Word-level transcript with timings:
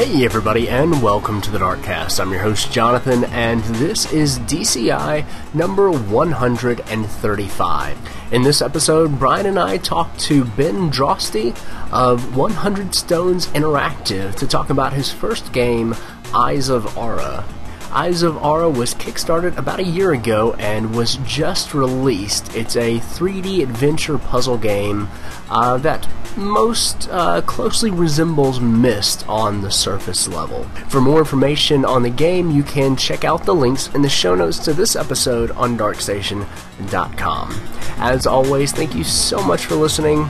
Hey, 0.00 0.24
everybody, 0.24 0.64
and 0.66 1.02
welcome 1.02 1.42
to 1.42 1.50
the 1.50 1.58
Darkcast. 1.58 2.20
I'm 2.20 2.32
your 2.32 2.40
host, 2.40 2.72
Jonathan, 2.72 3.24
and 3.24 3.62
this 3.64 4.10
is 4.14 4.38
DCI 4.38 5.26
number 5.52 5.90
135. 5.90 7.98
In 8.32 8.40
this 8.40 8.62
episode, 8.62 9.18
Brian 9.18 9.44
and 9.44 9.58
I 9.58 9.76
talked 9.76 10.18
to 10.20 10.46
Ben 10.46 10.90
Droste 10.90 11.54
of 11.92 12.34
100 12.34 12.94
Stones 12.94 13.48
Interactive 13.48 14.34
to 14.36 14.46
talk 14.46 14.70
about 14.70 14.94
his 14.94 15.12
first 15.12 15.52
game, 15.52 15.94
Eyes 16.32 16.70
of 16.70 16.96
Ara. 16.96 17.44
Eyes 17.92 18.22
of 18.22 18.36
Ara 18.36 18.70
was 18.70 18.94
kickstarted 18.94 19.56
about 19.56 19.80
a 19.80 19.84
year 19.84 20.12
ago 20.12 20.54
and 20.54 20.94
was 20.94 21.16
just 21.26 21.74
released. 21.74 22.54
It's 22.54 22.76
a 22.76 22.98
3D 23.00 23.62
adventure 23.62 24.16
puzzle 24.16 24.58
game 24.58 25.08
uh, 25.50 25.76
that 25.78 26.08
most 26.36 27.08
uh, 27.10 27.42
closely 27.42 27.90
resembles 27.90 28.60
Myst 28.60 29.28
on 29.28 29.60
the 29.60 29.72
surface 29.72 30.28
level. 30.28 30.64
For 30.88 31.00
more 31.00 31.18
information 31.18 31.84
on 31.84 32.04
the 32.04 32.10
game, 32.10 32.52
you 32.52 32.62
can 32.62 32.96
check 32.96 33.24
out 33.24 33.44
the 33.44 33.54
links 33.54 33.92
in 33.92 34.02
the 34.02 34.08
show 34.08 34.36
notes 34.36 34.60
to 34.60 34.72
this 34.72 34.94
episode 34.94 35.50
on 35.52 35.76
darkstation.com. 35.76 37.50
As 37.98 38.26
always, 38.26 38.70
thank 38.70 38.94
you 38.94 39.02
so 39.02 39.42
much 39.42 39.66
for 39.66 39.74
listening. 39.74 40.28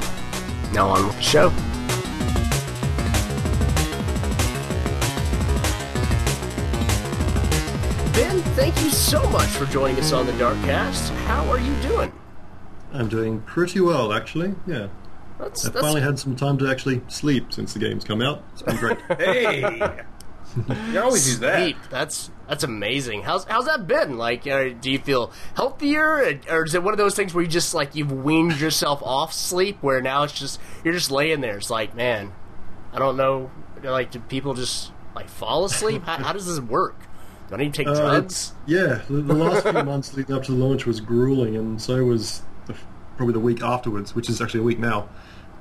Now 0.72 0.88
on 0.88 1.06
with 1.06 1.16
the 1.16 1.22
show. 1.22 1.69
Thank 8.60 8.84
you 8.84 8.90
so 8.90 9.26
much 9.30 9.48
for 9.48 9.64
joining 9.64 9.98
us 9.98 10.12
on 10.12 10.26
the 10.26 10.32
Darkcast. 10.32 11.08
How 11.24 11.48
are 11.50 11.58
you 11.58 11.74
doing? 11.76 12.12
I'm 12.92 13.08
doing 13.08 13.40
pretty 13.40 13.80
well, 13.80 14.12
actually. 14.12 14.54
Yeah. 14.66 14.88
That's, 15.38 15.64
I've 15.64 15.72
that's 15.72 15.82
finally 15.82 16.02
had 16.02 16.18
some 16.18 16.36
time 16.36 16.58
to 16.58 16.68
actually 16.68 17.00
sleep 17.08 17.54
since 17.54 17.72
the 17.72 17.78
game's 17.78 18.04
come 18.04 18.20
out. 18.20 18.44
It's 18.52 18.60
been 18.60 18.76
great. 18.76 18.98
Hey, 19.18 19.60
you 20.92 21.00
always 21.00 21.26
use 21.26 21.38
that. 21.38 21.62
Sweet. 21.62 21.76
That's 21.90 22.30
that's 22.48 22.64
amazing. 22.64 23.22
How's 23.22 23.44
how's 23.44 23.66
that 23.66 23.86
been? 23.86 24.18
Like, 24.18 24.46
uh, 24.46 24.70
do 24.80 24.90
you 24.90 24.98
feel 24.98 25.32
healthier, 25.54 26.40
or 26.50 26.64
is 26.64 26.74
it 26.74 26.82
one 26.82 26.92
of 26.92 26.98
those 26.98 27.14
things 27.14 27.32
where 27.32 27.42
you 27.42 27.48
just 27.48 27.72
like 27.72 27.94
you've 27.94 28.10
weaned 28.10 28.60
yourself 28.60 29.00
off 29.04 29.32
sleep, 29.32 29.78
where 29.80 30.02
now 30.02 30.24
it's 30.24 30.32
just 30.32 30.60
you're 30.84 30.92
just 30.92 31.10
laying 31.10 31.40
there? 31.40 31.56
It's 31.56 31.70
like, 31.70 31.94
man, 31.94 32.32
I 32.92 32.98
don't 32.98 33.16
know. 33.16 33.52
Like, 33.80 34.10
do 34.10 34.18
people 34.18 34.54
just 34.54 34.90
like 35.14 35.28
fall 35.28 35.64
asleep? 35.64 36.02
how, 36.02 36.18
how 36.18 36.32
does 36.32 36.46
this 36.46 36.58
work? 36.58 37.06
Do 37.50 37.56
I 37.56 37.58
need 37.58 37.74
to 37.74 37.84
take 37.84 37.88
Uh, 37.88 37.94
drugs? 37.94 38.52
yeah, 38.66 39.00
the, 39.08 39.20
the 39.22 39.34
last 39.34 39.62
few 39.68 39.82
months 39.84 40.14
leading 40.14 40.34
up 40.34 40.44
to 40.44 40.52
the 40.52 40.58
launch 40.64 40.86
was 40.86 41.00
grueling, 41.00 41.56
and 41.56 41.82
so 41.82 42.04
was 42.04 42.42
the, 42.66 42.74
probably 43.16 43.32
the 43.32 43.40
week 43.40 43.60
afterwards, 43.62 44.14
which 44.14 44.30
is 44.30 44.40
actually 44.40 44.60
a 44.60 44.64
week 44.64 44.78
now. 44.78 45.08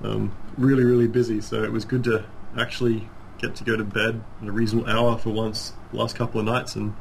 Um, 0.04 0.32
really, 0.58 0.84
really 0.84 1.08
busy, 1.08 1.42
so 1.42 1.64
it 1.64 1.72
was 1.72 1.84
good 1.86 2.04
to 2.06 2.24
actually 2.58 3.10
get 3.40 3.56
to 3.56 3.64
go 3.64 3.76
to 3.76 3.84
bed 3.84 4.22
at 4.42 4.48
a 4.48 4.52
reasonable 4.52 4.88
hour 4.90 5.18
for 5.18 5.32
once 5.32 5.74
the 5.92 5.98
last 5.98 6.16
couple 6.16 6.40
of 6.40 6.46
nights, 6.46 6.76
and 6.76 6.94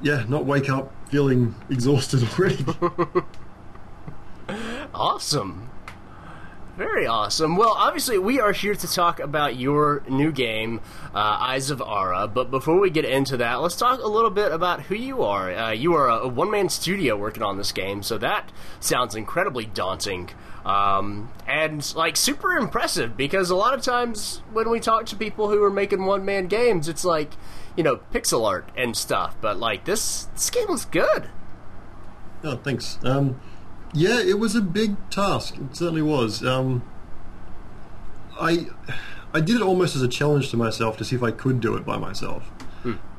yeah, 0.00 0.24
not 0.28 0.44
wake 0.44 0.70
up 0.70 0.92
feeling 1.10 1.54
exhausted 1.70 2.22
already. 2.38 2.64
Awesome. 4.94 5.70
Very 6.76 7.06
awesome. 7.06 7.56
Well, 7.56 7.70
obviously, 7.70 8.18
we 8.18 8.40
are 8.40 8.50
here 8.50 8.74
to 8.74 8.92
talk 8.92 9.20
about 9.20 9.54
your 9.54 10.02
new 10.08 10.32
game, 10.32 10.80
uh, 11.14 11.38
Eyes 11.40 11.70
of 11.70 11.80
Ara. 11.80 12.26
But 12.26 12.50
before 12.50 12.80
we 12.80 12.90
get 12.90 13.04
into 13.04 13.36
that, 13.36 13.60
let's 13.60 13.76
talk 13.76 14.00
a 14.00 14.08
little 14.08 14.30
bit 14.30 14.50
about 14.50 14.82
who 14.82 14.96
you 14.96 15.22
are. 15.22 15.54
Uh, 15.54 15.70
you 15.70 15.94
are 15.94 16.08
a, 16.08 16.26
one 16.26 16.50
man 16.50 16.68
studio 16.68 17.16
working 17.16 17.44
on 17.44 17.58
this 17.58 17.70
game, 17.70 18.02
so 18.02 18.18
that 18.18 18.50
sounds 18.80 19.14
incredibly 19.14 19.66
daunting. 19.66 20.30
Um, 20.66 21.30
and, 21.46 21.94
like, 21.94 22.16
super 22.16 22.54
impressive 22.54 23.16
because 23.16 23.50
a 23.50 23.56
lot 23.56 23.74
of 23.74 23.82
times 23.82 24.42
when 24.52 24.68
we 24.68 24.80
talk 24.80 25.06
to 25.06 25.16
people 25.16 25.50
who 25.50 25.62
are 25.62 25.70
making 25.70 26.04
one 26.04 26.24
man 26.24 26.48
games, 26.48 26.88
it's 26.88 27.04
like, 27.04 27.34
you 27.76 27.84
know, 27.84 28.00
pixel 28.12 28.44
art 28.44 28.68
and 28.76 28.96
stuff. 28.96 29.36
But, 29.40 29.60
like, 29.60 29.84
this, 29.84 30.24
this 30.34 30.50
game 30.50 30.66
looks 30.66 30.86
good. 30.86 31.28
Oh, 32.42 32.56
thanks. 32.56 32.98
Um, 33.04 33.40
yeah, 33.94 34.20
it 34.20 34.38
was 34.38 34.54
a 34.54 34.60
big 34.60 34.96
task. 35.10 35.56
It 35.56 35.76
certainly 35.76 36.02
was. 36.02 36.44
Um, 36.44 36.82
I 38.38 38.66
I 39.32 39.40
did 39.40 39.56
it 39.56 39.62
almost 39.62 39.96
as 39.96 40.02
a 40.02 40.08
challenge 40.08 40.50
to 40.50 40.56
myself 40.56 40.96
to 40.98 41.04
see 41.04 41.16
if 41.16 41.22
I 41.22 41.30
could 41.30 41.60
do 41.60 41.74
it 41.76 41.86
by 41.86 41.96
myself. 41.96 42.50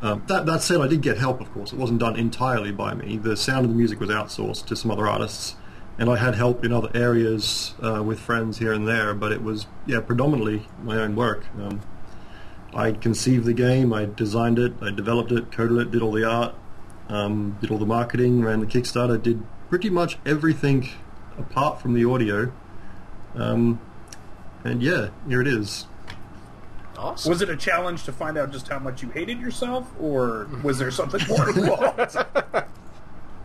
Um, 0.02 0.24
that 0.28 0.46
that 0.46 0.62
said, 0.62 0.82
I 0.82 0.88
did 0.88 1.02
get 1.02 1.18
help. 1.18 1.42
Of 1.42 1.52
course, 1.52 1.74
it 1.74 1.80
wasn't 1.80 2.00
done 2.00 2.16
entirely 2.16 2.72
by 2.72 2.94
me. 2.94 3.18
The 3.18 3.36
sound 3.36 3.66
of 3.66 3.72
the 3.72 3.78
music 3.78 4.00
was 4.00 4.10
outsourced 4.10 4.68
to 4.68 4.76
some 4.76 4.92
other 4.92 5.08
artists, 5.08 5.56
and 5.98 6.10
I 6.10 6.18
had 6.18 6.36
help 6.36 6.64
in 6.64 6.72
other 6.72 6.92
areas 6.94 7.74
uh, 7.82 8.04
with 8.04 8.20
friends 8.20 8.60
here 8.60 8.72
and 8.72 8.88
there. 8.88 9.16
But 9.16 9.32
it 9.32 9.42
was 9.42 9.66
yeah, 9.88 10.02
predominantly 10.02 10.68
my 10.84 10.98
own 10.98 11.16
work. 11.16 11.46
Um, 11.60 11.82
I 12.76 12.92
conceived 12.92 13.46
the 13.46 13.54
game, 13.54 13.94
I 13.94 14.06
designed 14.06 14.60
it, 14.60 14.74
I 14.82 14.92
developed 14.92 15.32
it, 15.32 15.52
coded 15.52 15.78
it, 15.78 15.92
did 15.92 16.02
all 16.02 16.12
the 16.12 16.26
art, 16.30 16.54
um, 17.08 17.58
did 17.62 17.72
all 17.72 17.78
the 17.78 17.86
marketing, 17.86 18.44
ran 18.44 18.60
the 18.60 18.66
Kickstarter, 18.66 19.22
did 19.22 19.42
pretty 19.70 19.90
much 19.90 20.18
everything 20.26 20.90
apart 21.38 21.82
from 21.82 21.94
the 21.94 22.06
audio. 22.06 22.52
Um, 23.36 23.80
and 24.64 24.82
yeah, 24.82 25.10
here 25.28 25.42
it 25.42 25.48
is. 25.48 25.88
Awesome. 26.98 27.30
Was 27.30 27.42
it 27.42 27.50
a 27.50 27.58
challenge 27.58 28.04
to 28.04 28.12
find 28.12 28.38
out 28.38 28.52
just 28.52 28.68
how 28.70 28.80
much 28.80 29.04
you 29.04 29.10
hated 29.10 29.40
yourself, 29.40 29.92
or 30.00 30.48
was 30.64 30.80
there 30.80 30.92
something 30.92 31.22
more 31.28 31.50
involved? 31.58 32.16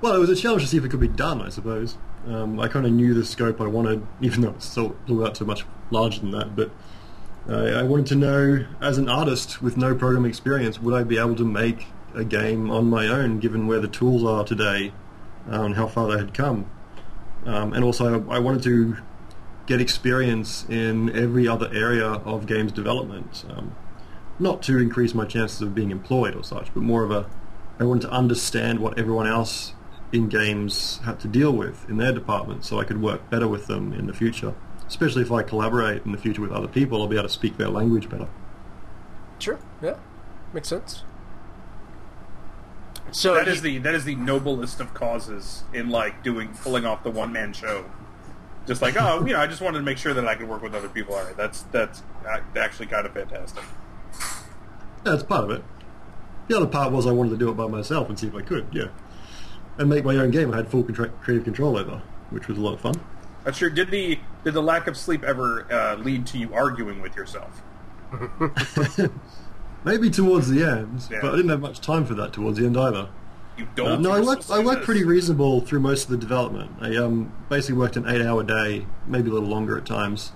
Well, 0.00 0.14
it 0.14 0.18
was 0.18 0.30
a 0.30 0.36
challenge 0.36 0.62
to 0.62 0.68
see 0.68 0.76
if 0.76 0.84
it 0.84 0.90
could 0.90 1.00
be 1.00 1.08
done, 1.08 1.42
I 1.42 1.50
suppose. 1.50 1.98
Um, 2.26 2.58
I 2.60 2.68
kind 2.68 2.86
of 2.86 2.92
knew 2.92 3.12
the 3.12 3.24
scope 3.24 3.60
I 3.60 3.66
wanted, 3.66 4.06
even 4.20 4.40
though 4.40 4.50
it 4.50 4.62
still 4.62 4.90
blew 5.06 5.26
out 5.26 5.34
to 5.36 5.44
much 5.44 5.66
larger 5.90 6.20
than 6.20 6.30
that. 6.30 6.56
But 6.56 6.70
uh, 7.48 7.78
I 7.78 7.82
wanted 7.82 8.06
to 8.06 8.14
know, 8.14 8.66
as 8.80 8.98
an 8.98 9.08
artist 9.08 9.60
with 9.60 9.76
no 9.76 9.94
programming 9.94 10.30
experience, 10.30 10.80
would 10.80 10.94
I 10.94 11.02
be 11.02 11.18
able 11.18 11.36
to 11.36 11.44
make 11.44 11.88
a 12.14 12.24
game 12.24 12.70
on 12.70 12.88
my 12.88 13.08
own, 13.08 13.40
given 13.40 13.66
where 13.66 13.80
the 13.80 13.88
tools 13.88 14.24
are 14.24 14.44
today 14.44 14.92
and 15.50 15.74
how 15.74 15.86
far 15.86 16.10
they 16.10 16.18
had 16.18 16.32
come? 16.32 16.70
Um, 17.44 17.72
and 17.72 17.84
also, 17.84 18.28
I 18.28 18.38
wanted 18.38 18.62
to 18.64 18.96
get 19.66 19.80
experience 19.80 20.64
in 20.68 21.14
every 21.16 21.46
other 21.46 21.70
area 21.72 22.06
of 22.06 22.46
games 22.46 22.72
development. 22.72 23.44
Um, 23.50 23.74
not 24.38 24.62
to 24.62 24.78
increase 24.78 25.14
my 25.14 25.26
chances 25.26 25.60
of 25.60 25.74
being 25.74 25.90
employed 25.90 26.34
or 26.34 26.42
such, 26.42 26.72
but 26.72 26.82
more 26.82 27.04
of 27.04 27.10
a 27.10 27.26
I 27.78 27.84
wanted 27.84 28.02
to 28.02 28.10
understand 28.10 28.78
what 28.80 28.98
everyone 28.98 29.26
else 29.26 29.72
in 30.12 30.28
games 30.28 31.00
had 31.04 31.18
to 31.20 31.28
deal 31.28 31.52
with 31.52 31.88
in 31.88 31.96
their 31.96 32.12
department 32.12 32.64
so 32.64 32.78
I 32.78 32.84
could 32.84 33.00
work 33.00 33.30
better 33.30 33.48
with 33.48 33.68
them 33.68 33.94
in 33.94 34.06
the 34.06 34.12
future. 34.12 34.54
Especially 34.86 35.22
if 35.22 35.32
I 35.32 35.42
collaborate 35.42 36.04
in 36.04 36.12
the 36.12 36.18
future 36.18 36.42
with 36.42 36.52
other 36.52 36.68
people, 36.68 37.00
I'll 37.00 37.08
be 37.08 37.16
able 37.16 37.28
to 37.28 37.32
speak 37.32 37.56
their 37.56 37.68
language 37.68 38.10
better. 38.10 38.28
Sure. 39.38 39.58
Yeah. 39.80 39.96
Makes 40.52 40.68
sense. 40.68 41.04
So 43.12 43.34
that 43.34 43.46
you- 43.46 43.52
is 43.52 43.62
the 43.62 43.78
that 43.78 43.94
is 43.94 44.04
the 44.04 44.14
noblest 44.14 44.80
of 44.80 44.94
causes 44.94 45.64
in 45.72 45.88
like 45.90 46.22
doing 46.22 46.48
pulling 46.62 46.84
off 46.86 47.02
the 47.02 47.10
one 47.10 47.32
man 47.32 47.52
show. 47.52 47.84
Just 48.66 48.82
like 48.82 48.94
oh, 49.00 49.24
you 49.26 49.32
know, 49.32 49.40
I 49.40 49.46
just 49.46 49.60
wanted 49.60 49.78
to 49.78 49.84
make 49.84 49.98
sure 49.98 50.14
that 50.14 50.26
I 50.28 50.34
could 50.34 50.48
work 50.48 50.62
with 50.62 50.74
other 50.74 50.88
people. 50.88 51.14
All 51.14 51.24
right, 51.24 51.36
that's 51.36 51.62
that's 51.72 52.02
actually 52.56 52.86
kind 52.86 53.06
of 53.06 53.12
fantastic. 53.12 53.64
That's 55.02 55.22
part 55.22 55.44
of 55.44 55.50
it. 55.50 55.64
The 56.48 56.56
other 56.56 56.66
part 56.66 56.92
was 56.92 57.06
I 57.06 57.12
wanted 57.12 57.30
to 57.30 57.36
do 57.36 57.48
it 57.50 57.54
by 57.56 57.66
myself 57.68 58.08
and 58.08 58.18
see 58.18 58.26
if 58.26 58.34
I 58.34 58.42
could, 58.42 58.66
yeah. 58.72 58.86
And 59.78 59.88
make 59.88 60.04
my 60.04 60.16
own 60.16 60.30
game 60.30 60.52
I 60.52 60.56
had 60.56 60.68
full 60.68 60.82
contra- 60.82 61.08
creative 61.08 61.44
control 61.44 61.78
over, 61.78 62.02
which 62.30 62.48
was 62.48 62.58
a 62.58 62.60
lot 62.60 62.74
of 62.74 62.80
fun. 62.80 63.00
But 63.44 63.56
sure, 63.56 63.70
did 63.70 63.90
the 63.90 64.18
did 64.44 64.54
the 64.54 64.62
lack 64.62 64.86
of 64.86 64.96
sleep 64.96 65.24
ever 65.24 65.66
uh, 65.72 65.94
lead 65.96 66.26
to 66.28 66.38
you 66.38 66.52
arguing 66.52 67.00
with 67.00 67.16
yourself? 67.16 67.62
Maybe 69.84 70.10
towards 70.10 70.48
the 70.50 70.62
end, 70.64 71.02
Yeah. 71.10 71.18
but 71.22 71.32
I 71.32 71.36
didn't 71.36 71.50
have 71.50 71.60
much 71.60 71.80
time 71.80 72.04
for 72.04 72.14
that 72.14 72.32
towards 72.32 72.58
the 72.58 72.66
end 72.66 72.76
either. 72.76 73.08
You 73.56 73.64
Uh, 73.64 73.68
don't. 73.74 74.02
no, 74.02 74.12
I 74.12 74.20
worked. 74.20 74.50
I 74.50 74.58
worked 74.62 74.84
pretty 74.84 75.04
reasonable 75.04 75.60
through 75.60 75.80
most 75.80 76.04
of 76.04 76.10
the 76.10 76.16
development. 76.16 76.70
I 76.80 76.96
um, 76.96 77.32
basically 77.48 77.78
worked 77.78 77.96
an 77.96 78.06
eight-hour 78.06 78.42
day, 78.44 78.86
maybe 79.06 79.30
a 79.30 79.32
little 79.32 79.48
longer 79.48 79.76
at 79.78 79.86
times. 79.86 80.32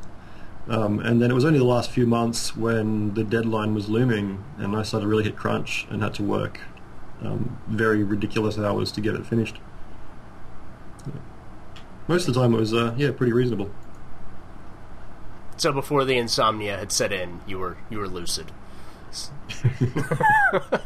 Um, 0.69 0.99
and 0.99 1.21
then 1.21 1.31
it 1.31 1.35
was 1.35 1.45
only 1.45 1.59
the 1.59 1.65
last 1.65 1.91
few 1.91 2.07
months 2.07 2.57
when 2.57 3.13
the 3.15 3.23
deadline 3.25 3.75
was 3.75 3.89
looming, 3.91 4.43
and 4.59 4.75
I 4.75 4.83
started 4.83 5.05
to 5.05 5.09
really 5.11 5.25
hit 5.25 5.37
crunch 5.37 5.87
and 5.91 6.03
had 6.03 6.15
to 6.15 6.23
work 6.23 6.61
um, 7.23 7.59
very 7.69 8.03
ridiculous 8.03 8.59
hours 8.59 8.91
to 8.93 9.01
get 9.03 9.15
it 9.15 9.27
finished. 9.27 9.59
Yeah. 11.07 11.21
Most 12.09 12.27
of 12.29 12.35
the 12.35 12.41
time, 12.41 12.55
it 12.55 12.59
was 12.61 12.73
uh, 12.73 12.95
yeah, 12.97 13.11
pretty 13.11 13.33
reasonable. 13.33 13.71
So 15.57 15.71
before 15.73 16.05
the 16.05 16.17
insomnia 16.17 16.77
had 16.79 16.91
set 16.93 17.13
in, 17.13 17.41
you 17.47 17.59
were 17.59 17.77
you 17.91 17.99
were 17.99 18.09
lucid. 18.09 18.51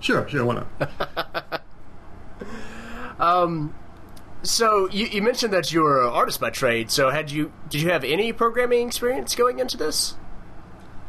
Sure, 0.00 0.28
sure, 0.28 0.44
why 0.44 0.54
not? 0.54 1.62
So 4.42 4.88
you, 4.90 5.06
you 5.06 5.22
mentioned 5.22 5.52
that 5.52 5.72
you 5.72 5.82
were 5.82 6.02
an 6.02 6.08
artist 6.08 6.40
by 6.40 6.50
trade. 6.50 6.90
So 6.90 7.10
had 7.10 7.30
you 7.30 7.52
did 7.68 7.82
you 7.82 7.90
have 7.90 8.02
any 8.02 8.32
programming 8.32 8.86
experience 8.86 9.34
going 9.34 9.58
into 9.58 9.76
this? 9.76 10.14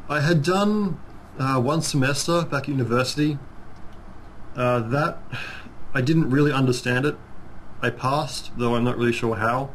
I 0.10 0.20
had 0.20 0.44
done 0.44 1.00
uh, 1.38 1.60
one 1.62 1.82
semester 1.82 2.44
back 2.44 2.64
at 2.64 2.70
university. 2.70 3.40
Uh, 4.56 4.80
that 4.80 5.20
I 5.94 6.02
didn't 6.02 6.30
really 6.30 6.52
understand 6.52 7.06
it. 7.06 7.16
I 7.82 7.92
passed, 7.92 8.52
though 8.58 8.76
I'm 8.76 8.84
not 8.84 8.98
really 8.98 9.14
sure 9.14 9.36
how. 9.36 9.70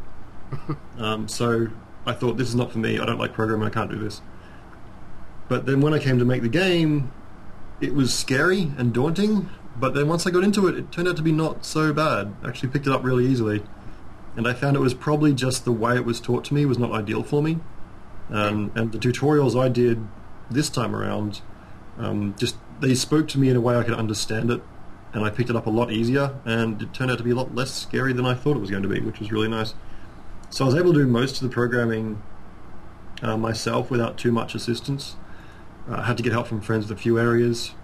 um, 0.99 1.27
so 1.27 1.69
I 2.05 2.13
thought 2.13 2.37
this 2.37 2.49
is 2.49 2.55
not 2.55 2.71
for 2.71 2.79
me. 2.79 2.99
I 2.99 3.07
don't 3.07 3.19
like 3.19 3.33
programming. 3.33 3.67
I 3.67 3.71
can't 3.71 3.91
do 3.91 3.99
this. 3.99 4.21
But 5.49 5.67
then 5.67 5.81
when 5.81 5.93
I 5.95 5.99
came 5.99 6.19
to 6.19 6.25
make 6.25 6.43
the 6.43 6.49
game, 6.49 7.13
it 7.81 7.95
was 7.95 8.15
scary 8.15 8.73
and 8.79 8.93
daunting. 8.93 9.49
But 9.77 9.95
then 9.95 10.09
once 10.09 10.27
I 10.27 10.31
got 10.31 10.45
into 10.45 10.67
it, 10.69 10.77
it 10.77 10.93
turned 10.93 11.09
out 11.09 11.17
to 11.17 11.23
be 11.23 11.33
not 11.33 11.65
so 11.65 11.93
bad. 11.93 12.35
I 12.43 12.49
actually 12.49 12.71
picked 12.71 12.87
it 12.87 12.93
up 12.93 13.05
really 13.05 13.27
easily. 13.27 13.63
And 14.37 14.49
I 14.49 14.53
found 14.53 14.77
it 14.77 14.81
was 14.81 14.95
probably 14.95 15.33
just 15.33 15.65
the 15.65 15.73
way 15.73 15.95
it 15.97 16.05
was 16.05 16.21
taught 16.21 16.45
to 16.47 16.55
me 16.55 16.65
was 16.65 16.79
not 16.79 16.93
ideal 16.93 17.23
for 17.23 17.43
me. 17.43 17.59
Um, 18.31 18.73
and 18.75 18.91
the 18.91 18.99
tutorials 18.99 19.61
I 19.61 19.69
did 19.69 20.07
this 20.51 20.71
time 20.71 20.95
around, 20.95 21.41
um, 21.99 22.35
just 22.39 22.57
they 22.81 22.95
spoke 22.95 23.29
to 23.29 23.39
me 23.39 23.49
in 23.49 23.57
a 23.57 23.61
way 23.61 23.77
I 23.77 23.83
could 23.83 23.95
understand 23.95 24.51
it, 24.51 24.63
and 25.13 25.25
I 25.25 25.31
picked 25.31 25.51
it 25.51 25.57
up 25.57 25.67
a 25.67 25.71
lot 25.71 25.93
easier, 25.93 26.35
and 26.45 26.81
it 26.83 26.93
turned 26.93 27.11
out 27.11 27.19
to 27.19 27.25
be 27.25 27.31
a 27.31 27.35
lot 27.35 27.55
less 27.55 27.73
scary 27.73 28.13
than 28.13 28.27
I 28.27 28.35
thought 28.35 28.57
it 28.57 28.61
was 28.61 28.71
going 28.71 28.83
to 28.83 28.89
be, 28.89 29.01
which 29.01 29.21
was 29.21 29.31
really 29.31 29.49
nice. 29.49 29.75
So 30.51 30.65
I 30.65 30.67
was 30.67 30.77
able 30.77 30.93
to 30.93 31.01
do 31.01 31.07
most 31.07 31.41
of 31.41 31.49
the 31.49 31.55
programming 31.55 32.23
uh, 33.23 33.37
myself 33.37 33.91
without 33.91 34.19
too 34.19 34.33
much 34.33 34.55
assistance. 34.55 35.17
Uh, 35.89 36.03
had 36.03 36.17
to 36.17 36.23
get 36.23 36.33
help 36.33 36.47
from 36.47 36.61
friends 36.61 36.89
with 36.89 36.99
a 36.99 37.01
few 37.01 37.19
areas. 37.19 37.75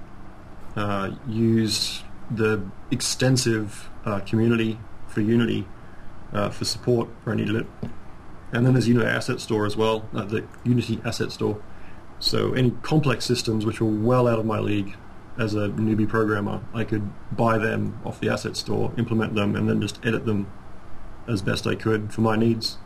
Uh, 0.76 1.10
use 1.26 2.02
the 2.30 2.64
extensive 2.90 3.90
uh, 4.04 4.20
community 4.20 4.78
for 5.08 5.20
Unity 5.20 5.66
uh, 6.32 6.48
for 6.48 6.64
support 6.64 7.08
where 7.24 7.34
I 7.34 7.36
needed 7.36 7.56
it. 7.56 7.66
And 8.52 8.64
then 8.64 8.72
there's 8.72 8.88
Unity 8.88 9.06
Asset 9.06 9.40
Store 9.40 9.66
as 9.66 9.76
well, 9.76 10.08
uh, 10.14 10.24
the 10.24 10.46
Unity 10.64 11.00
Asset 11.04 11.32
Store. 11.32 11.62
So 12.18 12.52
any 12.54 12.72
complex 12.82 13.24
systems 13.24 13.64
which 13.64 13.80
were 13.80 13.90
well 13.90 14.26
out 14.26 14.38
of 14.38 14.46
my 14.46 14.58
league 14.58 14.96
as 15.38 15.54
a 15.54 15.68
newbie 15.68 16.08
programmer, 16.08 16.60
I 16.74 16.84
could 16.84 17.10
buy 17.34 17.58
them 17.58 18.00
off 18.04 18.20
the 18.20 18.28
Asset 18.28 18.56
Store, 18.56 18.92
implement 18.98 19.34
them, 19.34 19.56
and 19.56 19.68
then 19.68 19.80
just 19.80 20.04
edit 20.04 20.26
them 20.26 20.50
as 21.28 21.42
best 21.42 21.66
I 21.66 21.74
could 21.74 22.12
for 22.12 22.20
my 22.20 22.36
needs. 22.36 22.78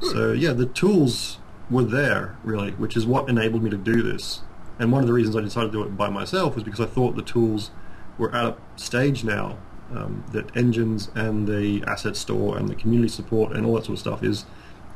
So 0.00 0.32
yeah, 0.32 0.52
the 0.52 0.66
tools 0.66 1.38
were 1.70 1.84
there 1.84 2.36
really, 2.44 2.72
which 2.72 2.96
is 2.96 3.06
what 3.06 3.28
enabled 3.28 3.62
me 3.62 3.70
to 3.70 3.76
do 3.76 4.02
this. 4.02 4.42
And 4.78 4.92
one 4.92 5.02
of 5.02 5.06
the 5.06 5.12
reasons 5.12 5.36
I 5.36 5.40
decided 5.40 5.72
to 5.72 5.78
do 5.78 5.82
it 5.84 5.96
by 5.96 6.10
myself 6.10 6.54
was 6.54 6.64
because 6.64 6.80
I 6.80 6.86
thought 6.86 7.16
the 7.16 7.22
tools 7.22 7.70
were 8.18 8.34
at 8.34 8.44
a 8.44 8.56
stage 8.76 9.24
now 9.24 9.58
um, 9.90 10.24
that 10.32 10.54
engines 10.56 11.10
and 11.14 11.46
the 11.46 11.82
asset 11.86 12.16
store 12.16 12.58
and 12.58 12.68
the 12.68 12.74
community 12.74 13.08
support 13.08 13.52
and 13.56 13.64
all 13.64 13.74
that 13.74 13.84
sort 13.84 13.94
of 13.94 14.00
stuff 14.00 14.22
is 14.22 14.44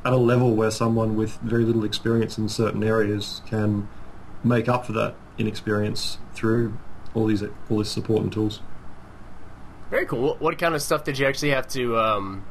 at 0.05 0.13
a 0.13 0.17
level 0.17 0.55
where 0.55 0.71
someone 0.71 1.17
with 1.17 1.39
very 1.39 1.65
little 1.65 1.85
experience 1.85 2.39
in 2.39 2.49
certain 2.49 2.83
areas 2.83 3.43
can 3.47 3.89
make 4.43 4.69
up 4.69 4.87
for 4.87 4.93
that 4.93 5.15
inexperience 5.39 6.19
through 6.35 6.79
all 7.15 7.27
these 7.27 7.43
all 7.69 7.79
this 7.79 7.91
support 7.91 8.23
and 8.23 8.33
tools. 8.33 8.61
Very 9.91 10.07
cool. 10.07 10.37
What, 10.39 10.57
kind 10.57 10.75
of 10.75 10.83
stuff 10.83 11.05
did 11.05 11.19
you 11.19 11.27
actually 11.27 11.51
have 11.51 11.67
to 11.69 11.99
um, 11.99 12.45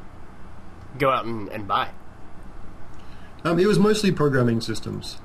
go 0.98 1.10
out 1.10 1.24
and, 1.24 1.48
and 1.48 1.66
buy? 1.66 1.88
Um, 3.44 3.58
it 3.58 3.66
was 3.66 3.78
mostly 3.78 4.12
programming 4.12 4.60
systems. 4.60 5.16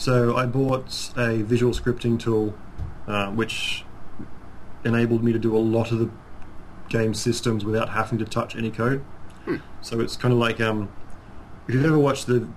So 0.00 0.34
I 0.34 0.46
bought 0.46 1.12
a 1.18 1.42
visual 1.42 1.74
scripting 1.74 2.18
tool, 2.18 2.54
uh, 3.06 3.26
which 3.32 3.84
enabled 4.82 5.22
me 5.22 5.30
to 5.34 5.38
do 5.38 5.54
a 5.54 5.60
lot 5.60 5.92
of 5.92 5.98
the 5.98 6.10
game 6.88 7.12
systems 7.12 7.66
without 7.66 7.90
having 7.90 8.18
to 8.18 8.24
touch 8.24 8.56
any 8.56 8.70
code. 8.70 9.04
Hmm. 9.44 9.56
So 9.82 10.00
it's 10.00 10.16
kind 10.16 10.32
of 10.32 10.40
like 10.40 10.58
um, 10.58 10.90
if 11.68 11.74
you've 11.74 11.84
ever 11.84 11.98
watched 11.98 12.26
the 12.26 12.48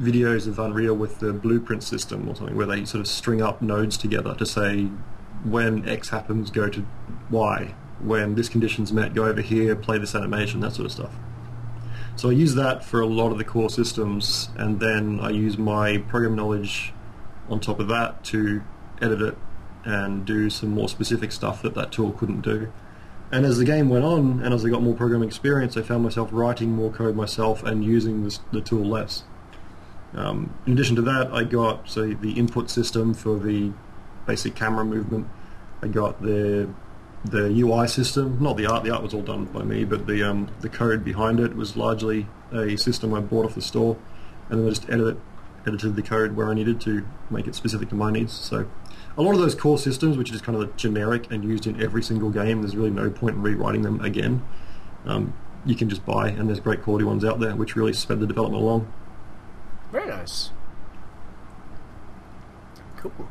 videos 0.00 0.46
of 0.46 0.60
Unreal 0.60 0.94
with 0.94 1.18
the 1.18 1.32
blueprint 1.32 1.82
system 1.82 2.28
or 2.28 2.36
something, 2.36 2.54
where 2.56 2.66
they 2.66 2.84
sort 2.84 3.00
of 3.00 3.08
string 3.08 3.42
up 3.42 3.60
nodes 3.60 3.96
together 3.96 4.36
to 4.36 4.46
say 4.46 4.84
when 5.42 5.88
X 5.88 6.10
happens, 6.10 6.52
go 6.52 6.68
to 6.68 6.86
Y. 7.28 7.74
When 7.98 8.36
this 8.36 8.48
condition's 8.48 8.92
met, 8.92 9.14
go 9.14 9.24
over 9.24 9.40
here, 9.40 9.74
play 9.74 9.98
this 9.98 10.14
animation, 10.14 10.60
that 10.60 10.74
sort 10.74 10.86
of 10.86 10.92
stuff. 10.92 11.16
So 12.16 12.30
I 12.30 12.32
use 12.32 12.54
that 12.54 12.84
for 12.84 13.00
a 13.00 13.06
lot 13.06 13.32
of 13.32 13.38
the 13.38 13.44
core 13.44 13.70
systems, 13.70 14.48
and 14.56 14.78
then 14.78 15.18
I 15.20 15.30
use 15.30 15.58
my 15.58 15.98
program 15.98 16.36
knowledge 16.36 16.92
on 17.48 17.60
top 17.60 17.80
of 17.80 17.88
that 17.88 18.22
to 18.24 18.62
edit 19.02 19.20
it 19.20 19.36
and 19.84 20.24
do 20.24 20.48
some 20.48 20.70
more 20.70 20.88
specific 20.88 21.32
stuff 21.32 21.60
that 21.62 21.74
that 21.74 21.92
tool 21.92 22.12
couldn't 22.12 22.40
do. 22.40 22.72
And 23.32 23.44
as 23.44 23.58
the 23.58 23.64
game 23.64 23.88
went 23.88 24.04
on, 24.04 24.40
and 24.42 24.54
as 24.54 24.64
I 24.64 24.68
got 24.68 24.82
more 24.82 24.94
programming 24.94 25.28
experience, 25.28 25.76
I 25.76 25.82
found 25.82 26.04
myself 26.04 26.28
writing 26.32 26.70
more 26.72 26.90
code 26.90 27.16
myself 27.16 27.64
and 27.64 27.84
using 27.84 28.22
this, 28.22 28.38
the 28.52 28.60
tool 28.60 28.84
less. 28.84 29.24
Um, 30.14 30.56
in 30.66 30.74
addition 30.74 30.94
to 30.96 31.02
that, 31.02 31.32
I 31.32 31.42
got 31.42 31.88
so 31.88 32.12
the 32.12 32.32
input 32.32 32.70
system 32.70 33.12
for 33.12 33.38
the 33.38 33.72
basic 34.26 34.54
camera 34.54 34.84
movement. 34.84 35.26
I 35.82 35.88
got 35.88 36.22
the 36.22 36.70
the 37.24 37.46
UI 37.60 37.88
system, 37.88 38.38
not 38.40 38.56
the 38.56 38.66
art. 38.66 38.84
The 38.84 38.90
art 38.90 39.02
was 39.02 39.14
all 39.14 39.22
done 39.22 39.46
by 39.46 39.62
me, 39.62 39.84
but 39.84 40.06
the 40.06 40.22
um, 40.22 40.48
the 40.60 40.68
code 40.68 41.04
behind 41.04 41.40
it 41.40 41.56
was 41.56 41.76
largely 41.76 42.26
a 42.52 42.76
system 42.76 43.14
I 43.14 43.20
bought 43.20 43.46
off 43.46 43.54
the 43.54 43.62
store, 43.62 43.96
and 44.48 44.60
then 44.60 44.66
I 44.66 44.70
just 44.70 44.88
edit 44.90 45.18
edited 45.66 45.96
the 45.96 46.02
code 46.02 46.36
where 46.36 46.48
I 46.50 46.54
needed 46.54 46.80
to 46.82 47.06
make 47.30 47.46
it 47.46 47.54
specific 47.54 47.88
to 47.88 47.94
my 47.94 48.10
needs. 48.10 48.32
So 48.32 48.68
a 49.16 49.22
lot 49.22 49.34
of 49.34 49.40
those 49.40 49.54
core 49.54 49.78
systems, 49.78 50.18
which 50.18 50.30
is 50.30 50.42
kind 50.42 50.60
of 50.60 50.76
generic 50.76 51.30
and 51.30 51.44
used 51.44 51.66
in 51.66 51.80
every 51.82 52.02
single 52.02 52.30
game, 52.30 52.60
there's 52.60 52.76
really 52.76 52.90
no 52.90 53.08
point 53.10 53.36
in 53.36 53.42
rewriting 53.42 53.82
them 53.82 54.00
again. 54.00 54.46
Um, 55.06 55.34
you 55.64 55.74
can 55.74 55.88
just 55.88 56.04
buy, 56.04 56.28
and 56.28 56.48
there's 56.48 56.60
great 56.60 56.82
quality 56.82 57.04
ones 57.04 57.24
out 57.24 57.40
there, 57.40 57.56
which 57.56 57.76
really 57.76 57.94
sped 57.94 58.20
the 58.20 58.26
development 58.26 58.62
along. 58.62 58.92
Very 59.90 60.08
nice. 60.08 60.50
Cool. 62.98 63.28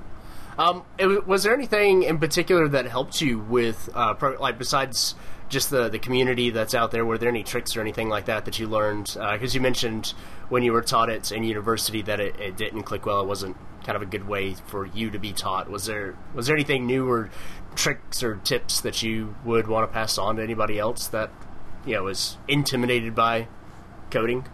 Um, 0.58 0.84
it, 0.98 1.28
was 1.28 1.44
there 1.44 1.54
anything 1.54 2.04
in 2.04 2.20
particular 2.20 2.68
that 2.68 2.86
helped 2.86 3.22
you 3.22 3.40
with, 3.40 3.90
uh, 3.94 4.14
pro, 4.14 4.40
like 4.40 4.58
besides 4.58 5.16
just 5.50 5.70
the 5.70 5.90
the 5.90 6.00
community 6.00 6.50
that's 6.50 6.76
out 6.76 6.92
there? 6.92 7.06
Were 7.06 7.18
there 7.18 7.30
any 7.30 7.44
tricks 7.44 7.76
or 7.78 7.82
anything 7.82 8.10
like 8.10 8.26
that 8.26 8.46
that 8.46 8.60
you 8.60 8.68
learned? 8.68 9.06
Because 9.14 9.54
uh, 9.54 9.56
you 9.56 9.62
mentioned 9.62 10.14
when 10.50 10.64
you 10.64 10.74
were 10.74 10.82
taught 10.82 11.10
it 11.10 11.32
in 11.32 11.44
university 11.44 12.02
that 12.04 12.20
it, 12.20 12.40
it, 12.40 12.58
didn't 12.58 12.84
click 12.84 13.06
well. 13.06 13.22
It 13.22 13.28
wasn't 13.28 13.58
kind 13.84 13.96
of 13.96 14.02
a 14.02 14.06
good 14.06 14.28
way 14.28 14.56
for 14.68 14.86
you 14.86 15.10
to 15.12 15.20
be 15.20 15.34
taught. 15.34 15.70
Was 15.70 15.86
there 15.86 16.18
was 16.34 16.48
there 16.48 16.56
anything 16.56 16.86
new 16.86 17.10
or 17.10 17.30
tricks 17.76 18.22
or 18.22 18.36
tips 18.38 18.82
that 18.82 19.02
you 19.02 19.36
would 19.46 19.68
want 19.68 19.88
to 19.88 19.94
pass 19.94 20.18
on 20.18 20.36
to 20.36 20.44
anybody 20.44 20.78
else 20.80 21.08
that 21.08 21.32
you 21.86 21.96
know 21.96 22.04
was 22.04 22.38
intimidated 22.48 23.16
by 23.16 23.48
coding? 24.12 24.46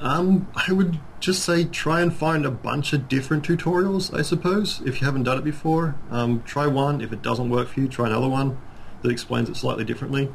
Um, 0.00 0.48
I 0.54 0.72
would 0.72 1.00
just 1.20 1.42
say 1.42 1.64
try 1.64 2.00
and 2.00 2.14
find 2.14 2.46
a 2.46 2.50
bunch 2.50 2.92
of 2.92 3.08
different 3.08 3.44
tutorials, 3.44 4.16
I 4.16 4.22
suppose, 4.22 4.80
if 4.84 5.00
you 5.00 5.06
haven't 5.06 5.24
done 5.24 5.38
it 5.38 5.44
before. 5.44 5.96
Um, 6.10 6.42
try 6.44 6.66
one. 6.66 7.00
If 7.00 7.12
it 7.12 7.22
doesn't 7.22 7.50
work 7.50 7.68
for 7.68 7.80
you, 7.80 7.88
try 7.88 8.06
another 8.06 8.28
one 8.28 8.58
that 9.02 9.10
explains 9.10 9.48
it 9.48 9.56
slightly 9.56 9.84
differently. 9.84 10.32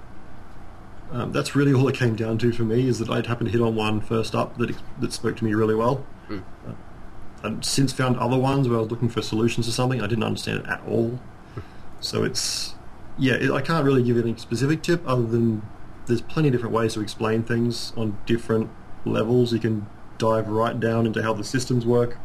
Um, 1.12 1.31
that's 1.31 1.56
really 1.56 1.74
all 1.74 1.88
it 1.88 1.95
came 1.95 2.15
down 2.15 2.38
to 2.39 2.51
for 2.51 2.63
me, 2.63 2.88
is 2.88 2.99
that 2.99 3.09
I'd 3.09 3.28
happened 3.28 3.47
to 3.47 3.52
hit 3.52 3.61
on 3.61 3.76
one 3.76 4.02
first 4.02 4.33
up 4.33 4.57
that, 4.57 4.76
that 4.99 5.14
spoke 5.14 5.38
to 5.38 5.45
me 5.45 5.54
really 5.54 5.76
well. 5.76 6.06
Mm. 6.28 6.44
Uh, 6.68 6.73
I've 7.44 7.66
since 7.66 7.94
found 7.94 8.18
other 8.18 8.38
ones 8.38 8.68
where 8.68 8.78
I 8.78 8.81
was 8.81 8.90
looking 8.90 9.09
for 9.09 9.21
solutions 9.21 9.68
to 9.68 9.71
something. 9.71 10.02
I 10.02 10.07
didn't 10.07 10.23
understand 10.23 10.61
it 10.61 10.66
at 10.66 10.81
all. 10.88 11.19
So 11.99 12.23
it's, 12.23 12.76
yeah, 13.18 13.35
it, 13.35 13.52
I 13.52 13.61
can't 13.61 13.85
really 13.85 14.04
give 14.04 14.18
any 14.18 14.35
specific 14.38 14.81
tip 14.81 15.02
other 15.07 15.23
than 15.23 15.61
there's 16.07 16.21
plenty 16.21 16.49
of 16.49 16.54
different 16.54 16.73
ways 16.73 16.95
to 16.95 17.02
explain 17.02 17.44
things 17.44 17.94
on 17.95 18.18
different 18.26 18.69
levels. 19.06 19.54
You 19.54 19.60
can 19.60 19.88
dive 20.18 20.48
right 20.48 20.80
down 20.80 21.06
into 21.06 21.22
how 21.24 21.33
the 21.33 21.44
systems 21.44 21.86
work, 21.86 22.18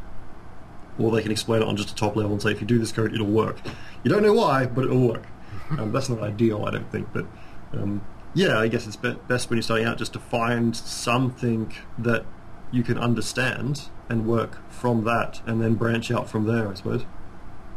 or 0.98 1.10
they 1.10 1.22
can 1.22 1.32
explain 1.32 1.62
it 1.62 1.68
on 1.68 1.76
just 1.76 1.90
a 1.90 1.94
top 1.94 2.16
level 2.16 2.32
and 2.32 2.42
say, 2.42 2.50
if 2.50 2.60
you 2.60 2.66
do 2.66 2.78
this 2.78 2.92
code, 2.92 3.12
it'll 3.12 3.26
work. 3.26 3.58
You 4.02 4.10
don't 4.10 4.22
know 4.22 4.34
why, 4.34 4.66
but 4.66 4.84
it'll 4.84 5.06
work. 5.06 5.24
Um, 5.78 5.92
that's 5.92 6.08
not 6.08 6.22
ideal, 6.22 6.64
I 6.64 6.70
don't 6.70 6.90
think, 6.90 7.08
but 7.12 7.26
um, 7.74 8.00
yeah, 8.32 8.58
I 8.58 8.68
guess 8.68 8.86
it's 8.86 8.96
be- 8.96 9.18
best 9.28 9.50
when 9.50 9.58
you're 9.58 9.62
starting 9.62 9.86
out 9.86 9.98
just 9.98 10.14
to 10.14 10.18
find 10.18 10.74
something 10.74 11.74
that 11.98 12.24
you 12.70 12.82
can 12.82 12.96
understand 12.96 13.90
and 14.08 14.26
work 14.26 14.66
from 14.70 15.04
that, 15.04 15.42
and 15.46 15.60
then 15.60 15.74
branch 15.74 16.10
out 16.10 16.26
from 16.26 16.46
there, 16.46 16.68
I 16.70 16.74
suppose. 16.74 17.04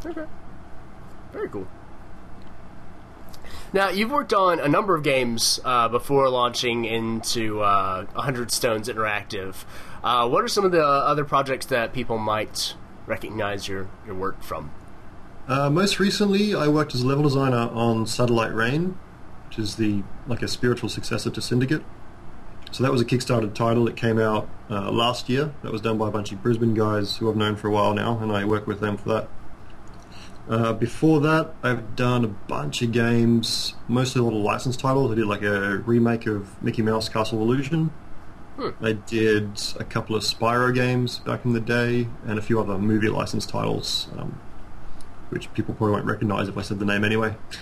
Okay. 0.05 0.24
Very 1.34 1.50
cool. 1.50 1.67
Now, 3.73 3.89
you've 3.89 4.11
worked 4.11 4.33
on 4.33 4.59
a 4.59 4.67
number 4.67 4.95
of 4.95 5.03
games 5.03 5.59
uh, 5.63 5.87
before 5.87 6.29
launching 6.29 6.83
into 6.83 7.61
uh, 7.61 8.05
100 8.05 8.51
Stones 8.51 8.89
Interactive. 8.89 9.63
Uh, 10.03 10.27
what 10.27 10.43
are 10.43 10.49
some 10.49 10.65
of 10.65 10.73
the 10.73 10.83
other 10.83 11.23
projects 11.23 11.67
that 11.67 11.93
people 11.93 12.17
might 12.17 12.75
recognize 13.05 13.69
your, 13.69 13.89
your 14.05 14.15
work 14.15 14.43
from? 14.43 14.71
Uh, 15.47 15.69
most 15.69 15.99
recently, 15.99 16.53
I 16.53 16.67
worked 16.67 16.93
as 16.95 17.01
a 17.01 17.07
level 17.07 17.23
designer 17.23 17.69
on 17.71 18.05
Satellite 18.07 18.53
Rain, 18.53 18.97
which 19.47 19.57
is 19.57 19.75
the 19.77 20.03
like 20.27 20.41
a 20.41 20.47
spiritual 20.49 20.89
successor 20.89 21.29
to 21.29 21.41
Syndicate. 21.41 21.83
So 22.71 22.83
that 22.83 22.91
was 22.91 23.01
a 23.01 23.05
Kickstarter 23.05 23.53
title 23.53 23.85
that 23.85 23.95
came 23.95 24.19
out 24.19 24.49
uh, 24.69 24.91
last 24.91 25.29
year. 25.29 25.53
That 25.61 25.71
was 25.71 25.81
done 25.81 25.97
by 25.97 26.09
a 26.09 26.11
bunch 26.11 26.31
of 26.31 26.41
Brisbane 26.43 26.73
guys 26.73 27.17
who 27.17 27.29
I've 27.29 27.35
known 27.37 27.55
for 27.55 27.67
a 27.67 27.71
while 27.71 27.93
now, 27.93 28.19
and 28.19 28.31
I 28.31 28.45
work 28.45 28.67
with 28.67 28.81
them 28.81 28.97
for 28.97 29.09
that. 29.09 29.29
Uh, 30.51 30.74
before 30.74 31.22
that, 31.22 31.53
I've 31.63 31.96
done 31.96 32.25
a 32.25 32.27
bunch 32.27 32.81
of 32.81 32.91
games, 32.91 33.75
mostly 33.88 34.20
a 34.20 34.24
lot 34.25 34.34
of 34.34 34.43
licensed 34.43 34.81
titles. 34.81 35.10
I 35.10 35.15
did 35.15 35.25
like 35.25 35.43
a 35.43 35.77
remake 35.77 36.27
of 36.27 36.62
Mickey 36.62 36.81
Mouse 36.81 37.08
Castle 37.08 37.41
Illusion. 37.41 37.89
Hmm. 38.58 38.72
I 38.81 38.91
did 38.91 39.62
a 39.79 39.86
couple 39.86 40.13
of 40.13 40.24
Spyro 40.24 40.75
games 40.75 41.20
back 41.20 41.46
in 41.46 41.53
the 41.53 41.62
day, 41.62 42.10
and 42.27 42.38
a 42.38 42.41
few 42.41 42.60
other 42.60 42.77
movie 42.77 43.08
licensed 43.08 43.48
titles, 43.48 44.10
um, 44.17 44.41
which 45.29 45.53
people 45.53 45.74
probably 45.74 45.93
won't 45.93 46.05
recognize 46.05 46.50
if 46.50 46.58
I 46.58 46.63
said 46.63 46.79
the 46.79 46.86
name 46.86 47.05
anyway. 47.05 47.34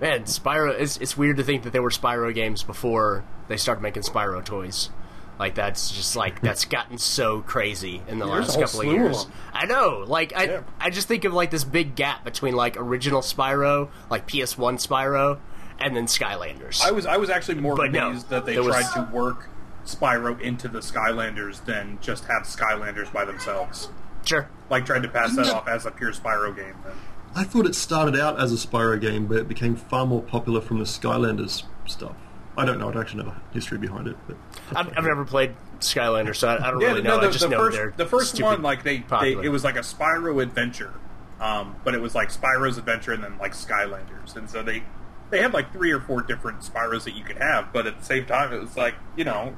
Man, 0.00 0.22
Spyro, 0.22 0.78
it's, 0.78 0.98
it's 0.98 1.16
weird 1.16 1.36
to 1.36 1.42
think 1.42 1.64
that 1.64 1.72
there 1.72 1.82
were 1.82 1.90
Spyro 1.90 2.32
games 2.32 2.62
before 2.62 3.24
they 3.48 3.56
started 3.56 3.80
making 3.80 4.04
Spyro 4.04 4.44
toys. 4.44 4.90
Like 5.38 5.54
that's 5.54 5.90
just 5.90 6.16
like 6.16 6.40
that's 6.42 6.64
gotten 6.64 6.98
so 6.98 7.40
crazy 7.42 8.02
in 8.08 8.18
the 8.18 8.26
There's 8.26 8.48
last 8.48 8.50
couple 8.50 8.64
of 8.64 8.70
slew 8.70 8.90
of 8.90 8.96
years. 8.96 9.26
I 9.52 9.66
know. 9.66 10.04
Like 10.06 10.34
I 10.36 10.44
Yeah. 10.44 10.60
I 10.80 10.90
just 10.90 11.08
think 11.08 11.24
of 11.24 11.32
like 11.32 11.50
this 11.50 11.64
big 11.64 11.94
gap 11.94 12.24
between 12.24 12.54
like 12.56 12.76
original 12.76 13.20
Spyro, 13.20 13.88
like 14.10 14.26
PS1 14.26 14.84
Spyro, 14.84 15.38
and 15.78 15.94
then 15.96 16.06
Skylanders. 16.06 16.82
I 16.84 16.90
was 16.90 17.06
I 17.06 17.16
was 17.18 17.30
actually 17.30 17.60
more 17.60 17.76
But 17.76 17.92
no, 17.92 18.08
amazed 18.08 18.30
that 18.30 18.46
they 18.46 18.54
there 18.54 18.62
was- 18.64 18.74
tried 18.74 19.06
to 19.06 19.10
work 19.12 19.48
Spyro 19.86 20.38
into 20.40 20.68
the 20.68 20.80
Skylanders 20.80 21.64
than 21.64 21.98
just 22.02 22.24
have 22.26 22.42
Skylanders 22.42 23.10
by 23.12 23.24
themselves. 23.24 23.88
sure. 24.24 24.48
Like 24.68 24.84
tried 24.84 25.02
to 25.04 25.08
pass 25.08 25.34
that 25.36 25.48
off 25.48 25.66
as 25.66 25.86
a 25.86 25.90
pure 25.90 26.12
Spyro 26.12 26.54
game. 26.54 26.74
Then. 26.84 26.92
I 27.34 27.44
thought 27.44 27.64
it 27.66 27.74
started 27.74 28.18
out 28.18 28.38
as 28.40 28.52
a 28.52 28.56
Spyro 28.56 29.00
game, 29.00 29.26
but 29.26 29.36
it 29.38 29.48
became 29.48 29.76
far 29.76 30.04
more 30.04 30.20
popular 30.22 30.60
from 30.60 30.78
the 30.78 30.84
Skylanders 30.84 31.62
stuff. 31.86 32.16
I 32.58 32.64
don't 32.64 32.78
know. 32.78 32.92
I 32.92 33.00
actually 33.00 33.24
know 33.24 33.30
the 33.30 33.54
history 33.54 33.78
behind 33.78 34.08
it, 34.08 34.16
but 34.26 34.36
I've, 34.74 34.88
I've 34.98 35.04
never 35.04 35.24
played 35.24 35.54
Skylanders, 35.80 36.36
so 36.36 36.48
I, 36.48 36.68
I 36.68 36.70
don't 36.70 36.80
Yeah, 36.80 36.88
really 36.88 37.02
no, 37.02 37.16
know. 37.16 37.20
the, 37.22 37.28
I 37.28 37.30
just 37.30 37.44
the 37.44 37.48
know 37.50 37.58
first 37.58 37.96
the 37.96 38.06
first 38.06 38.42
one 38.42 38.62
like 38.62 38.82
they, 38.82 38.98
they 39.20 39.32
it 39.32 39.50
was 39.50 39.64
like 39.64 39.76
a 39.76 39.80
Spyro 39.80 40.42
adventure, 40.42 40.92
um, 41.40 41.76
but 41.84 41.94
it 41.94 42.00
was 42.00 42.14
like 42.14 42.30
Spyro's 42.30 42.78
adventure 42.78 43.12
and 43.12 43.22
then 43.22 43.38
like 43.38 43.52
Skylanders, 43.52 44.36
and 44.36 44.50
so 44.50 44.62
they 44.62 44.82
they 45.30 45.40
had 45.40 45.52
like 45.54 45.72
three 45.72 45.92
or 45.92 46.00
four 46.00 46.22
different 46.22 46.60
Spyros 46.60 47.04
that 47.04 47.14
you 47.14 47.22
could 47.24 47.38
have, 47.38 47.72
but 47.72 47.86
at 47.86 47.98
the 47.98 48.04
same 48.04 48.26
time 48.26 48.52
it 48.52 48.60
was 48.60 48.76
like 48.76 48.94
you 49.16 49.24
know 49.24 49.56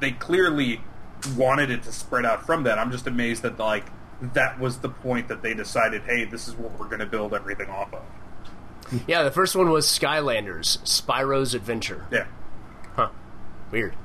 they 0.00 0.12
clearly 0.12 0.80
wanted 1.36 1.70
it 1.70 1.82
to 1.82 1.92
spread 1.92 2.24
out 2.24 2.44
from 2.46 2.62
that. 2.64 2.78
I'm 2.78 2.90
just 2.90 3.06
amazed 3.06 3.42
that 3.42 3.58
like 3.58 3.86
that 4.32 4.58
was 4.58 4.78
the 4.78 4.88
point 4.88 5.28
that 5.28 5.42
they 5.42 5.52
decided, 5.54 6.02
hey, 6.02 6.24
this 6.24 6.48
is 6.48 6.54
what 6.54 6.78
we're 6.78 6.86
going 6.86 7.00
to 7.00 7.06
build 7.06 7.34
everything 7.34 7.68
off 7.68 7.92
of. 7.92 8.02
Yeah, 9.06 9.22
the 9.22 9.30
first 9.30 9.56
one 9.56 9.70
was 9.70 9.86
Skylanders, 9.86 10.78
Spyro's 10.84 11.54
Adventure. 11.54 12.06
Yeah. 12.10 12.26
Huh. 12.94 13.10
Weird. 13.70 13.96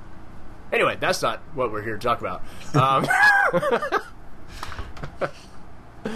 Anyway, 0.71 0.97
that's 0.99 1.21
not 1.21 1.39
what 1.53 1.71
we're 1.71 1.83
here 1.83 1.97
to 1.97 2.01
talk 2.01 2.21
about. 2.21 2.43
Um, 2.75 3.07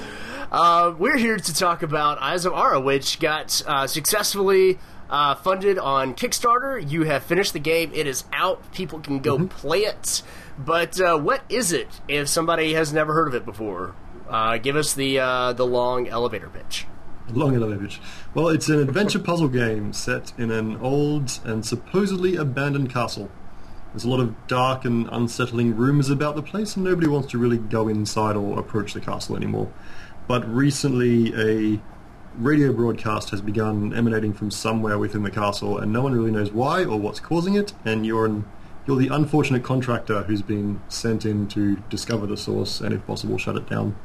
uh, 0.51 0.93
we're 0.97 1.17
here 1.17 1.37
to 1.37 1.53
talk 1.53 1.81
about 1.83 2.21
Eyes 2.21 2.45
of 2.45 2.53
Ara, 2.53 2.79
which 2.79 3.19
got 3.19 3.61
uh, 3.65 3.87
successfully 3.87 4.79
uh, 5.09 5.35
funded 5.35 5.77
on 5.79 6.13
Kickstarter. 6.13 6.89
You 6.89 7.03
have 7.03 7.23
finished 7.23 7.53
the 7.53 7.59
game; 7.59 7.91
it 7.93 8.07
is 8.07 8.25
out. 8.31 8.73
People 8.73 8.99
can 8.99 9.19
go 9.19 9.47
play 9.47 9.79
it. 9.79 10.21
But 10.57 11.01
uh, 11.01 11.17
what 11.17 11.43
is 11.49 11.71
it? 11.71 11.87
If 12.07 12.27
somebody 12.27 12.73
has 12.73 12.93
never 12.93 13.13
heard 13.13 13.27
of 13.27 13.33
it 13.33 13.45
before, 13.45 13.95
uh, 14.29 14.57
give 14.57 14.75
us 14.75 14.93
the 14.93 15.19
uh, 15.19 15.53
the 15.53 15.65
long 15.65 16.07
elevator 16.07 16.49
pitch. 16.49 16.85
Long 17.31 17.55
elevator. 17.55 17.99
Well, 18.33 18.49
it's 18.49 18.69
an 18.69 18.79
adventure 18.79 19.19
puzzle 19.19 19.47
game 19.47 19.93
set 19.93 20.33
in 20.37 20.51
an 20.51 20.77
old 20.77 21.39
and 21.43 21.65
supposedly 21.65 22.35
abandoned 22.35 22.89
castle. 22.91 23.31
There's 23.91 24.05
a 24.05 24.09
lot 24.09 24.19
of 24.19 24.47
dark 24.47 24.85
and 24.85 25.07
unsettling 25.11 25.75
rumors 25.75 26.09
about 26.09 26.35
the 26.35 26.41
place, 26.41 26.75
and 26.75 26.83
nobody 26.83 27.07
wants 27.07 27.29
to 27.31 27.37
really 27.37 27.59
go 27.59 27.87
inside 27.87 28.35
or 28.35 28.57
approach 28.57 28.93
the 28.93 28.99
castle 28.99 29.35
anymore. 29.35 29.71
But 30.27 30.47
recently, 30.51 31.33
a 31.35 31.79
radio 32.35 32.73
broadcast 32.73 33.29
has 33.29 33.41
begun 33.41 33.93
emanating 33.93 34.33
from 34.33 34.49
somewhere 34.49 34.97
within 34.97 35.21
the 35.21 35.29
castle, 35.29 35.77
and 35.77 35.93
no 35.93 36.01
one 36.01 36.13
really 36.13 36.31
knows 36.31 36.51
why 36.51 36.83
or 36.83 36.99
what's 36.99 37.19
causing 37.19 37.53
it. 37.53 37.73
And 37.85 38.05
you're 38.05 38.25
an, 38.25 38.45
you're 38.87 38.97
the 38.97 39.09
unfortunate 39.09 39.63
contractor 39.63 40.23
who's 40.23 40.41
been 40.41 40.81
sent 40.87 41.23
in 41.23 41.47
to 41.49 41.75
discover 41.89 42.25
the 42.25 42.37
source 42.37 42.81
and, 42.81 42.93
if 42.93 43.05
possible, 43.05 43.37
shut 43.37 43.55
it 43.55 43.69
down. 43.69 43.95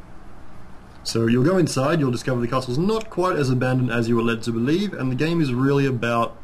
So 1.02 1.26
you'll 1.26 1.44
go 1.44 1.56
inside, 1.56 2.00
you'll 2.00 2.10
discover 2.10 2.40
the 2.40 2.48
castle's 2.48 2.78
not 2.78 3.08
quite 3.08 3.36
as 3.36 3.48
abandoned 3.48 3.90
as 3.90 4.08
you 4.08 4.16
were 4.16 4.22
led 4.22 4.42
to 4.42 4.52
believe, 4.52 4.92
and 4.92 5.10
the 5.10 5.16
game 5.16 5.40
is 5.40 5.54
really 5.54 5.86
about 5.86 6.36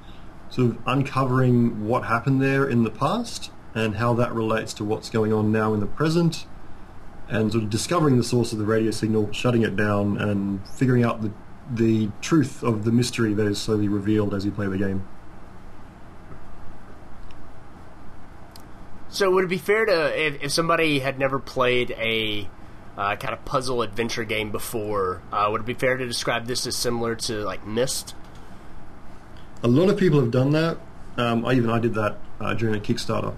sort 0.48 0.70
of 0.70 0.78
uncovering 0.86 1.86
what 1.86 2.04
happened 2.04 2.40
there 2.40 2.66
in 2.66 2.82
the 2.82 2.90
past 2.90 3.50
and 3.74 3.96
how 3.96 4.14
that 4.14 4.32
relates 4.32 4.72
to 4.74 4.84
what's 4.84 5.10
going 5.10 5.32
on 5.32 5.52
now 5.52 5.74
in 5.74 5.80
the 5.80 5.86
present, 5.86 6.46
and 7.28 7.52
sort 7.52 7.64
of 7.64 7.70
discovering 7.70 8.16
the 8.16 8.24
source 8.24 8.52
of 8.52 8.58
the 8.58 8.64
radio 8.64 8.90
signal, 8.90 9.30
shutting 9.32 9.62
it 9.62 9.76
down, 9.76 10.16
and 10.16 10.66
figuring 10.68 11.04
out 11.04 11.22
the 11.22 11.32
the 11.70 12.10
truth 12.20 12.62
of 12.62 12.84
the 12.84 12.92
mystery 12.92 13.32
that 13.32 13.46
is 13.46 13.58
slowly 13.58 13.88
revealed 13.88 14.34
as 14.34 14.44
you 14.44 14.50
play 14.50 14.66
the 14.66 14.76
game. 14.76 15.06
So 19.08 19.30
would 19.30 19.44
it 19.44 19.48
be 19.48 19.58
fair 19.58 19.86
to 19.86 20.26
if, 20.26 20.42
if 20.42 20.52
somebody 20.52 20.98
had 20.98 21.18
never 21.18 21.38
played 21.38 21.92
a 21.92 22.48
uh, 22.96 23.16
kind 23.16 23.34
of 23.34 23.44
puzzle 23.44 23.82
adventure 23.82 24.24
game 24.24 24.50
before, 24.50 25.22
uh, 25.32 25.48
would 25.50 25.62
it 25.62 25.66
be 25.66 25.74
fair 25.74 25.96
to 25.96 26.06
describe 26.06 26.46
this 26.46 26.66
as 26.66 26.76
similar 26.76 27.14
to 27.14 27.42
like 27.44 27.66
Myst? 27.66 28.14
A 29.62 29.68
lot 29.68 29.88
of 29.88 29.98
people 29.98 30.20
have 30.20 30.30
done 30.30 30.50
that. 30.50 30.78
Um, 31.16 31.44
I 31.46 31.54
even 31.54 31.70
I 31.70 31.78
did 31.78 31.94
that 31.94 32.18
uh, 32.40 32.54
during 32.54 32.74
a 32.74 32.80
Kickstarter. 32.80 33.34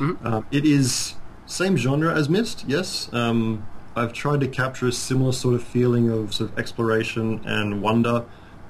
Um, 0.00 0.46
it 0.52 0.64
is 0.64 1.14
same 1.46 1.76
genre 1.76 2.14
as 2.14 2.28
Myst, 2.28 2.64
yes. 2.68 3.12
Um, 3.12 3.66
I've 3.96 4.12
tried 4.12 4.40
to 4.40 4.48
capture 4.48 4.86
a 4.86 4.92
similar 4.92 5.32
sort 5.32 5.54
of 5.54 5.64
feeling 5.64 6.08
of 6.08 6.34
sort 6.34 6.52
of 6.52 6.58
exploration 6.58 7.42
and 7.44 7.82
wonder 7.82 8.24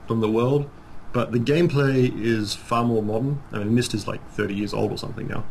from 0.06 0.20
the 0.20 0.30
world, 0.30 0.70
but 1.12 1.32
the 1.32 1.38
gameplay 1.38 2.10
is 2.18 2.54
far 2.54 2.84
more 2.84 3.02
modern. 3.02 3.42
I 3.52 3.58
mean, 3.58 3.74
Myst 3.74 3.92
is 3.92 4.08
like 4.08 4.26
30 4.30 4.54
years 4.54 4.72
old 4.72 4.90
or 4.90 4.96
something 4.96 5.28
now. 5.28 5.44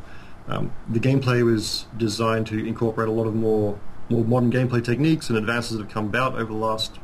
Um, 0.48 0.72
the 0.88 1.00
gameplay 1.00 1.44
was 1.44 1.86
designed 1.96 2.48
to 2.48 2.66
incorporate 2.66 3.10
a 3.10 3.12
lot 3.12 3.28
of 3.28 3.36
more 3.36 3.78
more 4.10 4.24
modern 4.24 4.52
gameplay 4.52 4.84
techniques 4.84 5.30
and 5.30 5.38
advances 5.38 5.78
that 5.78 5.84
have 5.84 5.92
come 5.92 6.06
about 6.06 6.34
over 6.34 6.52
the 6.52 6.60
last 6.60 7.00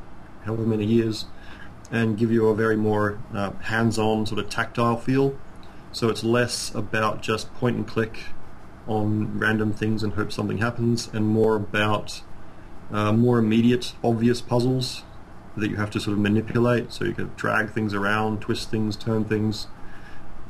however 0.45 0.63
many 0.63 0.85
years 0.85 1.25
and 1.91 2.17
give 2.17 2.31
you 2.31 2.47
a 2.47 2.55
very 2.55 2.75
more 2.75 3.19
uh, 3.33 3.51
hands-on 3.51 4.25
sort 4.25 4.39
of 4.39 4.49
tactile 4.49 4.97
feel. 4.97 5.37
So 5.91 6.09
it's 6.09 6.23
less 6.23 6.73
about 6.73 7.21
just 7.21 7.53
point 7.55 7.77
and 7.77 7.87
click 7.87 8.25
on 8.87 9.37
random 9.37 9.71
things 9.71 10.03
and 10.03 10.13
hope 10.13 10.31
something 10.31 10.57
happens, 10.57 11.07
and 11.13 11.27
more 11.27 11.55
about 11.55 12.21
uh, 12.91 13.13
more 13.13 13.37
immediate, 13.37 13.93
obvious 14.03 14.41
puzzles 14.41 15.03
that 15.55 15.69
you 15.69 15.75
have 15.77 15.91
to 15.91 15.99
sort 15.99 16.13
of 16.13 16.19
manipulate. 16.19 16.91
So 16.91 17.05
you 17.05 17.13
can 17.13 17.31
drag 17.35 17.71
things 17.71 17.93
around, 17.93 18.41
twist 18.41 18.71
things, 18.71 18.95
turn 18.95 19.25
things. 19.25 19.67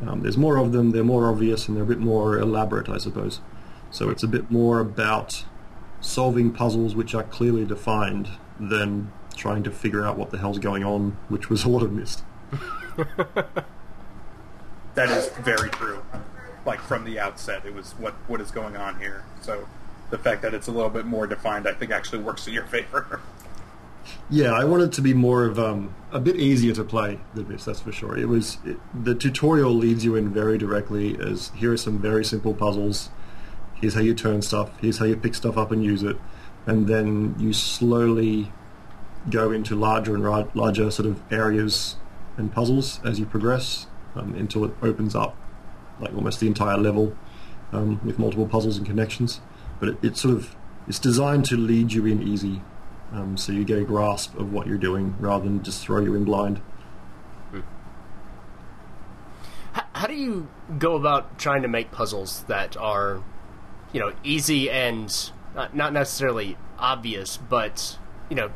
Um, 0.01 0.21
there's 0.21 0.37
more 0.37 0.57
of 0.57 0.71
them. 0.71 0.91
They're 0.91 1.03
more 1.03 1.29
obvious 1.29 1.67
and 1.67 1.75
they're 1.75 1.83
a 1.83 1.87
bit 1.87 1.99
more 1.99 2.37
elaborate, 2.37 2.89
I 2.89 2.97
suppose. 2.97 3.41
So 3.91 4.09
it's 4.09 4.23
a 4.23 4.27
bit 4.27 4.49
more 4.49 4.79
about 4.79 5.45
solving 6.03 6.51
puzzles 6.51 6.95
which 6.95 7.15
are 7.15 7.23
clearly 7.23 7.65
defined 7.65 8.29
than 8.59 9.11
trying 9.35 9.63
to 9.63 9.71
figure 9.71 10.05
out 10.05 10.17
what 10.17 10.29
the 10.29 10.37
hell's 10.37 10.59
going 10.59 10.83
on, 10.83 11.17
which 11.29 11.49
was 11.49 11.63
a 11.63 11.69
lot 11.69 11.81
of 11.81 11.91
Myst. 11.91 12.23
That 14.95 15.09
is 15.09 15.29
very 15.39 15.69
true. 15.69 16.03
Like 16.65 16.79
from 16.79 17.03
the 17.03 17.19
outset, 17.19 17.65
it 17.65 17.73
was 17.73 17.93
what 17.93 18.13
what 18.27 18.39
is 18.39 18.51
going 18.51 18.77
on 18.77 18.99
here. 18.99 19.23
So 19.41 19.67
the 20.11 20.17
fact 20.17 20.41
that 20.43 20.53
it's 20.53 20.67
a 20.67 20.71
little 20.71 20.89
bit 20.89 21.05
more 21.05 21.27
defined, 21.27 21.67
I 21.67 21.73
think, 21.73 21.91
actually 21.91 22.19
works 22.19 22.47
in 22.47 22.53
your 22.53 22.65
favor. 22.67 23.19
Yeah, 24.29 24.51
I 24.51 24.65
wanted 24.65 24.85
it 24.85 24.91
to 24.93 25.01
be 25.01 25.13
more 25.13 25.45
of 25.45 25.57
um, 25.57 25.95
a 26.11 26.19
bit 26.19 26.35
easier 26.35 26.73
to 26.75 26.83
play 26.83 27.19
than 27.33 27.47
this. 27.47 27.65
That's 27.65 27.79
for 27.79 27.91
sure. 27.91 28.17
It 28.17 28.27
was 28.27 28.57
it, 28.65 28.77
the 28.93 29.15
tutorial 29.15 29.73
leads 29.73 30.05
you 30.05 30.15
in 30.15 30.29
very 30.29 30.57
directly 30.57 31.17
as 31.19 31.51
here 31.55 31.73
are 31.73 31.77
some 31.77 31.99
very 31.99 32.23
simple 32.23 32.53
puzzles. 32.53 33.09
Here's 33.83 33.95
how 33.95 33.99
you 33.99 34.13
turn 34.13 34.41
stuff. 34.41 34.79
Here's 34.79 34.99
how 34.99 35.03
you 35.03 35.17
pick 35.17 35.35
stuff 35.35 35.57
up 35.57 35.69
and 35.69 35.83
use 35.83 36.03
it, 36.03 36.15
and 36.65 36.87
then 36.87 37.35
you 37.37 37.51
slowly 37.51 38.49
go 39.29 39.51
into 39.51 39.75
larger 39.75 40.15
and 40.15 40.23
ra- 40.23 40.47
larger 40.53 40.89
sort 40.89 41.05
of 41.05 41.21
areas 41.33 41.97
and 42.37 42.49
puzzles 42.49 43.01
as 43.03 43.19
you 43.19 43.25
progress 43.25 43.87
um, 44.15 44.35
until 44.35 44.63
it 44.63 44.71
opens 44.81 45.15
up 45.15 45.35
like 45.99 46.13
almost 46.13 46.39
the 46.39 46.47
entire 46.47 46.77
level 46.77 47.13
um, 47.73 47.99
with 48.05 48.17
multiple 48.17 48.47
puzzles 48.47 48.77
and 48.77 48.85
connections. 48.87 49.41
But 49.81 49.89
it, 49.89 49.97
it's 50.01 50.21
sort 50.21 50.35
of 50.35 50.55
it's 50.87 50.97
designed 50.97 51.43
to 51.47 51.57
lead 51.57 51.91
you 51.91 52.05
in 52.05 52.23
easy, 52.23 52.61
um, 53.11 53.35
so 53.35 53.51
you 53.51 53.65
get 53.65 53.79
a 53.79 53.83
grasp 53.83 54.33
of 54.37 54.53
what 54.53 54.65
you're 54.65 54.77
doing 54.77 55.17
rather 55.19 55.43
than 55.43 55.61
just 55.61 55.83
throw 55.83 55.99
you 55.99 56.15
in 56.15 56.23
blind. 56.23 56.61
How, 59.73 59.83
how 59.91 60.07
do 60.07 60.15
you 60.15 60.47
go 60.79 60.95
about 60.95 61.37
trying 61.37 61.63
to 61.63 61.67
make 61.67 61.91
puzzles 61.91 62.43
that 62.43 62.77
are, 62.77 63.21
you 63.93 63.99
know, 63.99 64.11
easy 64.23 64.69
and 64.69 65.31
not, 65.55 65.75
not 65.75 65.93
necessarily 65.93 66.57
obvious, 66.77 67.37
but 67.37 67.97
you 68.29 68.35
know, 68.35 68.51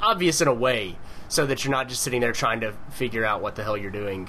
obvious 0.00 0.40
in 0.40 0.48
a 0.48 0.54
way, 0.54 0.98
so 1.28 1.46
that 1.46 1.64
you're 1.64 1.72
not 1.72 1.88
just 1.88 2.02
sitting 2.02 2.20
there 2.20 2.32
trying 2.32 2.60
to 2.60 2.72
figure 2.90 3.24
out 3.24 3.42
what 3.42 3.54
the 3.54 3.62
hell 3.62 3.76
you're 3.76 3.90
doing, 3.90 4.28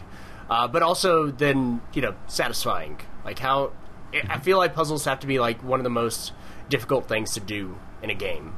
uh, 0.49 0.67
but 0.67 0.83
also 0.83 1.31
then 1.31 1.81
you 1.93 2.01
know 2.01 2.15
satisfying. 2.27 2.99
Like 3.25 3.39
how 3.39 3.71
I 4.13 4.21
I 4.29 4.39
feel 4.39 4.57
like 4.57 4.75
puzzles 4.75 5.05
have 5.05 5.19
to 5.21 5.27
be 5.27 5.39
like 5.39 5.63
one 5.63 5.79
of 5.79 5.83
the 5.83 5.89
most 5.89 6.33
difficult 6.69 7.07
things 7.07 7.33
to 7.33 7.39
do 7.39 7.77
in 8.01 8.09
a 8.09 8.15
game. 8.15 8.53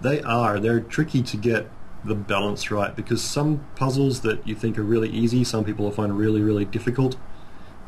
They 0.00 0.20
are. 0.22 0.58
They're 0.58 0.80
tricky 0.80 1.22
to 1.22 1.36
get 1.36 1.68
the 2.04 2.14
balance 2.14 2.70
right 2.70 2.94
because 2.96 3.22
some 3.22 3.64
puzzles 3.76 4.22
that 4.22 4.46
you 4.46 4.54
think 4.54 4.76
are 4.78 4.82
really 4.82 5.08
easy, 5.08 5.44
some 5.44 5.64
people 5.64 5.84
will 5.84 5.92
find 5.92 6.18
really, 6.18 6.40
really 6.40 6.64
difficult, 6.64 7.16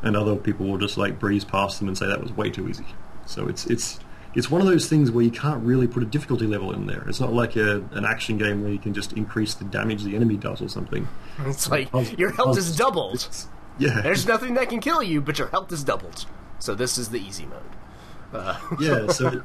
and 0.01 0.15
other 0.15 0.35
people 0.35 0.67
will 0.67 0.77
just 0.77 0.97
like 0.97 1.19
breeze 1.19 1.43
past 1.43 1.79
them 1.79 1.87
and 1.87 1.97
say 1.97 2.05
that 2.07 2.21
was 2.21 2.31
way 2.31 2.49
too 2.49 2.67
easy. 2.67 2.85
So 3.25 3.47
it's 3.47 3.65
it's 3.67 3.99
it's 4.35 4.51
one 4.51 4.61
of 4.61 4.67
those 4.67 4.87
things 4.89 5.11
where 5.11 5.23
you 5.23 5.31
can't 5.31 5.63
really 5.63 5.87
put 5.87 6.03
a 6.03 6.05
difficulty 6.05 6.45
level 6.45 6.73
in 6.73 6.87
there. 6.87 7.07
It's 7.07 7.21
not 7.21 7.33
like 7.33 7.55
a, 7.55 7.77
an 7.91 8.03
action 8.05 8.37
game 8.37 8.63
where 8.63 8.71
you 8.71 8.79
can 8.79 8.93
just 8.93 9.13
increase 9.13 9.53
the 9.53 9.63
damage 9.65 10.03
the 10.03 10.15
enemy 10.15 10.35
does 10.35 10.61
or 10.61 10.67
something. 10.67 11.07
It's 11.45 11.69
like 11.69 11.91
Puzzle- 11.91 12.19
your 12.19 12.31
health 12.31 12.57
is 12.57 12.75
doubled. 12.75 13.27
Yeah. 13.79 14.01
There's 14.01 14.25
nothing 14.27 14.53
that 14.55 14.69
can 14.69 14.79
kill 14.81 15.01
you, 15.01 15.21
but 15.21 15.39
your 15.39 15.47
health 15.49 15.71
is 15.71 15.83
doubled. 15.83 16.25
So 16.59 16.75
this 16.75 16.97
is 16.97 17.09
the 17.09 17.19
easy 17.19 17.45
mode. 17.45 17.61
Uh, 18.33 18.59
yeah, 18.79 19.07
so 19.07 19.41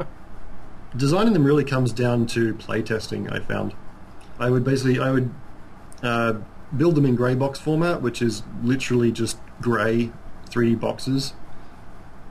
designing 0.97 1.33
them 1.33 1.45
really 1.45 1.65
comes 1.65 1.93
down 1.93 2.27
to 2.27 2.55
playtesting. 2.55 3.33
I 3.33 3.39
found 3.41 3.75
I 4.39 4.51
would 4.51 4.65
basically 4.65 4.99
I 4.99 5.11
would 5.11 5.33
uh, 6.03 6.35
build 6.77 6.95
them 6.95 7.07
in 7.07 7.15
grey 7.15 7.35
box 7.35 7.61
format, 7.61 8.03
which 8.03 8.23
is 8.23 8.43
literally 8.63 9.13
just 9.13 9.39
grey 9.61 10.11
3D 10.51 10.79
boxes, 10.79 11.35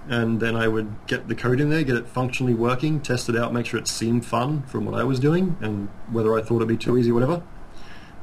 and 0.07 0.39
then 0.39 0.55
I 0.55 0.67
would 0.67 0.95
get 1.07 1.27
the 1.27 1.35
code 1.35 1.59
in 1.59 1.69
there, 1.69 1.83
get 1.83 1.95
it 1.95 2.07
functionally 2.07 2.53
working, 2.53 2.99
test 2.99 3.29
it 3.29 3.35
out, 3.35 3.53
make 3.53 3.67
sure 3.67 3.79
it 3.79 3.87
seemed 3.87 4.25
fun 4.25 4.63
from 4.63 4.85
what 4.85 4.99
I 4.99 5.03
was 5.03 5.19
doing, 5.19 5.57
and 5.61 5.89
whether 6.11 6.37
I 6.37 6.41
thought 6.41 6.57
it'd 6.57 6.67
be 6.67 6.77
too 6.77 6.97
easy, 6.97 7.11
or 7.11 7.13
whatever. 7.13 7.43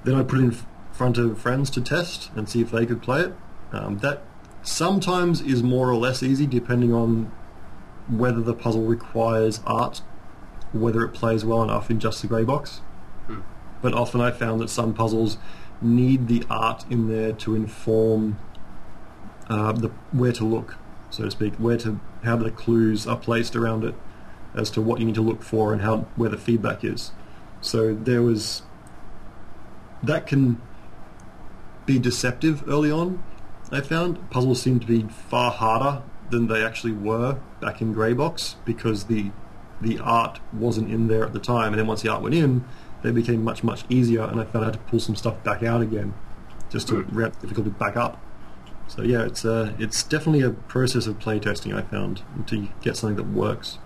Then 0.05 0.15
I 0.17 0.23
put 0.23 0.41
it 0.41 0.43
in 0.43 0.57
front 0.93 1.19
of 1.19 1.39
friends 1.39 1.71
to 1.71 1.81
test 1.81 2.31
and 2.35 2.49
see 2.49 2.61
if 2.61 2.71
they 2.71 2.87
could 2.87 3.03
play 3.03 3.23
it. 3.23 3.35
Um, 3.73 3.99
that 3.99 4.23
sometimes 4.63 5.41
is 5.41 5.63
more 5.63 5.89
or 5.91 5.97
less 5.97 6.23
easy 6.23 6.47
depending 6.47 6.93
on 6.93 7.31
whether 8.09 8.41
the 8.41 8.55
puzzle 8.55 8.83
requires 8.83 9.61
art, 9.67 10.03
whether 10.73 11.05
it 11.05 11.09
plays 11.11 11.45
well 11.45 11.63
enough 11.63 11.91
in 11.91 12.01
just 12.01 12.23
the 12.23 12.29
grey 12.29 12.45
box. 12.45 12.81
Hmm. 13.27 13.41
But 13.83 13.95
often 13.95 14.21
I 14.21 14.31
found 14.31 14.61
that 14.61 14.71
some 14.71 14.95
puzzles 14.95 15.39
need 15.81 16.29
the 16.29 16.45
art 16.49 16.85
in 16.91 17.09
there 17.09 17.33
to 17.33 17.55
inform 17.55 18.39
uh, 19.49 19.73
the 19.73 19.89
where 20.13 20.33
to 20.33 20.45
look, 20.45 20.77
so 21.11 21.25
to 21.25 21.31
speak, 21.31 21.55
where 21.55 21.77
to 21.79 22.01
how 22.25 22.37
the 22.37 22.51
clues 22.51 23.07
are 23.07 23.17
placed 23.17 23.55
around 23.55 23.85
it, 23.85 23.95
as 24.55 24.71
to 24.71 24.81
what 24.81 25.01
you 25.01 25.07
need 25.07 25.15
to 25.15 25.23
look 25.23 25.43
for 25.43 25.73
and 25.73 25.83
how 25.83 26.07
where 26.17 26.31
the 26.31 26.39
feedback 26.39 26.85
is. 26.85 27.13
So 27.61 27.95
there 27.95 28.23
was 28.23 28.63
that 30.03 30.27
can 30.27 30.61
be 31.85 31.99
deceptive 31.99 32.69
early 32.69 32.91
on. 32.91 33.23
I 33.71 33.81
found 33.81 34.31
puzzles 34.31 34.63
seem 34.63 34.81
to 34.81 34.87
be 34.87 35.03
far 35.03 35.51
harder 35.51 36.03
than 36.31 36.49
they 36.49 36.65
actually 36.65 36.93
were 36.93 37.39
back 37.61 37.81
in 37.81 37.95
Greybox 37.95 38.57
because 38.65 39.05
the 39.05 39.31
the 39.81 39.99
art 39.99 40.41
wasn't 40.53 40.91
in 40.91 41.09
there 41.09 41.25
at 41.25 41.33
the 41.33 41.39
time, 41.39 41.73
and 41.73 41.79
then 41.79 41.87
once 41.87 42.03
the 42.03 42.09
art 42.09 42.23
went 42.23 42.35
in, 42.35 42.65
they 43.03 43.11
became 43.11 43.45
much 43.45 43.63
much 43.63 43.85
easier, 43.89 44.23
and 44.23 44.41
I 44.41 44.45
found 44.45 44.65
I 44.65 44.69
had 44.69 44.75
to 44.75 44.81
pull 44.81 45.01
some 45.01 45.17
stuff 45.17 45.43
back 45.45 45.63
out 45.63 45.83
again, 45.83 46.15
just 46.71 46.89
to 46.89 47.03
ramp 47.03 47.35
the 47.35 47.47
difficulty 47.47 47.71
back 47.71 47.97
up. 47.97 48.21
So 48.89 49.03
yeah, 49.03 49.25
it's 49.25 49.45
uh, 49.45 49.73
it's 49.79 50.03
definitely 50.03 50.43
a 50.43 50.51
process 50.51 51.07
of 51.07 51.19
playtesting. 51.19 51.75
I 51.75 51.83
found 51.83 52.23
to 52.47 52.69
get 52.83 52.97
something 52.97 53.17
that 53.17 53.33
works. 53.33 53.79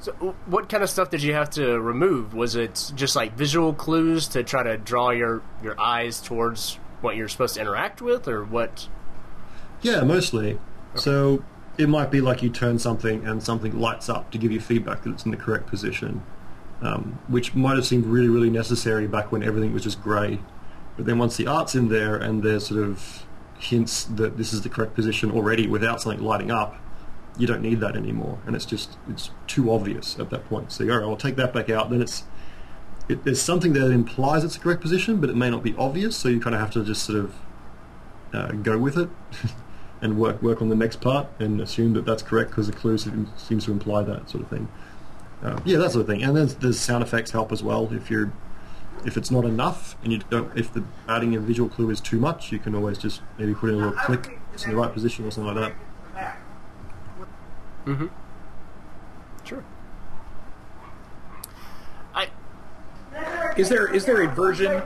so 0.00 0.12
what 0.46 0.68
kind 0.68 0.82
of 0.82 0.90
stuff 0.90 1.10
did 1.10 1.22
you 1.22 1.34
have 1.34 1.50
to 1.50 1.78
remove? 1.80 2.34
Was 2.34 2.56
it 2.56 2.92
just 2.94 3.14
like 3.14 3.34
visual 3.34 3.72
clues 3.74 4.28
to 4.28 4.42
try 4.42 4.62
to 4.62 4.78
draw 4.78 5.10
your 5.10 5.42
your 5.62 5.78
eyes 5.80 6.20
towards 6.20 6.78
what 7.00 7.16
you're 7.16 7.28
supposed 7.28 7.54
to 7.54 7.60
interact 7.60 8.00
with, 8.02 8.26
or 8.26 8.44
what? 8.44 8.88
Yeah, 9.82 10.02
mostly. 10.02 10.58
So 10.94 11.44
it 11.76 11.88
might 11.88 12.10
be 12.10 12.20
like 12.20 12.42
you 12.42 12.50
turn 12.50 12.78
something 12.78 13.24
and 13.24 13.42
something 13.42 13.78
lights 13.78 14.08
up 14.08 14.32
to 14.32 14.38
give 14.38 14.50
you 14.50 14.60
feedback 14.60 15.04
that 15.04 15.10
it's 15.10 15.24
in 15.24 15.30
the 15.30 15.36
correct 15.36 15.68
position, 15.68 16.22
um, 16.82 17.20
which 17.28 17.54
might 17.54 17.76
have 17.76 17.86
seemed 17.86 18.04
really, 18.04 18.28
really 18.28 18.50
necessary 18.50 19.06
back 19.06 19.30
when 19.30 19.44
everything 19.44 19.72
was 19.72 19.84
just 19.84 20.02
grey. 20.02 20.40
But 20.96 21.06
then 21.06 21.18
once 21.18 21.36
the 21.36 21.46
art's 21.46 21.76
in 21.76 21.88
there 21.88 22.16
and 22.16 22.42
there's 22.42 22.66
sort 22.66 22.82
of 22.82 23.24
hints 23.58 24.04
that 24.04 24.36
this 24.36 24.52
is 24.52 24.62
the 24.62 24.68
correct 24.68 24.94
position 24.94 25.30
already 25.30 25.66
without 25.66 26.00
something 26.00 26.22
lighting 26.22 26.50
up, 26.50 26.76
you 27.36 27.46
don't 27.46 27.62
need 27.62 27.80
that 27.80 27.96
anymore, 27.96 28.38
and 28.46 28.56
it's 28.56 28.66
just 28.66 28.96
it's 29.08 29.30
too 29.46 29.70
obvious 29.70 30.18
at 30.18 30.30
that 30.30 30.44
point. 30.48 30.72
So 30.72 30.84
all 30.84 30.98
right, 30.98 31.08
I'll 31.08 31.16
take 31.16 31.36
that 31.36 31.52
back 31.52 31.70
out. 31.70 31.90
Then 31.90 32.02
it's 32.02 32.24
it, 33.08 33.24
there's 33.24 33.40
something 33.40 33.72
that 33.72 33.90
implies 33.90 34.44
it's 34.44 34.54
the 34.54 34.60
correct 34.60 34.82
position, 34.82 35.20
but 35.20 35.30
it 35.30 35.36
may 35.36 35.50
not 35.50 35.62
be 35.62 35.74
obvious. 35.76 36.16
So 36.16 36.28
you 36.28 36.40
kind 36.40 36.54
of 36.54 36.60
have 36.60 36.70
to 36.72 36.84
just 36.84 37.04
sort 37.04 37.18
of 37.18 37.34
uh, 38.32 38.52
go 38.52 38.78
with 38.78 38.98
it 38.98 39.08
and 40.02 40.18
work 40.18 40.42
work 40.42 40.60
on 40.60 40.68
the 40.68 40.76
next 40.76 41.00
part 41.00 41.28
and 41.38 41.60
assume 41.60 41.94
that 41.94 42.04
that's 42.04 42.22
correct 42.22 42.50
because 42.50 42.66
the 42.66 42.72
clue 42.72 42.98
seems 42.98 43.64
to 43.64 43.72
imply 43.72 44.02
that 44.02 44.28
sort 44.28 44.42
of 44.42 44.50
thing. 44.50 44.68
Uh, 45.42 45.60
yeah, 45.64 45.78
that 45.78 45.92
sort 45.92 46.02
of 46.02 46.06
thing. 46.08 46.22
And 46.22 46.36
there's, 46.36 46.56
there's 46.56 46.80
sound 46.80 47.02
effects 47.02 47.30
help 47.30 47.52
as 47.52 47.62
well. 47.62 47.88
If 47.92 48.10
you're 48.10 48.32
if 49.06 49.16
it's 49.16 49.30
not 49.30 49.44
enough 49.44 49.96
and 50.02 50.12
you 50.12 50.18
don't 50.30 50.56
if 50.56 50.72
the 50.72 50.84
adding 51.08 51.34
a 51.34 51.40
visual 51.40 51.68
clue 51.68 51.90
is 51.90 52.00
too 52.00 52.18
much, 52.18 52.52
you 52.52 52.58
can 52.58 52.74
always 52.74 52.98
just 52.98 53.22
maybe 53.38 53.54
put 53.54 53.70
in 53.70 53.76
a 53.76 53.78
little 53.78 53.92
click 53.92 54.38
it's 54.52 54.64
in 54.64 54.70
the 54.70 54.76
right 54.76 54.92
position 54.92 55.24
or 55.24 55.30
something 55.30 55.54
like 55.54 55.72
that. 56.14 56.36
Mm-hmm. 57.86 58.06
Sure. 59.44 59.64
I 62.14 62.28
Is 63.56 63.68
there 63.68 63.92
is 63.92 64.04
there 64.04 64.22
a 64.22 64.28
version 64.28 64.82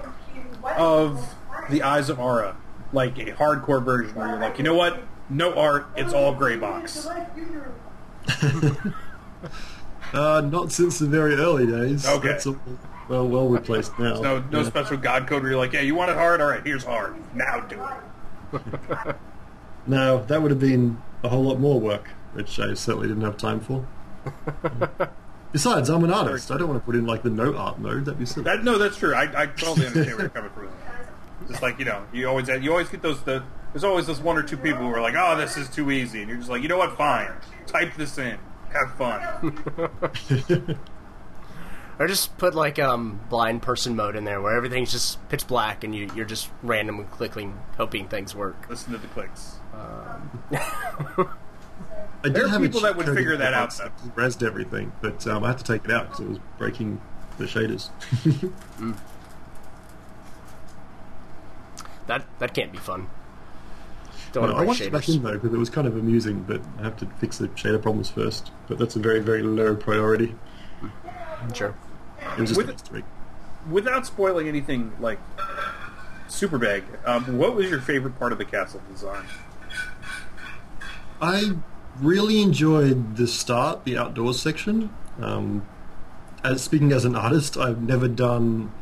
of 0.76 1.34
the 1.70 1.82
Eyes 1.82 2.08
of 2.08 2.20
Ara, 2.20 2.56
like 2.92 3.18
a 3.18 3.32
hardcore 3.32 3.82
version 3.82 4.14
where 4.14 4.28
you're 4.28 4.38
like, 4.38 4.58
you 4.58 4.64
know 4.64 4.74
what, 4.74 5.02
no 5.28 5.54
art, 5.54 5.86
it's 5.96 6.12
all 6.12 6.34
gray 6.34 6.56
box. 6.56 7.08
Uh, 10.12 10.42
not 10.42 10.70
since 10.70 10.98
the 10.98 11.06
very 11.06 11.34
early 11.34 11.66
days. 11.66 12.06
Okay. 12.06 12.38
Well 13.08 13.28
well 13.28 13.48
replaced 13.48 13.98
now. 13.98 14.20
No 14.20 14.38
no 14.50 14.60
Yeah. 14.60 14.66
special 14.66 14.96
God 14.96 15.26
code 15.26 15.42
where 15.42 15.50
you're 15.52 15.60
like, 15.60 15.72
yeah, 15.72 15.80
you 15.80 15.94
want 15.94 16.10
it 16.10 16.16
hard, 16.16 16.40
all 16.40 16.48
right, 16.48 16.64
here's 16.64 16.84
hard. 16.84 17.14
Now 17.34 17.60
do 17.60 17.82
it. 18.54 19.16
No, 19.84 20.22
that 20.26 20.40
would 20.40 20.52
have 20.52 20.60
been 20.60 21.02
a 21.24 21.28
whole 21.28 21.42
lot 21.42 21.58
more 21.58 21.80
work, 21.80 22.08
which 22.34 22.60
I 22.60 22.72
certainly 22.74 23.08
didn't 23.08 23.24
have 23.24 23.36
time 23.36 23.58
for. 23.58 23.84
Besides, 25.52 25.90
I'm 25.90 26.04
an 26.04 26.12
artist. 26.12 26.52
I 26.52 26.56
don't 26.56 26.68
want 26.68 26.80
to 26.80 26.86
put 26.86 26.94
in 26.94 27.04
like 27.04 27.24
the 27.24 27.30
no 27.30 27.56
art 27.56 27.80
mode. 27.80 28.04
That'd 28.04 28.20
be 28.20 28.24
silly. 28.24 28.44
That 28.44 28.62
no, 28.62 28.78
that's 28.78 28.96
true. 28.96 29.12
I, 29.12 29.22
I 29.42 29.46
totally 29.46 29.86
understand 29.88 30.06
where 30.16 30.20
you're 30.20 30.28
coming 30.28 30.50
from. 30.52 30.68
Just 31.48 31.62
like 31.62 31.80
you 31.80 31.84
know, 31.84 32.04
you 32.12 32.28
always 32.28 32.46
you 32.48 32.70
always 32.70 32.88
get 32.90 33.02
those. 33.02 33.20
The, 33.24 33.42
there's 33.72 33.82
always 33.82 34.06
those 34.06 34.20
one 34.20 34.36
or 34.38 34.44
two 34.44 34.56
people 34.56 34.82
who 34.82 34.94
are 34.94 35.00
like, 35.00 35.14
"Oh, 35.18 35.36
this 35.36 35.56
is 35.56 35.68
too 35.68 35.90
easy," 35.90 36.20
and 36.20 36.28
you're 36.28 36.38
just 36.38 36.48
like, 36.48 36.62
"You 36.62 36.68
know 36.68 36.78
what? 36.78 36.96
Fine. 36.96 37.32
Type 37.66 37.92
this 37.96 38.16
in. 38.18 38.38
Have 38.72 38.94
fun." 38.94 40.78
or 41.98 42.06
just 42.06 42.36
put 42.38 42.54
like 42.54 42.78
um 42.78 43.20
blind 43.28 43.62
person 43.62 43.94
mode 43.96 44.16
in 44.16 44.24
there 44.24 44.40
where 44.40 44.54
everything's 44.56 44.92
just 44.92 45.26
pitch 45.28 45.46
black 45.46 45.84
and 45.84 45.94
you 45.94 46.10
you're 46.14 46.24
just 46.24 46.50
randomly 46.62 47.04
clicking 47.10 47.58
hoping 47.76 48.08
things 48.08 48.34
work. 48.34 48.66
Listen 48.68 48.92
to 48.92 48.98
the 48.98 49.08
clicks. 49.08 49.56
I 52.24 52.28
There 52.28 52.44
are 52.44 52.48
have 52.48 52.62
people 52.62 52.80
that 52.82 52.96
would 52.96 53.06
figure 53.06 53.36
that 53.36 53.50
the 53.50 53.56
out, 53.56 53.68
box 53.70 53.78
that 53.78 54.16
Resed 54.16 54.46
everything, 54.46 54.92
but 55.00 55.26
um, 55.26 55.42
I 55.42 55.48
had 55.48 55.58
to 55.58 55.64
take 55.64 55.84
it 55.84 55.90
out 55.90 56.10
because 56.10 56.20
it 56.20 56.28
was 56.28 56.38
breaking 56.58 57.00
the 57.38 57.44
shaders. 57.44 57.90
That 62.06 62.26
that 62.40 62.54
can't 62.54 62.72
be 62.72 62.78
fun. 62.78 63.08
Don't 64.32 64.44
Well, 64.44 64.52
I 64.52 64.56
want 64.56 64.68
watched 64.68 64.80
to 64.80 64.86
it 64.86 64.92
back 64.92 65.08
in 65.08 65.22
though 65.22 65.32
because 65.32 65.52
it 65.52 65.58
was 65.58 65.70
kind 65.70 65.86
of 65.86 65.96
amusing, 65.96 66.42
but 66.42 66.60
I 66.78 66.82
have 66.82 66.96
to 66.98 67.06
fix 67.18 67.38
the 67.38 67.48
shader 67.48 67.80
problems 67.80 68.10
first. 68.10 68.50
But 68.66 68.78
that's 68.78 68.96
a 68.96 68.98
very 68.98 69.20
very 69.20 69.42
low 69.42 69.74
priority. 69.76 70.34
Sure. 71.54 71.74
It 72.36 72.40
was 72.40 72.50
just 72.50 72.56
With- 72.58 72.68
a 72.68 72.72
mystery. 72.72 73.04
Without 73.70 74.06
spoiling 74.06 74.48
anything 74.48 74.92
like 74.98 75.20
super 76.28 76.58
big, 76.58 76.84
um, 77.04 77.38
what 77.38 77.54
was 77.54 77.70
your 77.70 77.80
favorite 77.80 78.18
part 78.18 78.32
of 78.32 78.38
the 78.38 78.44
castle 78.44 78.80
design? 78.90 79.24
I 81.20 81.52
really 82.00 82.42
enjoyed 82.42 83.16
the 83.16 83.26
start, 83.28 83.84
the 83.84 83.96
outdoors 83.96 84.40
section. 84.40 84.90
Um, 85.20 85.62
as 86.42 86.62
speaking 86.62 86.90
as 86.90 87.04
an 87.04 87.14
artist, 87.14 87.56
I've 87.56 87.82
never 87.82 88.08
done 88.08 88.72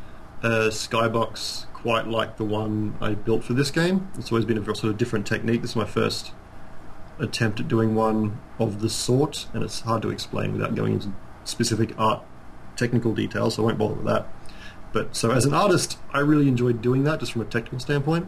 a 0.41 0.69
skybox 0.69 1.65
quite 1.73 2.07
like 2.07 2.37
the 2.37 2.43
one 2.45 2.95
I 2.99 3.13
built 3.13 3.43
for 3.43 3.53
this 3.53 3.69
game. 3.69 4.09
It's 4.17 4.31
always 4.31 4.45
been 4.45 4.57
a 4.57 4.63
sort 4.65 4.85
of 4.85 4.97
different 4.97 5.27
technique. 5.27 5.61
This 5.61 5.71
is 5.71 5.75
my 5.75 5.85
first 5.85 6.31
attempt 7.19 7.59
at 7.59 7.67
doing 7.67 7.93
one 7.93 8.39
of 8.57 8.81
the 8.81 8.89
sort, 8.89 9.47
and 9.53 9.61
it's 9.61 9.81
hard 9.81 10.01
to 10.01 10.09
explain 10.09 10.53
without 10.53 10.73
going 10.73 10.93
into 10.93 11.13
specific 11.43 11.93
art 11.99 12.23
technical 12.81 13.13
details, 13.13 13.55
so 13.55 13.63
I 13.63 13.65
won't 13.67 13.77
bother 13.77 13.93
with 13.93 14.05
that. 14.05 14.27
But 14.91 15.15
so 15.15 15.31
as 15.31 15.45
an 15.45 15.53
artist, 15.53 15.97
I 16.11 16.19
really 16.19 16.47
enjoyed 16.47 16.81
doing 16.81 17.03
that 17.05 17.19
just 17.19 17.31
from 17.31 17.41
a 17.41 17.45
technical 17.45 17.79
standpoint. 17.79 18.27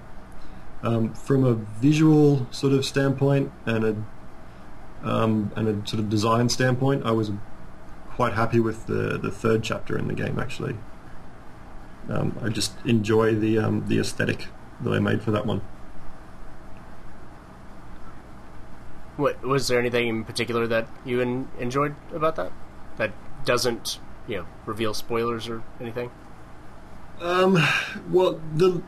Um, 0.81 1.13
from 1.13 1.43
a 1.43 1.53
visual 1.53 2.47
sort 2.51 2.73
of 2.73 2.85
standpoint 2.85 3.51
and 3.65 3.83
a 3.83 3.95
um, 5.03 5.51
and 5.55 5.67
a 5.67 5.87
sort 5.87 5.99
of 5.99 6.09
design 6.09 6.49
standpoint, 6.49 7.05
I 7.05 7.11
was 7.11 7.31
quite 8.11 8.33
happy 8.33 8.59
with 8.59 8.85
the 8.85 9.17
the 9.17 9.31
third 9.31 9.63
chapter 9.63 9.97
in 9.97 10.07
the 10.07 10.13
game. 10.13 10.39
Actually, 10.39 10.75
um, 12.09 12.37
I 12.41 12.49
just 12.49 12.73
enjoy 12.85 13.35
the 13.35 13.57
um, 13.57 13.87
the 13.87 13.99
aesthetic 13.99 14.47
that 14.81 14.91
I 14.91 14.99
made 14.99 15.21
for 15.21 15.31
that 15.31 15.45
one. 15.45 15.61
What 19.15 19.41
was 19.43 19.67
there 19.67 19.79
anything 19.79 20.07
in 20.07 20.23
particular 20.23 20.65
that 20.67 20.87
you 21.05 21.21
en- 21.21 21.47
enjoyed 21.59 21.95
about 22.13 22.35
that? 22.35 22.51
That 22.97 23.11
doesn't, 23.45 23.99
you 24.27 24.37
know, 24.37 24.45
reveal 24.65 24.93
spoilers 24.93 25.47
or 25.47 25.63
anything? 25.79 26.11
Um, 27.21 27.57
well, 28.09 28.41
the 28.55 28.81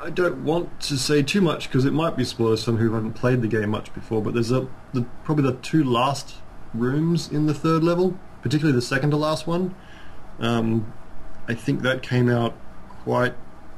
I 0.00 0.10
don't 0.10 0.44
want 0.44 0.80
to 0.82 0.98
say 0.98 1.22
too 1.22 1.40
much 1.40 1.68
because 1.68 1.84
it 1.84 1.92
might 1.92 2.16
be 2.16 2.24
spoilers 2.24 2.64
for 2.64 2.72
who 2.72 2.92
haven't 2.92 3.14
played 3.14 3.40
the 3.40 3.48
game 3.48 3.70
much 3.70 3.94
before. 3.94 4.20
But 4.20 4.34
there's 4.34 4.50
a 4.50 4.68
the, 4.92 5.06
probably 5.24 5.50
the 5.50 5.56
two 5.58 5.82
last 5.82 6.34
rooms 6.74 7.30
in 7.30 7.46
the 7.46 7.54
third 7.54 7.82
level, 7.82 8.18
particularly 8.42 8.76
the 8.76 8.82
second 8.82 9.10
to 9.10 9.16
last 9.16 9.46
one. 9.46 9.74
Um, 10.38 10.92
I 11.48 11.54
think 11.54 11.82
that 11.82 12.02
came 12.02 12.28
out 12.28 12.54
quite 12.88 13.34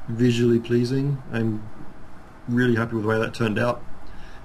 visually 0.08 0.58
pleasing. 0.58 1.22
I'm 1.32 1.68
really 2.48 2.76
happy 2.76 2.94
with 2.94 3.02
the 3.02 3.08
way 3.08 3.18
that 3.18 3.34
turned 3.34 3.58
out. 3.58 3.82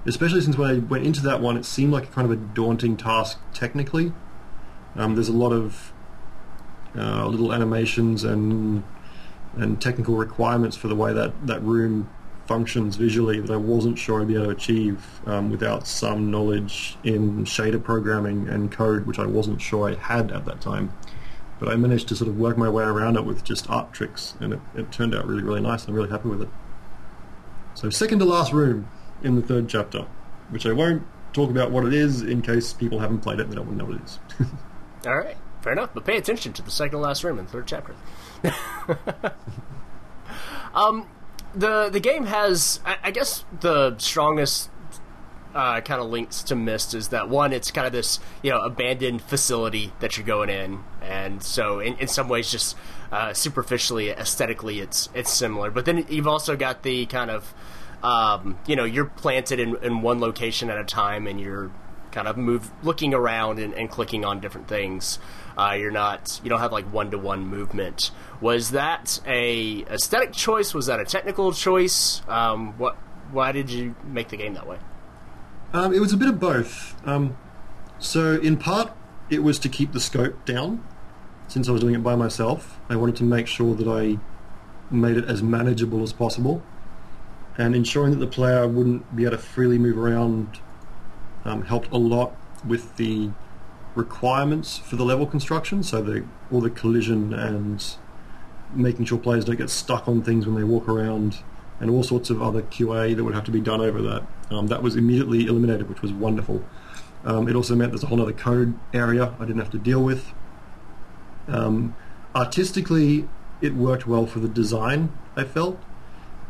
especially 0.04 0.40
since 0.40 0.56
when 0.56 0.70
I 0.70 0.78
went 0.78 1.06
into 1.06 1.22
that 1.22 1.40
one, 1.40 1.56
it 1.56 1.64
seemed 1.64 1.92
like 1.92 2.10
kind 2.12 2.24
of 2.24 2.32
a 2.32 2.36
daunting 2.36 2.96
task 2.96 3.38
technically. 3.52 4.12
Um, 4.96 5.14
there's 5.14 5.28
a 5.28 5.32
lot 5.32 5.52
of 5.52 5.91
uh, 6.96 7.26
little 7.26 7.52
animations 7.52 8.24
and 8.24 8.82
and 9.56 9.82
technical 9.82 10.16
requirements 10.16 10.76
for 10.76 10.88
the 10.88 10.94
way 10.94 11.12
that 11.12 11.46
that 11.46 11.62
room 11.62 12.08
functions 12.46 12.96
visually 12.96 13.40
that 13.40 13.50
I 13.50 13.56
wasn't 13.56 13.98
sure 13.98 14.20
I'd 14.20 14.28
be 14.28 14.34
able 14.34 14.46
to 14.46 14.50
achieve 14.50 15.20
um, 15.26 15.50
without 15.50 15.86
some 15.86 16.30
knowledge 16.30 16.96
in 17.04 17.44
shader 17.44 17.82
programming 17.82 18.48
and 18.48 18.70
code, 18.70 19.06
which 19.06 19.18
I 19.18 19.26
wasn't 19.26 19.60
sure 19.60 19.88
I 19.88 19.94
had 19.94 20.32
at 20.32 20.44
that 20.46 20.60
time. 20.60 20.92
But 21.60 21.68
I 21.68 21.76
managed 21.76 22.08
to 22.08 22.16
sort 22.16 22.28
of 22.28 22.38
work 22.38 22.58
my 22.58 22.68
way 22.68 22.82
around 22.82 23.16
it 23.16 23.24
with 23.24 23.44
just 23.44 23.70
art 23.70 23.92
tricks, 23.92 24.34
and 24.40 24.54
it, 24.54 24.60
it 24.74 24.90
turned 24.90 25.14
out 25.14 25.26
really, 25.26 25.42
really 25.42 25.60
nice. 25.60 25.86
I'm 25.86 25.94
really 25.94 26.10
happy 26.10 26.28
with 26.28 26.42
it. 26.42 26.48
So 27.74 27.88
second 27.88 28.18
to 28.18 28.24
last 28.24 28.52
room 28.52 28.88
in 29.22 29.36
the 29.36 29.42
third 29.42 29.68
chapter, 29.68 30.06
which 30.50 30.66
I 30.66 30.72
won't 30.72 31.04
talk 31.32 31.50
about 31.50 31.70
what 31.70 31.86
it 31.86 31.94
is 31.94 32.22
in 32.22 32.42
case 32.42 32.72
people 32.72 32.98
haven't 32.98 33.20
played 33.20 33.38
it 33.38 33.44
and 33.44 33.52
they 33.52 33.56
don't 33.56 33.76
know 33.76 33.84
what 33.84 33.96
it 33.96 34.02
is. 34.02 34.18
All 35.06 35.16
right, 35.16 35.36
fair 35.62 35.72
enough. 35.72 35.90
But 35.94 36.04
pay 36.04 36.16
attention 36.16 36.52
to 36.54 36.62
the 36.62 36.70
second 36.70 37.00
last 37.00 37.24
room 37.24 37.38
in 37.38 37.46
the 37.46 37.50
third 37.50 37.66
chapter. 37.66 37.94
um, 40.74 41.08
the 41.54 41.88
the 41.88 42.00
game 42.00 42.26
has, 42.26 42.80
I, 42.84 42.96
I 43.04 43.10
guess, 43.10 43.44
the 43.60 43.96
strongest 43.98 44.70
uh, 45.54 45.80
kind 45.80 46.00
of 46.00 46.08
links 46.08 46.42
to 46.44 46.56
Myst 46.56 46.94
is 46.94 47.08
that 47.08 47.28
one, 47.28 47.52
it's 47.52 47.70
kind 47.70 47.86
of 47.86 47.92
this 47.92 48.20
you 48.42 48.50
know 48.50 48.60
abandoned 48.60 49.22
facility 49.22 49.92
that 50.00 50.16
you're 50.16 50.26
going 50.26 50.50
in, 50.50 50.82
and 51.02 51.42
so 51.42 51.80
in, 51.80 51.96
in 51.98 52.08
some 52.08 52.28
ways, 52.28 52.50
just 52.50 52.76
uh, 53.10 53.32
superficially, 53.32 54.10
aesthetically, 54.10 54.80
it's 54.80 55.08
it's 55.14 55.32
similar. 55.32 55.70
But 55.70 55.84
then 55.84 56.06
you've 56.08 56.28
also 56.28 56.56
got 56.56 56.82
the 56.82 57.06
kind 57.06 57.30
of 57.30 57.54
um, 58.02 58.58
you 58.66 58.76
know 58.76 58.84
you're 58.84 59.06
planted 59.06 59.60
in, 59.60 59.76
in 59.82 60.02
one 60.02 60.20
location 60.20 60.70
at 60.70 60.78
a 60.78 60.84
time, 60.84 61.26
and 61.26 61.40
you're 61.40 61.70
kind 62.12 62.28
of 62.28 62.36
move 62.36 62.70
looking 62.82 63.14
around 63.14 63.58
and, 63.58 63.74
and 63.74 63.90
clicking 63.90 64.24
on 64.24 64.40
different 64.40 64.68
things. 64.68 65.18
Uh, 65.56 65.76
you're 65.78 65.90
not 65.90 66.40
you 66.42 66.50
don't 66.50 66.60
have 66.60 66.72
like 66.72 66.92
one 66.92 67.10
to 67.10 67.18
one 67.18 67.46
movement. 67.46 68.10
Was 68.40 68.70
that 68.70 69.20
a 69.26 69.82
aesthetic 69.84 70.32
choice? 70.32 70.74
Was 70.74 70.86
that 70.86 71.00
a 71.00 71.04
technical 71.04 71.52
choice? 71.52 72.22
Um, 72.28 72.78
what 72.78 72.96
why 73.30 73.52
did 73.52 73.70
you 73.70 73.94
make 74.04 74.28
the 74.28 74.36
game 74.36 74.54
that 74.54 74.66
way? 74.66 74.78
Um, 75.72 75.94
it 75.94 76.00
was 76.00 76.12
a 76.12 76.16
bit 76.16 76.28
of 76.28 76.38
both. 76.38 76.94
Um, 77.06 77.36
so 77.98 78.38
in 78.40 78.56
part, 78.56 78.92
it 79.30 79.42
was 79.42 79.58
to 79.60 79.68
keep 79.68 79.92
the 79.92 80.00
scope 80.00 80.44
down. 80.44 80.84
Since 81.48 81.68
I 81.68 81.72
was 81.72 81.80
doing 81.80 81.94
it 81.94 82.02
by 82.02 82.16
myself, 82.16 82.78
I 82.88 82.96
wanted 82.96 83.16
to 83.16 83.24
make 83.24 83.46
sure 83.46 83.74
that 83.74 83.88
I 83.88 84.18
made 84.90 85.16
it 85.16 85.24
as 85.26 85.42
manageable 85.42 86.02
as 86.02 86.12
possible, 86.12 86.62
and 87.56 87.74
ensuring 87.74 88.12
that 88.12 88.18
the 88.18 88.26
player 88.26 88.66
wouldn't 88.66 89.14
be 89.14 89.24
able 89.24 89.32
to 89.32 89.38
freely 89.38 89.78
move 89.78 89.98
around 89.98 90.60
um, 91.44 91.62
helped 91.62 91.90
a 91.92 91.98
lot 91.98 92.36
with 92.66 92.96
the 92.96 93.30
requirements 93.94 94.78
for 94.78 94.96
the 94.96 95.04
level 95.04 95.26
construction. 95.26 95.82
So 95.82 96.02
the 96.02 96.24
all 96.50 96.60
the 96.60 96.70
collision 96.70 97.32
and 97.34 97.84
making 98.74 99.04
sure 99.04 99.18
players 99.18 99.44
don't 99.44 99.56
get 99.56 99.70
stuck 99.70 100.08
on 100.08 100.22
things 100.22 100.46
when 100.46 100.56
they 100.56 100.64
walk 100.64 100.88
around, 100.88 101.38
and 101.80 101.90
all 101.90 102.02
sorts 102.02 102.30
of 102.30 102.40
other 102.42 102.62
QA 102.62 103.14
that 103.14 103.24
would 103.24 103.34
have 103.34 103.44
to 103.44 103.50
be 103.50 103.60
done 103.60 103.80
over 103.80 104.00
that. 104.02 104.26
Um, 104.50 104.68
that 104.68 104.82
was 104.82 104.96
immediately 104.96 105.46
eliminated, 105.46 105.88
which 105.88 106.02
was 106.02 106.12
wonderful. 106.12 106.64
Um, 107.24 107.48
it 107.48 107.54
also 107.54 107.74
meant 107.74 107.92
there's 107.92 108.02
a 108.02 108.06
whole 108.06 108.20
other 108.20 108.32
code 108.32 108.74
area 108.92 109.34
I 109.38 109.44
didn't 109.44 109.58
have 109.58 109.70
to 109.70 109.78
deal 109.78 110.02
with. 110.02 110.32
Um, 111.48 111.94
artistically, 112.34 113.28
it 113.60 113.74
worked 113.74 114.06
well 114.06 114.26
for 114.26 114.40
the 114.40 114.48
design, 114.48 115.16
I 115.36 115.44
felt, 115.44 115.80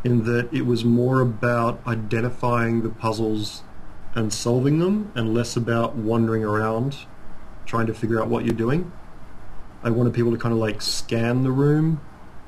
in 0.04 0.24
that 0.24 0.52
it 0.52 0.66
was 0.66 0.84
more 0.84 1.20
about 1.20 1.80
identifying 1.86 2.82
the 2.82 2.88
puzzles 2.88 3.62
and 4.14 4.32
solving 4.32 4.78
them 4.78 5.12
and 5.14 5.34
less 5.34 5.56
about 5.56 5.94
wandering 5.94 6.44
around 6.44 7.06
trying 7.66 7.86
to 7.86 7.94
figure 7.94 8.20
out 8.20 8.28
what 8.28 8.44
you're 8.44 8.54
doing. 8.54 8.92
I 9.82 9.90
wanted 9.90 10.14
people 10.14 10.32
to 10.32 10.38
kind 10.38 10.52
of 10.52 10.58
like 10.58 10.80
scan 10.80 11.42
the 11.42 11.50
room, 11.50 12.00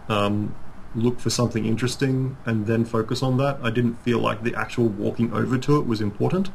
um, 0.08 0.54
look 0.94 1.18
for 1.18 1.30
something 1.30 1.66
interesting, 1.66 2.36
and 2.44 2.66
then 2.66 2.84
focus 2.84 3.22
on 3.22 3.36
that. 3.38 3.58
I 3.62 3.70
didn't 3.70 3.96
feel 3.96 4.20
like 4.20 4.42
the 4.42 4.54
actual 4.54 4.86
walking 4.86 5.32
over 5.32 5.58
to 5.58 5.78
it 5.78 5.86
was 5.86 6.00
important. 6.00 6.50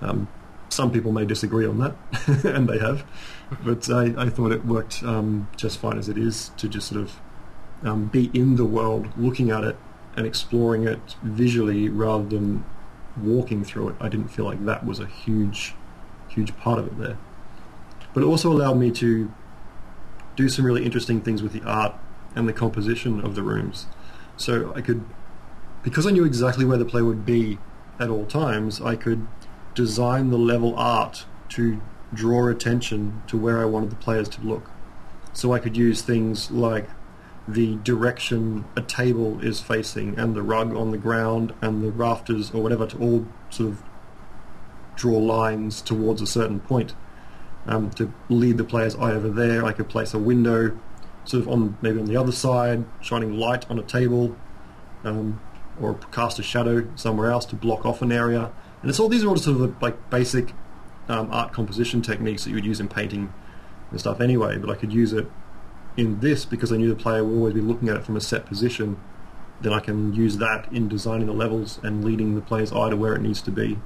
Um, 0.00 0.28
some 0.68 0.90
people 0.92 1.12
may 1.12 1.24
disagree 1.24 1.66
on 1.66 1.78
that, 1.78 2.44
and 2.44 2.68
they 2.68 2.78
have, 2.78 3.04
but 3.64 3.88
I, 3.90 4.14
I 4.16 4.28
thought 4.28 4.52
it 4.52 4.64
worked 4.66 5.02
um, 5.02 5.48
just 5.56 5.78
fine 5.78 5.98
as 5.98 6.08
it 6.08 6.18
is 6.18 6.50
to 6.58 6.68
just 6.68 6.88
sort 6.88 7.00
of 7.00 7.20
um, 7.82 8.06
be 8.06 8.30
in 8.34 8.56
the 8.56 8.64
world, 8.64 9.08
looking 9.16 9.50
at 9.50 9.64
it 9.64 9.76
and 10.16 10.26
exploring 10.26 10.86
it 10.86 11.16
visually 11.22 11.88
rather 11.88 12.24
than 12.24 12.64
walking 13.16 13.64
through 13.64 13.90
it. 13.90 13.96
I 14.00 14.08
didn't 14.08 14.28
feel 14.28 14.44
like 14.44 14.64
that 14.66 14.84
was 14.84 15.00
a 15.00 15.06
huge, 15.06 15.74
huge 16.28 16.56
part 16.58 16.78
of 16.78 16.86
it 16.86 16.98
there. 16.98 17.18
But 18.14 18.22
it 18.22 18.26
also 18.26 18.50
allowed 18.52 18.78
me 18.78 18.90
to 18.92 19.32
do 20.36 20.48
some 20.48 20.64
really 20.64 20.84
interesting 20.84 21.20
things 21.20 21.42
with 21.42 21.52
the 21.52 21.62
art 21.62 21.94
and 22.34 22.48
the 22.48 22.52
composition 22.52 23.20
of 23.20 23.34
the 23.34 23.42
rooms. 23.42 23.86
So 24.36 24.72
I 24.74 24.80
could, 24.80 25.04
because 25.82 26.06
I 26.06 26.10
knew 26.10 26.24
exactly 26.24 26.64
where 26.64 26.78
the 26.78 26.84
player 26.84 27.04
would 27.04 27.26
be 27.26 27.58
at 27.98 28.08
all 28.08 28.24
times, 28.24 28.80
I 28.80 28.96
could 28.96 29.26
design 29.74 30.30
the 30.30 30.38
level 30.38 30.74
art 30.76 31.26
to 31.50 31.80
draw 32.14 32.48
attention 32.48 33.22
to 33.26 33.36
where 33.36 33.60
I 33.60 33.64
wanted 33.64 33.90
the 33.90 33.96
players 33.96 34.28
to 34.30 34.40
look. 34.40 34.70
So 35.32 35.52
I 35.52 35.58
could 35.58 35.76
use 35.76 36.02
things 36.02 36.50
like 36.50 36.88
the 37.46 37.76
direction 37.76 38.64
a 38.76 38.82
table 38.82 39.40
is 39.40 39.60
facing 39.60 40.18
and 40.18 40.34
the 40.34 40.42
rug 40.42 40.74
on 40.74 40.90
the 40.90 40.98
ground 40.98 41.54
and 41.62 41.82
the 41.82 41.90
rafters 41.90 42.50
or 42.50 42.62
whatever 42.62 42.86
to 42.86 42.98
all 42.98 43.26
sort 43.50 43.70
of 43.70 43.82
draw 44.96 45.18
lines 45.18 45.80
towards 45.80 46.20
a 46.20 46.26
certain 46.26 46.60
point. 46.60 46.94
Um, 47.68 47.90
to 47.92 48.12
lead 48.30 48.56
the 48.56 48.64
player's 48.64 48.96
eye 48.96 49.12
over 49.12 49.28
there, 49.28 49.64
I 49.64 49.72
could 49.72 49.88
place 49.88 50.14
a 50.14 50.18
window 50.18 50.76
sort 51.26 51.42
of 51.42 51.48
on 51.48 51.76
maybe 51.82 52.00
on 52.00 52.06
the 52.06 52.16
other 52.16 52.32
side, 52.32 52.84
shining 53.02 53.38
light 53.38 53.70
on 53.70 53.78
a 53.78 53.82
table, 53.82 54.34
um, 55.04 55.40
or 55.80 55.94
cast 56.10 56.38
a 56.38 56.42
shadow 56.42 56.88
somewhere 56.96 57.30
else 57.30 57.44
to 57.46 57.56
block 57.56 57.84
off 57.84 58.00
an 58.00 58.10
area. 58.10 58.50
And 58.80 58.88
it's 58.88 58.98
all 58.98 59.08
these 59.08 59.22
are 59.22 59.28
all 59.28 59.36
sort 59.36 59.60
of 59.60 59.82
like 59.82 60.10
basic 60.10 60.52
um, 61.08 61.30
art 61.30 61.52
composition 61.52 62.00
techniques 62.00 62.44
that 62.44 62.50
you 62.50 62.56
would 62.56 62.64
use 62.64 62.80
in 62.80 62.88
painting 62.88 63.32
and 63.90 64.00
stuff 64.00 64.20
anyway. 64.20 64.56
But 64.56 64.70
I 64.70 64.74
could 64.74 64.92
use 64.92 65.12
it 65.12 65.26
in 65.96 66.20
this 66.20 66.46
because 66.46 66.72
I 66.72 66.76
knew 66.76 66.88
the 66.88 66.96
player 66.96 67.22
would 67.22 67.36
always 67.36 67.54
be 67.54 67.60
looking 67.60 67.88
at 67.90 67.96
it 67.96 68.04
from 68.04 68.16
a 68.16 68.20
set 68.20 68.46
position. 68.46 68.98
Then 69.60 69.72
I 69.72 69.80
can 69.80 70.14
use 70.14 70.38
that 70.38 70.72
in 70.72 70.88
designing 70.88 71.26
the 71.26 71.32
levels 71.32 71.80
and 71.82 72.04
leading 72.04 72.34
the 72.34 72.40
player's 72.40 72.72
eye 72.72 72.90
to 72.90 72.96
where 72.96 73.14
it 73.14 73.20
needs 73.20 73.42
to 73.42 73.50
be. 73.50 73.78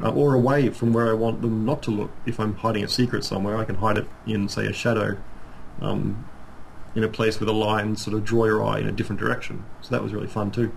Uh, 0.00 0.10
or 0.10 0.34
away 0.34 0.68
from 0.68 0.92
where 0.92 1.08
I 1.08 1.12
want 1.12 1.42
them 1.42 1.64
not 1.64 1.82
to 1.84 1.90
look. 1.90 2.10
If 2.24 2.38
I'm 2.38 2.54
hiding 2.54 2.84
a 2.84 2.88
secret 2.88 3.24
somewhere, 3.24 3.56
I 3.56 3.64
can 3.64 3.76
hide 3.76 3.98
it 3.98 4.06
in, 4.26 4.48
say, 4.48 4.64
a 4.66 4.72
shadow, 4.72 5.16
um, 5.80 6.24
in 6.94 7.02
a 7.02 7.08
place 7.08 7.40
with 7.40 7.48
a 7.48 7.52
line 7.52 7.96
sort 7.96 8.16
of 8.16 8.24
draw 8.24 8.44
your 8.44 8.64
eye 8.64 8.78
in 8.78 8.86
a 8.86 8.92
different 8.92 9.20
direction. 9.20 9.64
So 9.80 9.90
that 9.90 10.02
was 10.02 10.12
really 10.12 10.26
fun 10.26 10.50
too. 10.50 10.72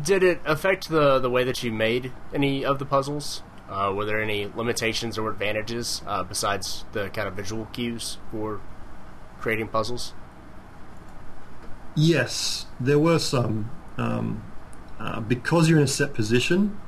Did 0.00 0.22
it 0.22 0.40
affect 0.44 0.88
the 0.88 1.18
the 1.18 1.30
way 1.30 1.44
that 1.44 1.62
you 1.62 1.70
made 1.70 2.12
any 2.32 2.64
of 2.64 2.78
the 2.78 2.84
puzzles? 2.84 3.42
Uh, 3.68 3.92
were 3.94 4.04
there 4.04 4.20
any 4.20 4.50
limitations 4.54 5.16
or 5.16 5.30
advantages 5.30 6.02
uh, 6.06 6.22
besides 6.22 6.84
the 6.92 7.08
kind 7.10 7.26
of 7.26 7.34
visual 7.34 7.66
cues 7.66 8.18
for 8.30 8.60
creating 9.40 9.68
puzzles? 9.68 10.12
Yes, 11.94 12.66
there 12.80 12.98
were 12.98 13.18
some. 13.18 13.70
Um, 13.96 14.42
uh, 14.98 15.20
because 15.20 15.68
you're 15.68 15.78
in 15.78 15.84
a 15.84 15.88
set 15.88 16.14
position, 16.14 16.78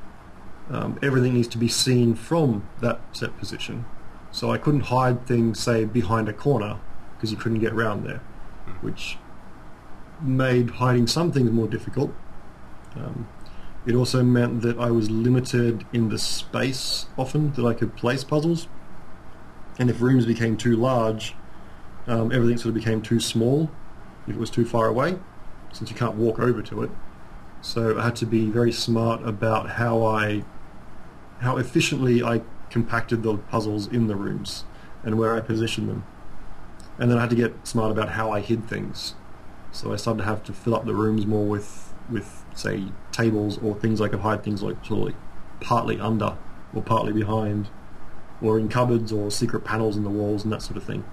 um, 0.71 0.99
everything 1.03 1.35
needs 1.35 1.49
to 1.49 1.59
be 1.59 1.69
seen 1.69 2.14
from 2.14 2.69
that 2.81 3.01
set 3.12 3.37
position. 3.38 3.85
So 4.33 4.51
I 4.51 4.59
couldn't 4.59 4.83
hide 4.83 5.27
things, 5.27 5.61
say, 5.61 5.85
behind 5.85 6.29
a 6.29 6.33
corner 6.33 6.79
because 7.14 7.31
you 7.31 7.37
couldn't 7.37 7.61
get 7.61 7.73
around 7.73 8.05
there, 8.05 8.21
which 8.81 9.19
made 10.21 10.71
hiding 10.71 11.07
some 11.07 11.33
things 11.33 11.51
more 11.51 11.69
difficult. 11.69 12.12
Um, 12.95 13.29
it 13.87 13.95
also 13.95 14.23
meant 14.23 14.62
that 14.62 14.79
I 14.79 14.90
was 14.90 15.11
limited 15.11 15.87
in 15.92 16.09
the 16.09 16.19
space 16.19 17.07
often 17.16 17.53
that 17.53 17.64
I 17.64 17.73
could 17.73 17.95
place 17.97 18.25
puzzles. 18.25 18.69
And 19.79 19.88
if 19.88 20.01
rooms 20.01 20.27
became 20.27 20.57
too 20.57 20.77
large, 20.77 21.35
um, 22.07 22.33
everything 22.33 22.57
sort 22.57 22.69
of 22.69 22.75
became 22.75 23.03
too 23.03 23.21
small 23.21 23.71
if 24.27 24.35
it 24.35 24.38
was 24.38 24.51
too 24.51 24.64
far 24.64 24.87
away, 24.87 25.19
since 25.73 25.88
you 25.90 25.97
can't 25.97 26.16
walk 26.16 26.40
over 26.40 26.62
to 26.62 26.83
it. 26.83 26.90
So 27.61 27.99
I 27.99 28.05
had 28.05 28.16
to 28.16 28.27
be 28.27 28.47
very 28.47 28.73
smart 28.73 29.27
about 29.27 29.71
how 29.71 30.05
I, 30.05 30.45
how 31.40 31.57
efficiently 31.57 32.23
I 32.23 32.42
compacted 32.71 33.23
the 33.23 33.37
puzzles 33.37 33.87
in 33.87 34.07
the 34.07 34.16
rooms 34.16 34.64
and 35.03 35.19
where 35.19 35.35
I 35.35 35.40
positioned 35.40 35.88
them. 35.88 36.05
And 36.99 37.11
then 37.11 37.19
I 37.19 37.23
had 37.23 37.31
to 37.31 37.37
get 37.37 37.66
smart 37.66 37.90
about 37.90 38.11
how 38.11 38.31
I 38.31 38.40
hid 38.40 38.69
things. 38.69 39.14
So 39.73 39.92
I 39.92 39.97
started 39.97 40.23
to 40.23 40.25
have 40.25 40.42
to 40.45 40.53
fill 40.53 40.75
up 40.75 40.87
the 40.87 40.95
rooms 40.95 41.27
more 41.27 41.45
with, 41.45 41.92
with 42.11 42.45
say, 42.55 42.87
tables 43.12 43.59
or 43.59 43.75
things 43.75 44.01
I 44.01 44.09
could 44.09 44.21
hide 44.21 44.42
things 44.42 44.62
like 44.62 44.85
sort 44.85 45.11
of 45.11 45.14
partly 45.61 46.01
under 46.01 46.37
or 46.75 46.83
partly 46.83 47.12
behind 47.12 47.69
or 48.42 48.59
in 48.59 48.69
cupboards 48.69 49.12
or 49.12 49.31
secret 49.31 49.64
panels 49.64 49.97
in 49.97 50.05
the 50.05 50.11
walls 50.11 50.45
and 50.45 50.53
that 50.53 50.62
sort 50.62 50.77
of 50.77 50.85
thing. 50.85 51.05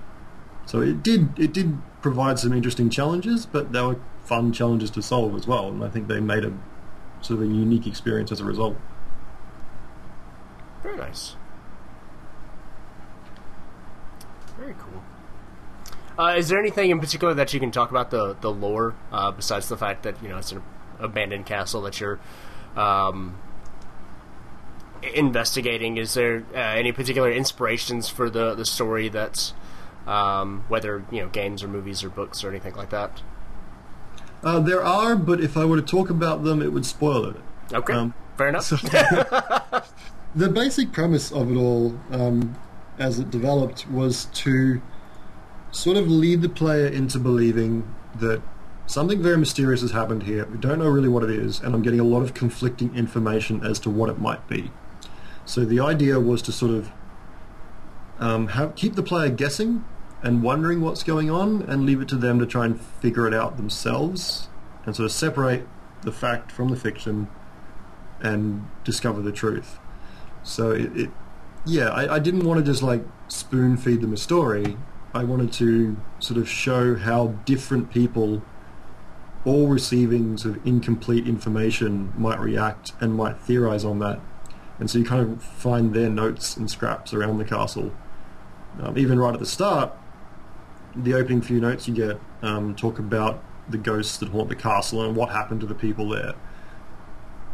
So 0.65 0.81
it 0.81 1.03
did 1.03 1.37
it 1.37 1.53
did 1.53 1.77
provide 2.01 2.39
some 2.39 2.53
interesting 2.53 2.89
challenges, 2.89 3.45
but 3.45 3.71
they 3.71 3.81
were 3.81 3.99
fun 4.23 4.51
challenges 4.53 4.89
to 4.91 5.01
solve 5.01 5.35
as 5.35 5.47
well, 5.47 5.69
and 5.69 5.83
I 5.83 5.89
think 5.89 6.07
they 6.07 6.19
made 6.19 6.45
a 6.45 6.53
sort 7.21 7.41
of 7.41 7.49
a 7.49 7.53
unique 7.53 7.87
experience 7.87 8.31
as 8.31 8.39
a 8.39 8.45
result. 8.45 8.77
Very 10.81 10.97
nice. 10.97 11.35
Very 14.57 14.75
cool. 14.79 15.03
Uh, 16.17 16.35
is 16.37 16.47
there 16.47 16.59
anything 16.59 16.91
in 16.91 16.99
particular 16.99 17.33
that 17.33 17.53
you 17.53 17.59
can 17.59 17.71
talk 17.71 17.89
about 17.89 18.11
the 18.11 18.35
the 18.41 18.51
lore 18.51 18.93
uh, 19.11 19.31
besides 19.31 19.67
the 19.67 19.77
fact 19.77 20.03
that 20.03 20.21
you 20.21 20.29
know 20.29 20.37
it's 20.37 20.51
an 20.51 20.61
abandoned 20.99 21.45
castle 21.45 21.81
that 21.81 21.99
you're 21.99 22.19
um, 22.75 23.35
investigating? 25.15 25.97
Is 25.97 26.13
there 26.13 26.45
uh, 26.53 26.57
any 26.57 26.91
particular 26.91 27.31
inspirations 27.31 28.09
for 28.09 28.29
the 28.29 28.53
the 28.53 28.65
story 28.65 29.09
that's 29.09 29.53
um, 30.05 30.65
whether 30.67 31.03
you 31.11 31.21
know 31.21 31.29
games 31.29 31.63
or 31.63 31.67
movies 31.67 32.03
or 32.03 32.09
books 32.09 32.43
or 32.43 32.49
anything 32.49 32.75
like 32.75 32.91
that? 32.91 33.21
Uh, 34.43 34.59
there 34.59 34.83
are, 34.83 35.15
but 35.15 35.39
if 35.39 35.55
I 35.55 35.65
were 35.65 35.77
to 35.77 35.81
talk 35.81 36.09
about 36.09 36.43
them, 36.43 36.61
it 36.61 36.73
would 36.73 36.85
spoil 36.85 37.25
it. 37.25 37.35
Okay, 37.73 37.93
Um, 37.93 38.13
fair 38.37 38.49
enough. 38.49 38.63
So- 38.65 38.75
the 40.35 40.49
basic 40.49 40.91
premise 40.91 41.31
of 41.31 41.51
it 41.51 41.55
all, 41.55 41.97
um, 42.11 42.55
as 42.99 43.19
it 43.19 43.31
developed, 43.31 43.89
was 43.89 44.25
to 44.33 44.81
sort 45.71 45.97
of 45.97 46.07
lead 46.09 46.41
the 46.41 46.49
player 46.49 46.87
into 46.87 47.19
believing 47.19 47.87
that 48.19 48.41
something 48.85 49.21
very 49.23 49.37
mysterious 49.37 49.81
has 49.81 49.91
happened 49.91 50.23
here. 50.23 50.45
We 50.45 50.57
don't 50.57 50.79
know 50.79 50.89
really 50.89 51.07
what 51.07 51.23
it 51.23 51.29
is, 51.31 51.61
and 51.61 51.73
I'm 51.73 51.81
getting 51.81 51.99
a 52.01 52.03
lot 52.03 52.21
of 52.21 52.33
conflicting 52.33 52.93
information 52.95 53.65
as 53.65 53.79
to 53.79 53.89
what 53.89 54.09
it 54.09 54.19
might 54.19 54.47
be. 54.49 54.71
So 55.45 55.63
the 55.65 55.79
idea 55.79 56.19
was 56.19 56.41
to 56.43 56.51
sort 56.51 56.71
of 56.71 56.91
um, 58.19 58.47
have, 58.49 58.75
keep 58.75 58.95
the 58.95 59.03
player 59.03 59.29
guessing 59.29 59.83
and 60.23 60.41
wondering 60.41 60.81
what's 60.81 61.03
going 61.03 61.29
on, 61.29 61.61
and 61.63 61.85
leave 61.85 62.01
it 62.01 62.07
to 62.07 62.15
them 62.15 62.39
to 62.39 62.45
try 62.45 62.65
and 62.65 62.81
figure 62.81 63.27
it 63.27 63.33
out 63.33 63.57
themselves, 63.57 64.47
and 64.85 64.95
sort 64.95 65.05
of 65.05 65.11
separate 65.11 65.67
the 66.01 66.11
fact 66.11 66.51
from 66.51 66.69
the 66.69 66.75
fiction 66.75 67.27
and 68.21 68.65
discover 68.83 69.21
the 69.21 69.31
truth. 69.31 69.79
So 70.43 70.71
it, 70.71 70.97
it 70.97 71.09
yeah, 71.65 71.89
I, 71.89 72.15
I 72.15 72.19
didn't 72.19 72.45
want 72.45 72.59
to 72.59 72.65
just 72.65 72.81
like 72.81 73.03
spoon 73.27 73.77
feed 73.77 74.01
them 74.01 74.13
a 74.13 74.17
story. 74.17 74.77
I 75.13 75.23
wanted 75.23 75.53
to 75.53 75.97
sort 76.19 76.37
of 76.37 76.49
show 76.49 76.95
how 76.95 77.27
different 77.45 77.91
people, 77.91 78.41
all 79.45 79.67
receiving 79.67 80.37
sort 80.37 80.57
of 80.57 80.65
incomplete 80.65 81.27
information, 81.27 82.13
might 82.17 82.39
react 82.39 82.93
and 82.99 83.13
might 83.15 83.37
theorize 83.39 83.85
on 83.85 83.99
that. 83.99 84.19
And 84.79 84.89
so 84.89 84.99
you 84.99 85.05
kind 85.05 85.21
of 85.21 85.43
find 85.43 85.93
their 85.93 86.09
notes 86.09 86.57
and 86.57 86.69
scraps 86.69 87.13
around 87.13 87.37
the 87.37 87.45
castle. 87.45 87.93
Um, 88.81 88.97
even 88.97 89.19
right 89.19 89.33
at 89.33 89.39
the 89.39 89.45
start, 89.45 89.93
the 90.95 91.13
opening 91.13 91.41
few 91.41 91.59
notes 91.59 91.87
you 91.87 91.93
get 91.93 92.19
um, 92.41 92.75
talk 92.75 92.99
about 92.99 93.43
the 93.69 93.77
ghosts 93.77 94.17
that 94.17 94.29
haunt 94.29 94.49
the 94.49 94.55
castle 94.55 95.03
and 95.03 95.15
what 95.15 95.29
happened 95.29 95.61
to 95.61 95.65
the 95.65 95.75
people 95.75 96.09
there 96.09 96.33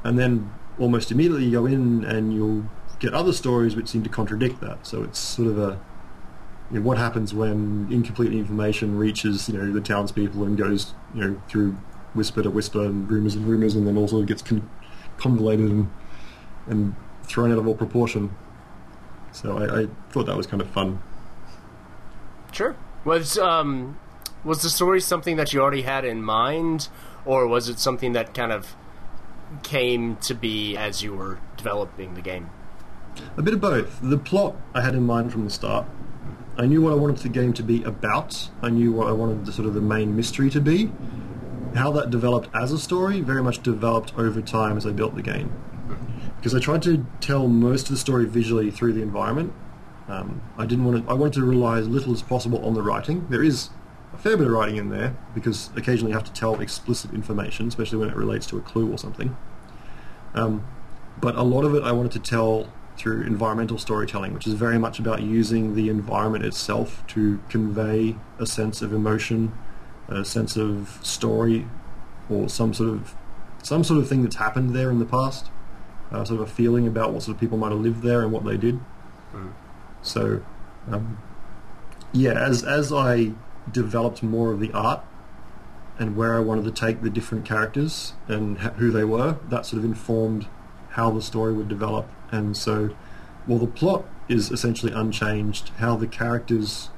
and 0.04 0.18
then 0.18 0.52
almost 0.80 1.12
immediately 1.12 1.46
you 1.46 1.52
go 1.52 1.66
in 1.66 2.04
and 2.06 2.34
you'll 2.34 2.66
get 3.00 3.14
other 3.14 3.34
stories 3.34 3.76
which 3.76 3.88
seem 3.88 4.04
to 4.04 4.10
contradict 4.10 4.62
that. 4.62 4.86
So 4.86 5.04
it's 5.04 5.20
sort 5.20 5.50
of 5.50 5.60
a 5.60 5.80
you 6.72 6.80
know, 6.80 6.86
what 6.86 6.98
happens 6.98 7.34
when 7.34 7.88
incomplete 7.92 8.32
information 8.32 8.98
reaches 8.98 9.50
you 9.50 9.58
know 9.58 9.72
the 9.72 9.82
townspeople 9.82 10.44
and 10.44 10.58
goes 10.58 10.94
you 11.14 11.22
know 11.22 11.42
through 11.48 11.78
whisper 12.14 12.44
to 12.44 12.50
whisper 12.50 12.86
and 12.86 13.10
rumors 13.10 13.36
and 13.36 13.46
rumors 13.46 13.76
and 13.76 13.88
then 13.88 13.98
also 13.98 14.22
gets 14.24 14.42
con- 14.42 14.70
convoluted 15.18 15.70
and 15.70 15.90
and 16.68 16.96
thrown 17.24 17.52
out 17.52 17.58
of 17.58 17.68
all 17.68 17.76
proportion. 17.76 18.36
So 19.32 19.58
I, 19.58 19.82
I 19.82 19.88
thought 20.10 20.26
that 20.26 20.38
was 20.38 20.48
kind 20.48 20.62
of 20.62 20.70
fun. 20.70 21.02
Sure. 22.52 22.76
Was 23.06 23.38
um 23.38 23.98
was 24.44 24.62
the 24.62 24.70
story 24.70 25.02
something 25.02 25.36
that 25.36 25.54
you 25.54 25.62
already 25.62 25.82
had 25.84 26.06
in 26.06 26.22
mind, 26.22 26.90
or 27.26 27.48
was 27.48 27.70
it 27.70 27.80
something 27.80 28.14
that 28.14 28.34
kind 28.34 28.52
of 28.52 28.76
came 29.64 30.16
to 30.18 30.34
be 30.34 30.78
as 30.78 31.02
you 31.02 31.14
were 31.14 31.40
developing 31.58 32.14
the 32.14 32.22
game? 32.22 32.50
A 33.38 33.42
bit 33.42 33.54
of 33.54 33.62
both. 33.62 34.00
The 34.02 34.18
plot 34.18 34.56
I 34.74 34.82
had 34.82 34.96
in 34.96 35.06
mind 35.06 35.32
from 35.32 35.44
the 35.44 35.50
start. 35.50 35.86
I 36.58 36.66
knew 36.66 36.82
what 36.82 36.92
I 36.92 36.96
wanted 36.96 37.18
the 37.18 37.30
game 37.30 37.54
to 37.54 37.64
be 37.64 37.84
about. 37.84 38.50
I 38.62 38.70
knew 38.70 38.92
what 38.92 39.08
I 39.08 39.12
wanted 39.12 39.46
the 39.46 39.54
sort 39.54 39.68
of 39.68 39.74
the 39.74 39.82
main 39.82 40.16
mystery 40.16 40.50
to 40.50 40.60
be. 40.60 40.92
How 41.76 41.92
that 41.92 42.10
developed 42.10 42.50
as 42.54 42.72
a 42.72 42.80
story 42.80 43.22
very 43.22 43.44
much 43.44 43.64
developed 43.64 44.14
over 44.18 44.42
time 44.42 44.76
as 44.76 44.86
I 44.86 44.92
built 44.92 45.16
the 45.16 45.22
game. 45.22 45.54
Because 46.38 46.54
I 46.54 46.60
tried 46.60 46.82
to 46.84 47.06
tell 47.22 47.48
most 47.48 47.84
of 47.84 47.92
the 47.92 47.98
story 47.98 48.26
visually 48.26 48.72
through 48.72 48.94
the 48.94 49.02
environment. 49.02 49.54
Um, 50.10 50.42
I 50.58 50.66
didn't 50.66 50.86
want 50.86 51.06
to. 51.06 51.10
I 51.10 51.14
wanted 51.14 51.34
to 51.34 51.46
rely 51.46 51.78
as 51.78 51.88
little 51.88 52.14
as 52.14 52.22
possible 52.22 52.66
on 52.66 52.74
the 52.74 52.82
writing. 52.82 53.28
There 53.30 53.44
is 53.44 53.70
a 54.14 54.18
fair 54.18 54.36
bit 54.36 54.48
of 54.48 54.54
writing 54.54 54.78
in 54.78 54.90
there 54.90 55.16
because 55.36 55.70
occasionally 55.76 56.12
you 56.12 56.18
have 56.18 56.26
to 56.26 56.34
tell 56.34 56.60
explicit 56.60 57.14
information, 57.14 57.68
especially 57.68 58.00
when 58.00 58.10
it 58.10 58.16
relates 58.16 58.48
to 58.48 58.58
a 58.58 58.62
clue 58.62 58.92
or 58.92 58.98
something. 58.98 59.38
Um, 60.34 60.66
but 61.22 61.36
a 61.36 61.44
lot 61.44 61.64
of 61.64 61.76
it 61.76 61.84
I 61.84 61.92
wanted 61.92 62.12
to 62.14 62.20
tell 62.20 62.72
through 62.98 63.22
environmental 63.22 63.78
storytelling, 63.78 64.34
which 64.34 64.48
is 64.48 64.54
very 64.54 64.78
much 64.78 65.00
about 65.00 65.22
using 65.22 65.76
the 65.76 65.90
environment 65.90 66.44
itself 66.44 67.04
to 67.08 67.40
convey 67.48 68.16
a 68.40 68.46
sense 68.46 68.82
of 68.82 68.92
emotion, 68.92 69.54
a 70.08 70.26
sense 70.26 70.58
of 70.58 71.00
story, 71.04 71.68
or 72.30 72.50
some 72.50 72.74
sort 72.74 72.90
of 72.90 73.16
some 73.62 73.84
sort 73.84 74.00
of 74.00 74.10
thing 74.10 74.24
that's 74.24 74.38
happened 74.38 74.76
there 74.76 74.90
in 74.90 75.00
the 75.00 75.06
past, 75.06 75.50
uh, 76.12 76.26
sort 76.26 76.42
of 76.42 76.50
a 76.50 76.52
feeling 76.52 76.88
about 76.88 77.14
what 77.14 77.24
sort 77.24 77.36
of 77.36 77.40
people 77.40 77.58
might 77.58 77.72
have 77.72 77.80
lived 77.80 78.02
there 78.02 78.22
and 78.22 78.32
what 78.32 78.44
they 78.44 78.58
did. 78.58 78.80
So, 80.02 80.42
um, 80.90 81.20
yeah, 82.12 82.34
as 82.34 82.64
as 82.64 82.92
I 82.92 83.34
developed 83.72 84.24
more 84.24 84.52
of 84.52 84.60
the 84.60 84.72
art 84.74 85.02
and 86.00 86.16
where 86.16 86.36
I 86.36 86.40
wanted 86.40 86.64
to 86.66 86.72
take 86.72 87.02
the 87.02 87.10
different 87.10 87.46
characters 87.46 88.14
and 88.28 88.58
h- 88.58 88.72
who 88.78 88.90
they 88.90 89.04
were, 89.04 89.38
that 89.50 89.66
sort 89.66 89.80
of 89.80 89.86
informed 89.86 90.48
how 90.92 91.12
the 91.12 91.22
story 91.22 91.54
would 91.54 91.68
develop. 91.68 92.08
And 92.32 92.56
so, 92.56 92.96
well, 93.48 93.60
the 93.60 93.68
plot 93.68 94.06
is 94.28 94.50
essentially 94.50 94.94
unchanged. 94.94 95.70
How 95.78 95.96
the 95.98 96.08
characters 96.08 96.90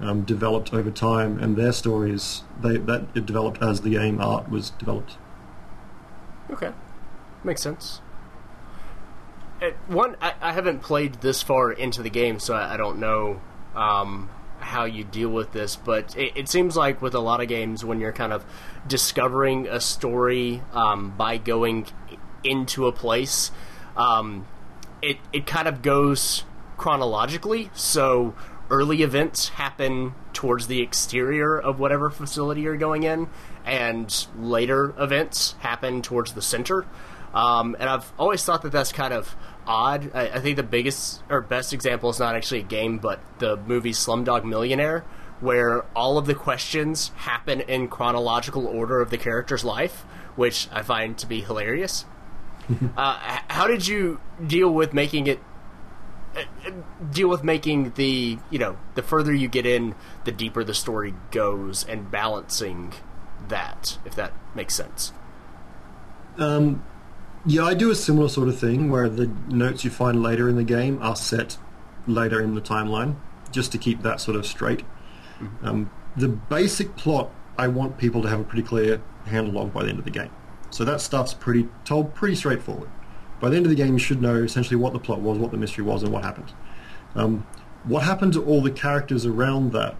um, 0.00 0.22
developed 0.22 0.72
over 0.72 0.90
time 0.90 1.38
and 1.38 1.56
their 1.56 1.72
stories, 1.72 2.42
they 2.60 2.76
that 2.76 3.06
it 3.14 3.26
developed 3.26 3.62
as 3.62 3.80
the 3.80 3.90
game 3.90 4.20
art 4.20 4.48
was 4.48 4.70
developed. 4.70 5.16
Okay, 6.50 6.72
makes 7.44 7.62
sense. 7.62 8.00
Uh, 9.62 9.70
one, 9.86 10.16
I, 10.20 10.34
I 10.40 10.52
haven't 10.52 10.80
played 10.80 11.20
this 11.20 11.40
far 11.40 11.70
into 11.70 12.02
the 12.02 12.10
game, 12.10 12.40
so 12.40 12.54
I, 12.54 12.74
I 12.74 12.76
don't 12.76 12.98
know 12.98 13.40
um, 13.76 14.28
how 14.58 14.84
you 14.84 15.04
deal 15.04 15.28
with 15.28 15.52
this. 15.52 15.76
But 15.76 16.16
it, 16.16 16.32
it 16.34 16.48
seems 16.48 16.76
like 16.76 17.00
with 17.00 17.14
a 17.14 17.20
lot 17.20 17.40
of 17.40 17.46
games, 17.46 17.84
when 17.84 18.00
you're 18.00 18.12
kind 18.12 18.32
of 18.32 18.44
discovering 18.88 19.68
a 19.68 19.80
story 19.80 20.62
um, 20.72 21.14
by 21.16 21.36
going 21.36 21.86
into 22.42 22.88
a 22.88 22.92
place, 22.92 23.52
um, 23.96 24.48
it 25.00 25.18
it 25.32 25.46
kind 25.46 25.68
of 25.68 25.80
goes 25.80 26.44
chronologically. 26.76 27.70
So 27.72 28.34
early 28.68 29.02
events 29.02 29.50
happen 29.50 30.14
towards 30.32 30.66
the 30.66 30.80
exterior 30.80 31.56
of 31.56 31.78
whatever 31.78 32.10
facility 32.10 32.62
you're 32.62 32.76
going 32.76 33.04
in, 33.04 33.28
and 33.64 34.26
later 34.36 34.92
events 34.98 35.54
happen 35.60 36.02
towards 36.02 36.32
the 36.32 36.42
center. 36.42 36.84
Um, 37.34 37.76
and 37.80 37.88
I've 37.88 38.12
always 38.18 38.44
thought 38.44 38.62
that 38.62 38.72
that's 38.72 38.92
kind 38.92 39.14
of 39.14 39.34
odd. 39.66 40.10
I, 40.14 40.28
I 40.30 40.40
think 40.40 40.56
the 40.56 40.62
biggest 40.62 41.22
or 41.28 41.40
best 41.40 41.72
example 41.72 42.10
is 42.10 42.18
not 42.18 42.34
actually 42.34 42.60
a 42.60 42.64
game, 42.64 42.98
but 42.98 43.20
the 43.38 43.56
movie 43.56 43.92
Slumdog 43.92 44.44
Millionaire, 44.44 45.04
where 45.40 45.82
all 45.94 46.18
of 46.18 46.26
the 46.26 46.34
questions 46.34 47.10
happen 47.16 47.60
in 47.60 47.88
chronological 47.88 48.66
order 48.66 49.00
of 49.00 49.10
the 49.10 49.18
character's 49.18 49.64
life, 49.64 50.04
which 50.36 50.68
I 50.72 50.82
find 50.82 51.16
to 51.18 51.26
be 51.26 51.40
hilarious. 51.40 52.04
uh, 52.96 53.38
how 53.48 53.66
did 53.66 53.86
you 53.86 54.20
deal 54.44 54.72
with 54.72 54.92
making 54.94 55.26
it? 55.26 55.40
uh, 56.36 56.40
uh, 56.66 56.70
Deal 57.10 57.28
with 57.28 57.44
making 57.44 57.92
the 57.96 58.38
you 58.50 58.58
know 58.58 58.78
the 58.94 59.02
further 59.02 59.34
you 59.34 59.48
get 59.48 59.66
in, 59.66 59.94
the 60.24 60.32
deeper 60.32 60.64
the 60.64 60.74
story 60.74 61.14
goes, 61.30 61.84
and 61.84 62.10
balancing 62.10 62.94
that, 63.48 63.98
if 64.04 64.14
that 64.14 64.32
makes 64.54 64.74
sense. 64.74 65.12
Um, 66.38 66.84
yeah, 67.44 67.64
I 67.64 67.74
do 67.74 67.90
a 67.90 67.94
similar 67.94 68.28
sort 68.28 68.48
of 68.48 68.58
thing 68.58 68.90
where 68.90 69.08
the 69.08 69.26
notes 69.48 69.84
you 69.84 69.90
find 69.90 70.22
later 70.22 70.48
in 70.48 70.56
the 70.56 70.64
game 70.64 71.00
are 71.02 71.16
set 71.16 71.58
later 72.06 72.40
in 72.40 72.54
the 72.54 72.60
timeline, 72.60 73.16
just 73.50 73.72
to 73.72 73.78
keep 73.78 74.02
that 74.02 74.20
sort 74.20 74.36
of 74.36 74.46
straight. 74.46 74.84
Um, 75.62 75.90
the 76.16 76.28
basic 76.28 76.96
plot 76.96 77.30
I 77.58 77.68
want 77.68 77.98
people 77.98 78.22
to 78.22 78.28
have 78.28 78.40
a 78.40 78.44
pretty 78.44 78.62
clear 78.62 79.02
handle 79.26 79.58
on 79.58 79.70
by 79.70 79.82
the 79.82 79.90
end 79.90 79.98
of 79.98 80.04
the 80.04 80.10
game. 80.10 80.30
So 80.70 80.84
that 80.84 81.00
stuff's 81.00 81.34
pretty 81.34 81.68
told 81.84 82.14
pretty 82.14 82.34
straightforward. 82.34 82.90
By 83.40 83.50
the 83.50 83.56
end 83.56 83.66
of 83.66 83.70
the 83.70 83.76
game, 83.76 83.94
you 83.94 83.98
should 83.98 84.22
know 84.22 84.36
essentially 84.36 84.76
what 84.76 84.92
the 84.92 84.98
plot 84.98 85.20
was, 85.20 85.36
what 85.36 85.50
the 85.50 85.56
mystery 85.56 85.84
was, 85.84 86.02
and 86.02 86.12
what 86.12 86.24
happened. 86.24 86.52
Um, 87.14 87.46
what 87.84 88.04
happened 88.04 88.32
to 88.34 88.44
all 88.44 88.62
the 88.62 88.70
characters 88.70 89.26
around 89.26 89.72
that, 89.72 89.96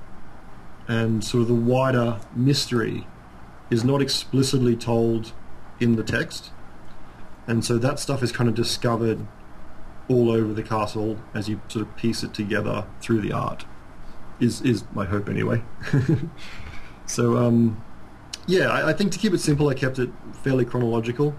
and 0.87 1.25
sort 1.25 1.43
of 1.43 1.49
the 1.49 1.55
wider 1.55 2.21
mystery, 2.35 3.07
is 3.71 3.85
not 3.85 4.01
explicitly 4.01 4.77
told 4.77 5.33
in 5.81 5.97
the 5.97 6.05
text, 6.05 6.53
and 7.47 7.65
so 7.65 7.79
that 7.79 7.99
stuff 7.99 8.23
is 8.23 8.33
kind 8.33 8.49
of 8.49 8.55
discovered 8.55 9.27
all 10.09 10.31
over 10.31 10.53
the 10.53 10.63
castle 10.63 11.19
as 11.35 11.49
you 11.49 11.61
sort 11.69 11.87
of 11.87 11.97
piece 11.97 12.23
it 12.23 12.35
together 12.35 12.87
through 13.01 13.21
the 13.21 13.33
art. 13.33 13.65
Is 14.41 14.61
is 14.63 14.85
my 14.93 15.05
hope 15.05 15.29
anyway. 15.29 15.63
so 17.07 17.37
um, 17.37 17.83
yeah, 18.47 18.69
I, 18.69 18.91
I 18.91 18.93
think 18.93 19.13
to 19.13 19.19
keep 19.19 19.33
it 19.33 19.39
simple, 19.39 19.69
I 19.69 19.75
kept 19.75 19.99
it 19.99 20.11
fairly 20.43 20.65
chronological. 20.65 21.35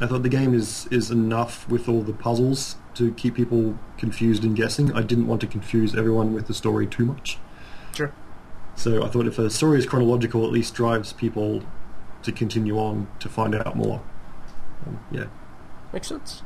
I 0.00 0.06
thought 0.06 0.22
the 0.22 0.28
game 0.28 0.54
is 0.54 0.86
is 0.90 1.10
enough 1.10 1.68
with 1.68 1.88
all 1.88 2.02
the 2.02 2.12
puzzles 2.12 2.76
to 2.94 3.12
keep 3.12 3.34
people 3.34 3.78
confused 3.98 4.44
and 4.44 4.56
guessing. 4.56 4.92
I 4.92 5.02
didn't 5.02 5.26
want 5.26 5.40
to 5.42 5.46
confuse 5.46 5.94
everyone 5.94 6.32
with 6.32 6.46
the 6.46 6.54
story 6.54 6.86
too 6.86 7.04
much. 7.04 7.38
Sure. 7.94 8.12
So 8.74 9.02
I 9.02 9.08
thought 9.08 9.26
if 9.26 9.38
a 9.38 9.50
story 9.50 9.78
is 9.78 9.86
chronological, 9.86 10.44
at 10.44 10.52
least 10.52 10.74
drives 10.74 11.12
people 11.12 11.62
to 12.22 12.32
continue 12.32 12.78
on 12.78 13.08
to 13.20 13.28
find 13.28 13.54
out 13.54 13.76
more. 13.76 14.02
Um, 14.86 15.00
yeah. 15.10 15.26
Makes 15.92 16.08
sense. 16.08 16.42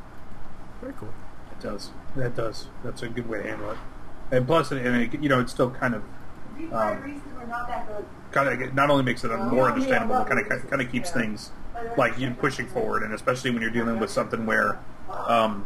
Very 0.79 0.93
cool. 0.93 1.13
It 1.51 1.59
does. 1.61 1.91
That 2.15 2.35
does. 2.35 2.67
That's 2.83 3.01
a 3.01 3.09
good 3.09 3.27
way 3.27 3.41
to 3.41 3.49
handle 3.49 3.71
it. 3.71 3.77
And 4.31 4.47
plus, 4.47 4.71
and 4.71 4.79
it, 4.79 5.21
you 5.21 5.29
know, 5.29 5.39
it 5.39 5.49
still 5.49 5.71
kind 5.71 5.95
of, 5.95 6.03
um, 6.71 7.21
kind 8.31 8.63
of 8.63 8.73
not 8.73 8.89
only 8.89 9.03
makes 9.03 9.23
it 9.23 9.29
more 9.29 9.69
understandable, 9.69 10.15
but 10.15 10.27
kind 10.27 10.51
of 10.51 10.69
kind 10.69 10.81
of 10.81 10.91
keeps 10.91 11.11
things 11.11 11.51
like 11.97 12.17
you 12.17 12.31
pushing 12.31 12.67
forward, 12.67 13.03
and 13.03 13.13
especially 13.13 13.51
when 13.51 13.61
you're 13.61 13.71
dealing 13.71 13.99
with 13.99 14.09
something 14.09 14.45
where 14.45 14.79
um, 15.09 15.65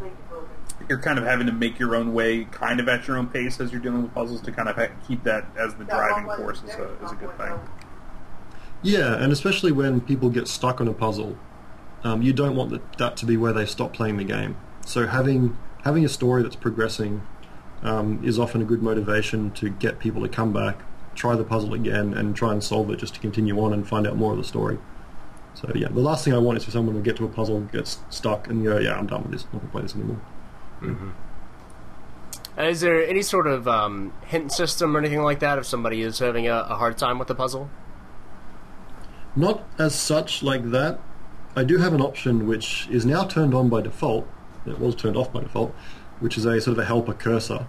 you're 0.89 0.99
kind 0.99 1.19
of 1.19 1.25
having 1.25 1.45
to 1.45 1.53
make 1.53 1.77
your 1.77 1.95
own 1.95 2.13
way, 2.13 2.45
kind 2.45 2.79
of 2.79 2.87
at 2.87 3.07
your 3.07 3.17
own 3.17 3.27
pace 3.27 3.59
as 3.59 3.71
you're 3.71 3.81
dealing 3.81 4.03
with 4.03 4.13
puzzles 4.13 4.41
to 4.41 4.51
kind 4.51 4.69
of 4.69 4.89
keep 5.07 5.23
that 5.23 5.45
as 5.57 5.75
the 5.75 5.83
driving 5.83 6.25
force 6.37 6.63
is 6.63 6.73
a, 6.75 7.05
is 7.05 7.11
a 7.11 7.15
good 7.15 7.37
thing. 7.37 7.53
Yeah, 8.81 9.15
and 9.15 9.31
especially 9.31 9.71
when 9.71 10.01
people 10.01 10.29
get 10.29 10.47
stuck 10.47 10.81
on 10.81 10.87
a 10.87 10.93
puzzle, 10.93 11.37
um, 12.05 12.21
you 12.21 12.31
don't 12.31 12.55
want 12.55 12.69
that, 12.69 12.97
that 12.99 13.17
to 13.17 13.25
be 13.25 13.35
where 13.35 13.51
they 13.51 13.65
stop 13.65 13.91
playing 13.91 14.17
the 14.17 14.23
game. 14.23 14.55
So 14.85 15.07
having 15.07 15.57
having 15.83 16.05
a 16.05 16.09
story 16.09 16.43
that's 16.43 16.55
progressing 16.55 17.23
um, 17.81 18.23
is 18.23 18.39
often 18.39 18.61
a 18.61 18.65
good 18.65 18.81
motivation 18.81 19.51
to 19.51 19.69
get 19.69 19.99
people 19.99 20.21
to 20.21 20.29
come 20.29 20.53
back, 20.53 20.79
try 21.15 21.35
the 21.35 21.43
puzzle 21.43 21.73
again, 21.73 22.13
and 22.13 22.35
try 22.35 22.53
and 22.53 22.63
solve 22.63 22.89
it 22.91 22.99
just 22.99 23.15
to 23.15 23.19
continue 23.19 23.59
on 23.59 23.73
and 23.73 23.87
find 23.87 24.07
out 24.07 24.15
more 24.15 24.31
of 24.31 24.37
the 24.37 24.43
story. 24.43 24.77
So 25.55 25.71
yeah, 25.73 25.87
the 25.87 25.99
last 25.99 26.23
thing 26.23 26.33
I 26.33 26.37
want 26.37 26.57
is 26.57 26.63
for 26.63 26.71
someone 26.71 26.95
to 26.95 27.01
get 27.01 27.17
to 27.17 27.25
a 27.25 27.29
puzzle, 27.29 27.61
gets 27.61 27.99
stuck, 28.09 28.47
and 28.49 28.63
go, 28.63 28.77
yeah, 28.77 28.97
I'm 28.97 29.07
done 29.07 29.23
with 29.23 29.31
this. 29.31 29.43
I'm 29.45 29.49
not 29.53 29.59
going 29.59 29.67
to 29.67 29.71
play 29.71 29.81
this 29.81 29.95
anymore. 29.95 30.21
Uh, 32.57 32.63
is 32.63 32.81
there 32.81 33.05
any 33.05 33.21
sort 33.21 33.47
of 33.47 33.67
um, 33.67 34.13
hint 34.27 34.51
system 34.51 34.95
or 34.95 34.99
anything 34.99 35.21
like 35.21 35.39
that 35.39 35.57
if 35.57 35.65
somebody 35.65 36.01
is 36.01 36.19
having 36.19 36.47
a, 36.47 36.59
a 36.69 36.75
hard 36.75 36.97
time 36.97 37.17
with 37.17 37.27
the 37.27 37.35
puzzle? 37.35 37.69
Not 39.35 39.63
as 39.77 39.95
such 39.95 40.43
like 40.43 40.71
that. 40.71 40.99
I 41.57 41.63
do 41.63 41.77
have 41.77 41.93
an 41.93 42.01
option 42.01 42.47
which 42.47 42.85
is 42.91 43.05
now 43.05 43.23
turned 43.23 43.53
on 43.53 43.69
by 43.69 43.79
default. 43.79 44.27
It 44.65 44.77
was 44.77 44.93
turned 44.93 45.15
off 45.15 45.31
by 45.31 45.39
default, 45.39 45.73
which 46.19 46.37
is 46.37 46.43
a 46.43 46.59
sort 46.59 46.77
of 46.77 46.83
a 46.83 46.85
helper 46.85 47.13
cursor, 47.13 47.65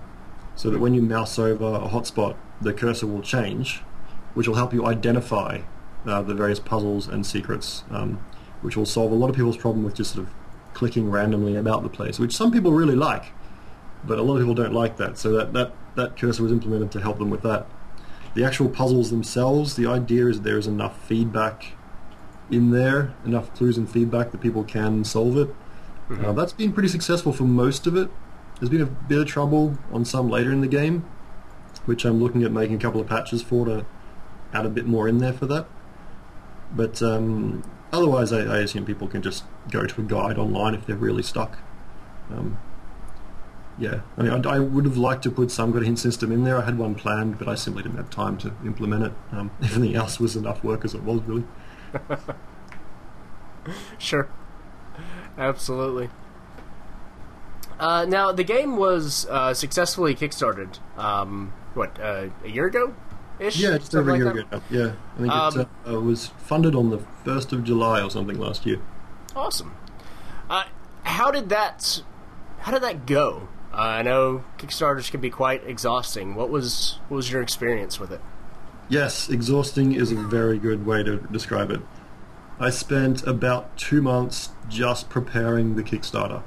so 0.57 0.71
that 0.71 0.81
when 0.81 0.93
you 0.93 1.03
mouse 1.03 1.39
over 1.39 1.65
a 1.65 1.89
hotspot, 1.89 2.35
the 2.61 2.73
cursor 2.73 3.07
will 3.07 3.23
change, 3.23 3.83
which 4.35 4.49
will 4.49 4.57
help 4.57 4.75
you 4.75 4.85
identify 4.85 5.61
uh, 6.05 6.21
the 6.21 6.35
various 6.35 6.59
puzzles 6.59 7.07
and 7.07 7.25
secrets, 7.25 7.85
um, 7.91 8.19
which 8.61 8.77
will 8.77 8.87
solve 8.87 9.13
a 9.13 9.15
lot 9.15 9.31
of 9.31 9.37
people's 9.37 9.57
problem 9.57 9.85
with 9.85 9.95
just 9.95 10.15
sort 10.15 10.27
of 10.27 10.35
clicking 10.75 11.09
randomly 11.09 11.55
about 11.55 11.85
the 11.85 11.89
place, 11.89 12.19
which 12.19 12.35
some 12.35 12.51
people 12.51 12.73
really 12.73 12.97
like, 12.97 13.27
but 14.05 14.19
a 14.19 14.23
lot 14.23 14.35
of 14.35 14.41
people 14.41 14.55
don't 14.55 14.75
like 14.75 14.97
that. 14.97 15.17
So 15.17 15.31
that, 15.33 15.53
that, 15.53 15.73
that 15.95 16.17
cursor 16.17 16.43
was 16.43 16.51
implemented 16.51 16.91
to 16.93 17.01
help 17.01 17.19
them 17.19 17.31
with 17.31 17.43
that. 17.43 17.69
The 18.35 18.45
actual 18.45 18.69
puzzles 18.69 19.11
themselves, 19.11 19.77
the 19.77 19.87
idea 19.87 20.27
is 20.27 20.41
there 20.41 20.59
is 20.59 20.67
enough 20.67 21.07
feedback 21.07 21.76
in 22.51 22.71
there, 22.71 23.15
enough 23.25 23.53
clues 23.55 23.77
and 23.77 23.91
feedback 23.91 24.31
that 24.31 24.41
people 24.41 24.65
can 24.65 25.05
solve 25.05 25.37
it. 25.37 25.55
Uh, 26.11 26.33
that's 26.33 26.53
been 26.53 26.73
pretty 26.73 26.89
successful 26.89 27.33
for 27.33 27.43
most 27.43 27.87
of 27.87 27.97
it. 27.97 28.09
There's 28.61 28.71
been 28.71 28.83
a 28.83 28.87
bit 28.87 29.19
of 29.19 29.27
trouble 29.27 29.77
on 29.93 30.05
some 30.05 30.31
later 30.31 30.53
in 30.53 30.61
the 30.61 30.69
game, 30.69 31.05
which 31.85 32.05
I'm 32.05 32.23
looking 32.23 32.45
at 32.45 32.53
making 32.53 32.77
a 32.77 32.79
couple 32.79 33.01
of 33.01 33.09
patches 33.09 33.43
for 33.43 33.67
to 33.67 33.85
add 34.53 34.65
a 34.65 34.71
bit 34.71 34.87
more 34.87 35.09
in 35.09 35.19
there 35.19 35.33
for 35.33 35.47
that. 35.47 35.67
But 36.73 37.03
um, 37.03 37.65
otherwise, 37.93 38.33
I, 38.33 38.41
I 38.41 38.59
assume 38.59 38.87
people 38.87 39.09
can 39.09 39.23
just 39.23 39.45
go 39.71 39.85
to 39.85 40.01
a 40.01 40.05
guide 40.05 40.39
online 40.39 40.75
if 40.75 40.87
they're 40.87 40.97
really 40.97 41.23
stuck. 41.23 41.59
Um, 42.31 42.59
yeah, 43.79 44.01
I 44.17 44.23
mean, 44.23 44.47
I, 44.47 44.57
I 44.57 44.59
would 44.59 44.85
have 44.85 44.97
liked 44.97 45.23
to 45.25 45.31
put 45.31 45.51
some 45.51 45.73
kind 45.73 45.83
of 45.83 45.87
hint 45.87 45.99
system 45.99 46.33
in 46.33 46.45
there. 46.45 46.57
I 46.57 46.65
had 46.65 46.79
one 46.79 46.95
planned, 46.95 47.39
but 47.39 47.49
I 47.49 47.57
simply 47.57 47.83
didn't 47.83 47.99
have 47.99 48.11
time 48.11 48.39
to 48.39 48.53
implement 48.65 49.05
it. 49.05 49.13
Um, 49.33 49.51
everything 49.63 49.95
else 49.95 50.19
was 50.19 50.37
enough 50.37 50.65
work 50.65 50.85
as 50.85 50.95
it 50.95 51.03
was, 51.03 51.21
really. 51.23 51.45
Sure. 53.99 54.29
Absolutely. 55.37 56.09
Uh, 57.79 58.07
now, 58.09 58.33
the 58.33 58.45
game 58.45 58.77
was 58.77 59.27
uh, 59.29 59.53
successfully 59.53 60.15
kickstarted, 60.15 60.79
um, 60.99 61.53
what, 61.75 61.99
uh, 62.01 62.29
a 62.45 62.49
year 62.49 62.67
ago? 62.67 62.95
Ish? 63.39 63.59
Yeah, 63.59 63.77
just 63.77 63.95
over 63.95 64.13
a 64.13 64.17
year 64.17 64.31
ago. 64.31 64.63
Yeah, 64.71 64.93
I 65.17 65.19
think 65.21 65.33
Um, 65.33 65.61
it 65.61 65.69
uh, 65.87 66.01
was 66.01 66.29
funded 66.39 66.75
on 66.75 66.89
the 66.91 67.01
first 67.25 67.53
of 67.53 67.65
July 67.65 68.01
or 68.01 68.11
something 68.11 68.39
last 68.39 68.65
year. 68.65 68.79
Awesome. 69.35 69.75
Uh, 70.49 70.65
how 71.03 71.31
did 71.31 71.51
that? 71.51 72.03
How 72.61 72.73
did 72.73 72.83
that 72.83 73.05
go? 73.05 73.49
Uh, 73.75 73.77
I 73.77 74.03
know 74.03 74.43
Kickstarters 74.59 75.11
can 75.11 75.21
be 75.21 75.29
quite 75.29 75.63
exhausting. 75.67 76.35
What 76.35 76.49
was 76.49 76.99
what 77.09 77.17
was 77.17 77.31
your 77.31 77.43
experience 77.43 78.01
with 78.01 78.11
it? 78.11 78.23
Yes, 78.89 79.29
exhausting 79.29 79.93
is 79.93 80.13
a 80.13 80.15
very 80.15 80.61
good 80.61 80.87
way 80.87 81.03
to 81.03 81.17
describe 81.33 81.73
it. 81.73 81.81
I 82.61 82.71
spent 82.71 83.27
about 83.27 83.77
two 83.77 84.01
months 84.01 84.51
just 84.69 85.11
preparing 85.11 85.75
the 85.75 85.83
Kickstarter. 85.83 86.45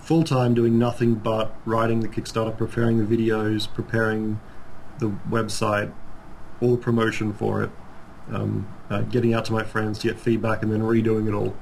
Full 0.00 0.24
time 0.24 0.52
doing 0.52 0.80
nothing 0.80 1.14
but 1.14 1.54
writing 1.64 2.00
the 2.00 2.08
Kickstarter, 2.08 2.56
preparing 2.56 2.98
the 2.98 3.16
videos, 3.16 3.72
preparing 3.72 4.40
the 4.98 5.14
website, 5.30 5.92
all 6.60 6.72
the 6.72 6.76
promotion 6.76 7.32
for 7.32 7.62
it, 7.62 7.70
um, 8.32 8.66
uh, 8.90 9.02
getting 9.02 9.32
out 9.32 9.44
to 9.44 9.52
my 9.52 9.62
friends 9.62 10.00
to 10.00 10.08
get 10.08 10.18
feedback 10.18 10.62
and 10.62 10.72
then 10.72 10.80
redoing 10.80 11.28
it 11.28 11.34
all. 11.34 11.54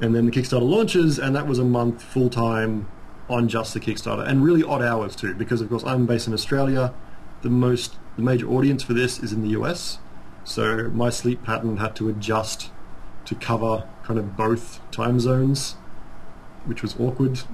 And 0.00 0.14
then 0.14 0.24
the 0.24 0.32
Kickstarter 0.32 0.66
launches 0.66 1.18
and 1.18 1.36
that 1.36 1.46
was 1.46 1.58
a 1.58 1.64
month 1.64 2.02
full 2.02 2.30
time 2.30 2.88
on 3.28 3.48
just 3.48 3.74
the 3.74 3.80
Kickstarter 3.80 4.26
and 4.26 4.42
really 4.42 4.62
odd 4.62 4.82
hours 4.82 5.14
too 5.14 5.34
because 5.34 5.60
of 5.60 5.68
course 5.68 5.84
I'm 5.84 6.06
based 6.06 6.26
in 6.26 6.32
Australia. 6.32 6.94
The 7.42 7.50
most 7.50 7.96
the 8.16 8.22
major 8.22 8.48
audience 8.48 8.82
for 8.82 8.92
this 8.94 9.18
is 9.18 9.32
in 9.32 9.42
the 9.42 9.50
US. 9.50 9.98
So 10.44 10.90
my 10.90 11.10
sleep 11.10 11.42
pattern 11.42 11.78
had 11.78 11.96
to 11.96 12.08
adjust 12.08 12.70
to 13.24 13.34
cover 13.34 13.88
kind 14.02 14.18
of 14.18 14.36
both 14.36 14.80
time 14.90 15.18
zones, 15.18 15.72
which 16.66 16.82
was 16.82 16.98
awkward. 16.98 17.40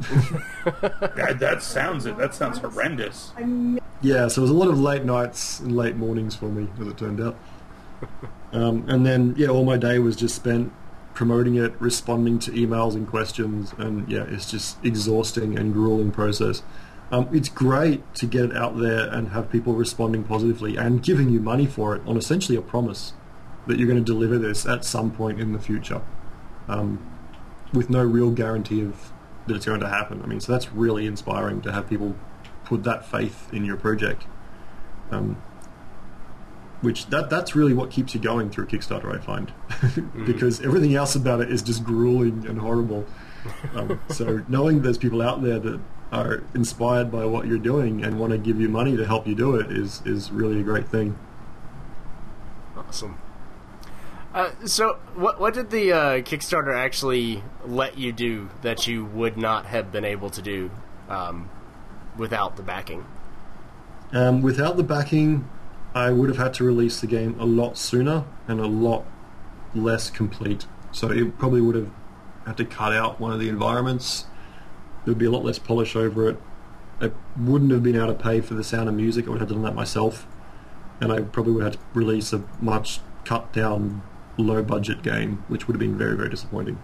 That, 1.16 1.38
that 1.40 1.62
sounds 1.62 2.06
it. 2.06 2.16
That 2.16 2.34
sounds 2.34 2.58
horrendous. 2.58 3.32
yeah, 4.00 4.28
so 4.28 4.40
it 4.40 4.42
was 4.42 4.50
a 4.50 4.54
lot 4.54 4.68
of 4.68 4.78
late 4.78 5.04
nights 5.04 5.60
and 5.60 5.76
late 5.76 5.96
mornings 5.96 6.34
for 6.34 6.46
me, 6.46 6.68
as 6.80 6.86
it 6.86 6.96
turned 6.98 7.20
out. 7.20 7.36
Um, 8.52 8.84
and 8.88 9.06
then, 9.06 9.34
yeah, 9.36 9.46
all 9.46 9.64
my 9.64 9.76
day 9.76 10.00
was 10.00 10.16
just 10.16 10.34
spent 10.34 10.72
promoting 11.14 11.54
it, 11.54 11.72
responding 11.80 12.40
to 12.40 12.50
emails 12.50 12.94
and 12.94 13.06
questions, 13.06 13.72
and 13.78 14.10
yeah, 14.10 14.24
it's 14.28 14.50
just 14.50 14.84
exhausting 14.84 15.56
and 15.56 15.72
grueling 15.72 16.10
process. 16.10 16.64
Um, 17.12 17.28
it's 17.32 17.48
great 17.48 18.14
to 18.16 18.26
get 18.26 18.44
it 18.44 18.56
out 18.56 18.78
there 18.78 19.08
and 19.12 19.30
have 19.30 19.50
people 19.50 19.74
responding 19.74 20.22
positively 20.22 20.76
and 20.76 21.02
giving 21.02 21.28
you 21.28 21.40
money 21.40 21.66
for 21.66 21.96
it 21.96 22.02
on 22.06 22.16
essentially 22.16 22.56
a 22.56 22.62
promise 22.62 23.14
that 23.66 23.78
you're 23.78 23.88
going 23.88 24.02
to 24.02 24.12
deliver 24.12 24.38
this 24.38 24.64
at 24.64 24.84
some 24.84 25.10
point 25.10 25.40
in 25.40 25.52
the 25.52 25.58
future, 25.58 26.02
um, 26.68 27.04
with 27.72 27.90
no 27.90 28.02
real 28.02 28.30
guarantee 28.30 28.80
of 28.82 29.12
that 29.46 29.56
it's 29.56 29.66
going 29.66 29.80
to 29.80 29.88
happen. 29.88 30.22
I 30.22 30.26
mean, 30.26 30.40
so 30.40 30.52
that's 30.52 30.72
really 30.72 31.06
inspiring 31.06 31.60
to 31.62 31.72
have 31.72 31.88
people 31.88 32.14
put 32.64 32.84
that 32.84 33.04
faith 33.04 33.52
in 33.52 33.64
your 33.64 33.76
project. 33.76 34.24
Um, 35.10 35.42
which 36.80 37.06
that 37.06 37.28
that's 37.28 37.54
really 37.54 37.74
what 37.74 37.90
keeps 37.90 38.14
you 38.14 38.20
going 38.20 38.48
through 38.50 38.66
Kickstarter, 38.66 39.14
I 39.14 39.20
find, 39.20 39.52
because 40.26 40.62
everything 40.62 40.94
else 40.94 41.14
about 41.14 41.40
it 41.40 41.50
is 41.50 41.62
just 41.62 41.84
grueling 41.84 42.46
and 42.46 42.58
horrible. 42.58 43.06
Um, 43.74 43.98
so 44.10 44.44
knowing 44.48 44.82
there's 44.82 44.98
people 44.98 45.22
out 45.22 45.42
there 45.42 45.58
that 45.58 45.80
are 46.12 46.42
inspired 46.54 47.10
by 47.10 47.24
what 47.24 47.46
you're 47.46 47.58
doing 47.58 48.04
and 48.04 48.18
want 48.18 48.32
to 48.32 48.38
give 48.38 48.60
you 48.60 48.68
money 48.68 48.96
to 48.96 49.06
help 49.06 49.26
you 49.26 49.34
do 49.34 49.54
it 49.54 49.70
is 49.70 50.02
is 50.04 50.30
really 50.30 50.60
a 50.60 50.62
great 50.62 50.88
thing. 50.88 51.18
Awesome. 52.76 53.18
Uh, 54.32 54.50
so, 54.64 54.98
what 55.14 55.40
what 55.40 55.54
did 55.54 55.70
the 55.70 55.92
uh, 55.92 55.98
Kickstarter 56.20 56.76
actually 56.76 57.42
let 57.64 57.98
you 57.98 58.12
do 58.12 58.48
that 58.62 58.86
you 58.86 59.04
would 59.04 59.36
not 59.36 59.66
have 59.66 59.90
been 59.90 60.04
able 60.04 60.30
to 60.30 60.42
do 60.42 60.70
um, 61.08 61.50
without 62.16 62.56
the 62.56 62.62
backing? 62.62 63.04
Um, 64.12 64.40
without 64.40 64.76
the 64.76 64.82
backing, 64.82 65.48
I 65.94 66.10
would 66.10 66.28
have 66.28 66.38
had 66.38 66.54
to 66.54 66.64
release 66.64 67.00
the 67.00 67.06
game 67.06 67.38
a 67.40 67.44
lot 67.44 67.76
sooner 67.76 68.24
and 68.46 68.60
a 68.60 68.66
lot 68.66 69.04
less 69.74 70.10
complete. 70.10 70.66
So 70.92 71.10
it 71.10 71.38
probably 71.38 71.60
would 71.60 71.76
have 71.76 71.90
had 72.46 72.56
to 72.58 72.64
cut 72.64 72.92
out 72.92 73.20
one 73.20 73.32
of 73.32 73.40
the 73.40 73.48
environments. 73.48 74.26
There 75.04 75.12
would 75.12 75.18
be 75.18 75.26
a 75.26 75.30
lot 75.30 75.44
less 75.44 75.58
polish 75.58 75.96
over 75.96 76.28
it. 76.28 76.36
I 77.00 77.10
wouldn't 77.38 77.70
have 77.70 77.82
been 77.82 77.96
able 77.96 78.08
to 78.08 78.14
pay 78.14 78.40
for 78.40 78.54
the 78.54 78.64
sound 78.64 78.88
and 78.88 78.96
music. 78.96 79.26
I 79.26 79.30
would 79.30 79.40
have 79.40 79.48
done 79.48 79.62
that 79.62 79.74
myself. 79.74 80.26
And 81.00 81.12
I 81.12 81.22
probably 81.22 81.54
would 81.54 81.64
have 81.64 81.74
had 81.74 81.80
to 81.80 81.86
release 81.98 82.32
a 82.32 82.44
much 82.60 83.00
cut 83.24 83.52
down, 83.52 84.02
low 84.36 84.62
budget 84.62 85.02
game, 85.02 85.44
which 85.48 85.66
would 85.66 85.74
have 85.74 85.80
been 85.80 85.96
very, 85.96 86.16
very 86.16 86.28
disappointing. 86.28 86.78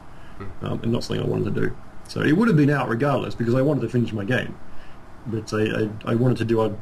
Um, 0.63 0.81
and 0.83 0.93
not 0.93 1.05
something 1.05 1.25
I 1.25 1.29
wanted 1.29 1.55
to 1.55 1.61
do. 1.61 1.77
So 2.09 2.21
it 2.21 2.33
would 2.33 2.49
have 2.49 2.57
been 2.57 2.71
out 2.71 2.89
regardless 2.89 3.35
because 3.35 3.55
I 3.55 3.63
wanted 3.63 3.81
to 3.81 3.89
finish 3.89 4.13
my 4.13 4.25
game 4.25 4.57
but 5.27 5.53
I, 5.53 5.63
I, 5.65 6.13
I 6.13 6.15
wanted 6.15 6.39
to 6.39 6.45
do 6.45 6.61
a, 6.63 6.73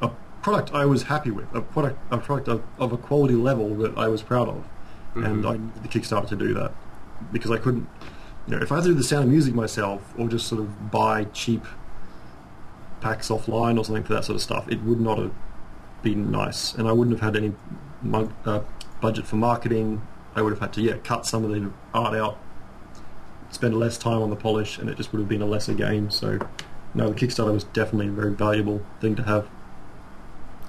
a 0.00 0.10
product 0.42 0.72
I 0.72 0.84
was 0.84 1.04
happy 1.04 1.30
with, 1.30 1.46
a 1.52 1.60
product 1.60 1.98
a 2.10 2.18
product 2.18 2.48
of, 2.48 2.62
of 2.78 2.92
a 2.92 2.96
quality 2.96 3.34
level 3.34 3.74
that 3.76 3.98
I 3.98 4.08
was 4.08 4.22
proud 4.22 4.48
of, 4.48 4.68
and 5.14 5.44
I 5.44 5.52
needed 5.52 5.82
the 5.82 5.88
Kickstarter 5.88 6.28
to 6.28 6.36
do 6.36 6.54
that 6.54 6.72
because 7.32 7.50
I 7.50 7.58
couldn't 7.58 7.88
you 8.48 8.56
know, 8.56 8.62
if 8.62 8.72
I 8.72 8.76
had 8.76 8.84
to 8.84 8.90
do 8.90 8.94
the 8.94 9.04
sound 9.04 9.24
of 9.24 9.30
music 9.30 9.54
myself 9.54 10.14
or 10.16 10.26
just 10.26 10.46
sort 10.46 10.62
of 10.62 10.90
buy 10.90 11.24
cheap 11.24 11.66
packs 13.02 13.28
offline 13.28 13.78
or 13.78 13.84
something 13.84 14.04
for 14.04 14.14
that 14.14 14.24
sort 14.24 14.36
of 14.36 14.42
stuff, 14.42 14.66
it 14.70 14.82
would 14.82 15.00
not 15.00 15.18
have 15.18 15.32
been 16.02 16.30
nice, 16.30 16.72
and 16.74 16.88
I 16.88 16.92
wouldn't 16.92 17.18
have 17.20 17.34
had 17.34 17.42
any 17.42 17.54
uh, 18.46 18.60
budget 19.02 19.26
for 19.26 19.36
marketing. 19.36 20.00
I 20.34 20.40
would 20.40 20.50
have 20.50 20.60
had 20.60 20.72
to 20.74 20.80
yeah 20.80 20.96
cut 21.04 21.26
some 21.26 21.44
of 21.44 21.50
the 21.50 21.70
art 21.92 22.16
out, 22.16 22.38
spend 23.50 23.78
less 23.78 23.98
time 23.98 24.22
on 24.22 24.30
the 24.30 24.36
polish, 24.36 24.78
and 24.78 24.88
it 24.88 24.96
just 24.96 25.12
would 25.12 25.18
have 25.18 25.28
been 25.28 25.42
a 25.42 25.46
lesser 25.46 25.74
game. 25.74 26.10
So, 26.10 26.38
no, 26.94 27.10
the 27.10 27.14
Kickstarter 27.14 27.52
was 27.52 27.64
definitely 27.64 28.08
a 28.08 28.12
very 28.12 28.32
valuable 28.32 28.80
thing 29.00 29.14
to 29.16 29.24
have. 29.24 29.46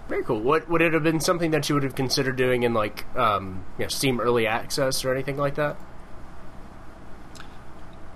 Very 0.10 0.24
cool. 0.24 0.42
What 0.42 0.68
would 0.70 0.82
it 0.82 0.92
have 0.94 1.04
been 1.04 1.22
something 1.22 1.52
that 1.52 1.70
you 1.70 1.76
would 1.76 1.84
have 1.84 1.96
considered 1.96 2.36
doing 2.36 2.64
in 2.64 2.74
like 2.74 3.06
um, 3.16 3.64
you 3.78 3.86
know, 3.86 3.90
Steam 3.90 4.20
Early 4.20 4.48
Access 4.48 5.06
or 5.06 5.14
anything 5.14 5.38
like 5.38 5.56
that? 5.56 5.78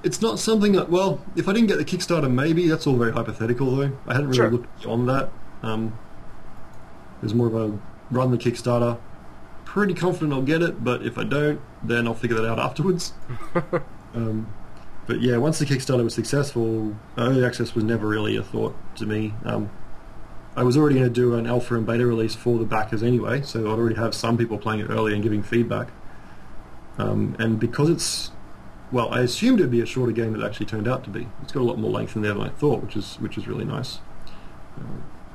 It's 0.04 0.22
not 0.22 0.38
something 0.38 0.74
that 0.74 0.90
well, 0.90 1.24
if 1.36 1.48
I 1.48 1.54
didn't 1.54 1.68
get 1.68 1.78
the 1.78 1.86
Kickstarter, 1.86 2.30
maybe 2.32 2.68
that's 2.68 2.86
all 2.86 2.96
very 2.98 3.14
hypothetical 3.14 3.76
though. 3.76 3.92
I 4.06 4.14
hadn't 4.14 4.30
really 4.30 4.38
Sure. 4.38 4.52
looked 4.52 4.82
beyond 4.82 5.08
that. 5.10 5.30
Um, 5.62 5.98
it 7.22 7.24
was 7.24 7.34
more 7.34 7.48
of 7.48 7.56
a 7.56 7.80
run 8.12 8.32
the 8.32 8.38
Kickstarter. 8.38 8.98
Pretty 9.66 9.94
confident 9.94 10.34
I'll 10.34 10.42
get 10.42 10.62
it, 10.62 10.84
but 10.84 11.06
if 11.06 11.18
I 11.18 11.24
don't, 11.24 11.60
then 11.82 12.06
I'll 12.06 12.14
figure 12.14 12.36
that 12.36 12.46
out 12.46 12.60
afterwards. 12.60 13.14
um, 14.14 14.48
but 15.08 15.22
yeah, 15.22 15.38
once 15.38 15.58
the 15.60 15.66
Kickstarter 15.66 16.04
was 16.04 16.14
successful, 16.14 16.96
early 17.18 17.44
access 17.46 17.74
was 17.74 17.84
never 17.84 18.08
really 18.08 18.36
a 18.36 18.44
thought 18.44 18.76
to 18.98 19.06
me. 19.06 19.34
Um, 19.46 19.70
I 20.56 20.64
was 20.64 20.78
already 20.78 20.96
going 21.00 21.08
to 21.08 21.14
do 21.14 21.34
an 21.36 21.48
alpha 21.48 21.76
and 21.76 21.86
beta 21.86 22.06
release 22.06 22.36
for 22.36 22.60
the 22.60 22.66
backers 22.66 23.02
anyway, 23.02 23.42
so 23.42 23.62
I'd 23.62 23.80
already 23.80 23.96
have 23.96 24.14
some 24.14 24.38
people 24.38 24.58
playing 24.58 24.82
it 24.82 24.90
early 24.90 25.14
and 25.14 25.24
giving 25.24 25.42
feedback. 25.42 25.88
Um, 27.00 27.36
and 27.40 27.60
because 27.60 27.90
it's 27.90 28.32
well, 28.94 29.12
I 29.12 29.22
assumed 29.22 29.60
it'd 29.60 29.72
be 29.72 29.82
a 29.82 29.88
shorter 29.88 30.12
game 30.12 30.34
than 30.34 30.42
it 30.42 30.46
actually 30.46 30.68
turned 30.68 30.88
out 30.88 31.04
to 31.06 31.10
be. 31.10 31.28
It's 31.42 31.52
got 31.52 31.62
a 31.62 31.64
lot 31.64 31.80
more 31.80 31.90
length 31.90 32.16
in 32.16 32.22
there 32.22 32.36
than 32.36 32.44
I 32.44 32.50
thought, 32.50 32.84
which 32.84 32.96
is 32.96 33.16
which 33.16 33.40
is 33.40 33.48
really 33.48 33.66
nice. 33.66 33.98
Uh, 34.80 34.84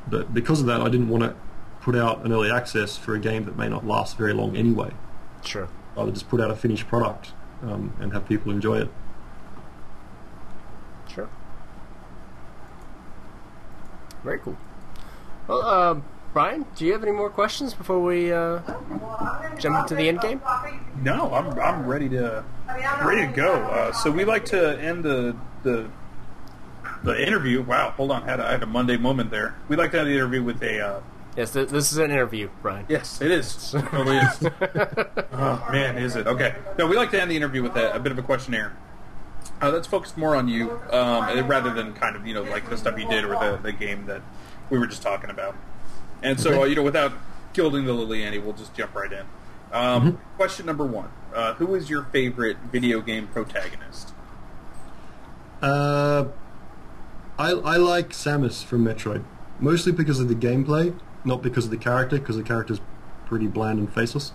but 0.07 0.33
because 0.33 0.61
of 0.61 0.67
that, 0.67 0.81
I 0.81 0.89
didn't 0.89 1.09
want 1.09 1.25
to 1.25 1.35
put 1.81 1.97
out 1.97 2.25
an 2.25 2.33
early 2.33 2.53
access 2.53 2.97
for 2.97 3.17
a 3.17 3.19
game 3.19 3.47
that 3.47 3.57
may 3.57 3.69
not 3.69 3.85
last 3.85 4.17
very 4.17 4.33
long 4.33 4.57
anyway. 4.57 4.93
Sure. 5.45 5.65
I'd 5.65 5.97
rather 5.97 6.13
just 6.13 6.29
put 6.29 6.41
out 6.41 6.53
a 6.53 6.55
finished 6.55 6.87
product 6.87 7.33
um, 7.63 7.95
and 8.01 8.13
have 8.13 8.29
people 8.29 8.53
enjoy 8.53 8.79
it. 8.79 8.91
Sure. 11.13 11.29
Very 14.23 14.39
cool. 14.39 14.57
Well, 15.49 15.63
uh, 15.63 16.01
Brian, 16.39 16.65
do 16.77 16.85
you 16.87 16.93
have 16.93 17.03
any 17.03 17.11
more 17.11 17.31
questions 17.31 17.75
before 17.75 17.99
we 17.99 18.33
uh, 18.33 18.61
jump 19.59 19.77
into 19.81 19.97
the 19.97 20.09
end 20.09 20.21
game? 20.21 20.41
No, 21.03 21.35
I'm 21.35 21.59
I'm 21.59 21.85
ready 21.85 22.09
to 22.11 22.45
ready 23.03 23.27
to 23.27 23.33
go. 23.35 23.55
Uh, 23.55 23.93
so 23.93 24.09
we 24.13 24.25
like 24.25 24.45
to 24.45 24.79
end 24.81 25.03
the 25.03 25.35
the 25.65 25.91
the 27.03 27.27
interview. 27.27 27.63
Wow, 27.63 27.91
hold 27.91 28.13
on, 28.13 28.23
had 28.23 28.39
a, 28.39 28.47
I 28.47 28.53
had 28.53 28.63
a 28.63 28.67
Monday 28.67 28.97
moment 28.97 29.33
there. 29.33 29.57
We 29.67 29.75
like 29.75 29.91
to 29.91 29.99
end 29.99 30.07
the 30.11 30.13
interview 30.15 30.45
with 30.45 30.63
a. 30.63 30.81
Uh, 30.81 31.01
Yes, 31.37 31.53
th- 31.55 31.71
this 31.71 31.91
is 31.91 31.99
an 31.99 32.13
interview, 32.13 32.51
Brian. 32.63 32.87
yes, 32.89 33.21
it 33.21 33.33
is. 33.33 33.75
It 33.75 33.83
totally 33.87 34.19
is. 34.19 34.39
oh 35.33 35.69
man, 35.73 35.99
is 35.99 36.15
it? 36.15 36.29
Okay. 36.29 36.55
No, 36.79 36.87
we 36.87 36.95
like 36.95 37.11
to 37.11 37.21
end 37.21 37.33
the 37.33 37.37
interview 37.37 37.65
with 37.65 37.75
a, 37.75 37.97
a 37.97 37.99
bit 37.99 38.13
of 38.13 38.19
a 38.19 38.23
questionnaire. 38.23 38.77
Uh, 39.61 39.73
that's 39.73 39.89
focused 39.89 40.17
more 40.17 40.37
on 40.37 40.47
you, 40.47 40.71
um, 40.93 41.49
rather 41.49 41.75
than 41.75 41.95
kind 41.95 42.15
of 42.15 42.29
you 42.29 42.35
know 42.35 42.43
like 42.43 42.71
the 42.71 42.79
stuff 42.79 42.97
you 42.97 43.09
did 43.09 43.25
or 43.25 43.31
the, 43.31 43.59
the 43.61 43.73
game 43.73 44.07
that 44.07 44.23
we 44.71 44.79
were 44.79 44.87
just 44.87 45.03
talking 45.03 45.31
about. 45.31 45.57
And 46.23 46.41
so 46.41 46.63
uh, 46.63 46.65
you 46.65 46.75
know, 46.75 46.83
without 46.83 47.13
gilding 47.53 47.85
the 47.85 47.93
lily, 47.93 48.23
Annie, 48.23 48.39
we'll 48.39 48.55
just 48.55 48.75
jump 48.75 48.95
right 48.95 49.13
in. 49.13 49.25
Um, 49.73 50.21
Question 50.37 50.67
number 50.67 50.85
one: 50.85 51.11
uh, 51.35 51.55
Who 51.55 51.75
is 51.75 51.91
your 51.91 52.05
favorite 52.05 52.57
video 52.73 53.01
game 53.01 53.27
protagonist? 53.29 54.13
Uh, 55.61 56.27
I, 57.39 57.51
I 57.51 57.77
like 57.77 58.11
Samus 58.11 58.65
from 58.65 58.85
Metroid, 58.85 59.25
mostly 59.61 59.93
because 59.93 60.21
of 60.21 60.29
the 60.29 60.35
gameplay, 60.35 60.99
not 61.25 61.43
because 61.43 61.67
of 61.67 61.71
the 61.71 61.77
character, 61.77 62.19
because 62.19 62.37
the 62.37 62.43
character's 62.43 62.81
pretty 63.27 63.47
bland 63.47 63.79
and 63.79 63.93
faceless. 63.93 64.33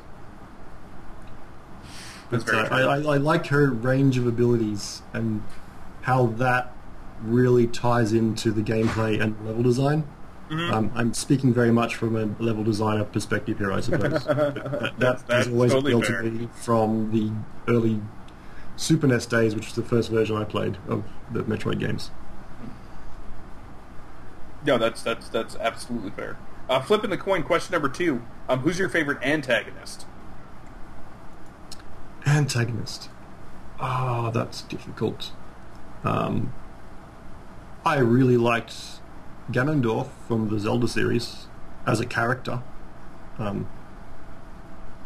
But, 2.29 2.47
uh. 2.53 2.67
I, 2.71 2.81
I, 2.81 2.95
I 2.95 3.17
like 3.17 3.47
her 3.47 3.69
range 3.69 4.17
of 4.17 4.27
abilities 4.27 5.01
and 5.13 5.43
how 6.01 6.27
that 6.27 6.73
really 7.21 7.67
ties 7.67 8.11
into 8.11 8.51
the 8.51 8.61
gameplay 8.61 9.21
and 9.21 9.35
level 9.45 9.63
design. 9.63 10.05
Mm-hmm. 10.53 10.73
Um, 10.73 10.91
I'm 10.95 11.13
speaking 11.13 11.53
very 11.53 11.71
much 11.71 11.95
from 11.95 12.15
a 12.15 12.43
level 12.43 12.63
designer 12.63 13.03
perspective 13.03 13.57
here, 13.57 13.71
I 13.71 13.81
suppose. 13.81 14.23
That 14.33 14.99
that 14.99 15.27
that's 15.27 15.45
has 15.45 15.47
always 15.47 15.71
totally 15.71 15.93
appealed 15.93 16.05
fair. 16.05 16.21
to 16.21 16.31
me 16.31 16.49
from 16.53 17.11
the 17.11 17.31
early 17.71 18.01
Super 18.75 19.07
NES 19.07 19.25
days, 19.25 19.55
which 19.55 19.65
was 19.65 19.75
the 19.75 19.83
first 19.83 20.09
version 20.09 20.35
I 20.35 20.43
played 20.43 20.77
of 20.87 21.03
the 21.31 21.43
Metroid 21.43 21.79
games. 21.79 22.11
No, 24.65 24.77
that's 24.77 25.03
that's 25.03 25.29
that's 25.29 25.55
absolutely 25.57 26.11
fair. 26.11 26.37
Uh, 26.69 26.81
flipping 26.81 27.09
the 27.09 27.17
coin. 27.17 27.43
Question 27.43 27.73
number 27.73 27.89
two: 27.89 28.23
um, 28.49 28.59
Who's 28.59 28.79
your 28.79 28.89
favorite 28.89 29.21
antagonist? 29.21 30.05
Antagonist. 32.25 33.09
Ah, 33.79 34.31
that's 34.31 34.61
difficult. 34.61 35.31
Um, 36.03 36.53
I 37.85 37.97
really 37.97 38.37
liked 38.37 38.92
Ganondorf 39.51 40.07
from 40.27 40.49
the 40.49 40.59
Zelda 40.59 40.87
series 40.87 41.47
as 41.85 41.99
a 41.99 42.05
character. 42.05 42.61
Um, 43.37 43.67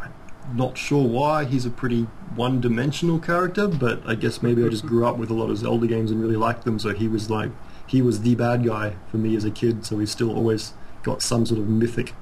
I'm 0.02 0.14
not 0.56 0.78
sure 0.78 1.08
why 1.08 1.46
he's 1.46 1.66
a 1.66 1.70
pretty 1.70 2.04
one-dimensional 2.36 3.20
character, 3.20 3.68
but 3.68 4.02
I 4.06 4.16
guess 4.16 4.42
maybe 4.42 4.64
I 4.64 4.70
just 4.70 4.86
grew 4.86 5.06
up 5.06 5.18
with 5.18 5.30
a 5.30 5.34
lot 5.34 5.50
of 5.50 5.58
Zelda 5.58 5.88
games 5.88 6.12
and 6.12 6.22
really 6.22 6.36
liked 6.36 6.66
them, 6.66 6.78
so 6.80 6.94
he 6.94 7.08
was 7.08 7.30
like 7.30 7.52
he 7.88 8.02
was 8.02 8.22
the 8.22 8.36
bad 8.36 8.66
guy 8.66 8.96
for 9.10 9.18
me 9.18 9.36
as 9.36 9.46
a 9.46 9.52
kid. 9.52 9.86
So 9.86 10.00
he's 10.00 10.12
still 10.12 10.36
always 10.36 10.74
got 11.04 11.22
some 11.22 11.46
sort 11.46 11.60
of 11.60 11.68
mythic 11.68 12.14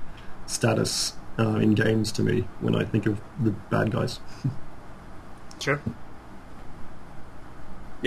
status 0.46 1.14
uh, 1.40 1.56
in 1.58 1.74
games 1.74 2.12
to 2.14 2.24
me 2.24 2.48
when 2.62 2.76
I 2.76 2.86
think 2.86 3.06
of 3.06 3.20
the 3.40 3.52
bad 3.52 3.92
guys. 3.92 4.20
Sure. 5.60 5.82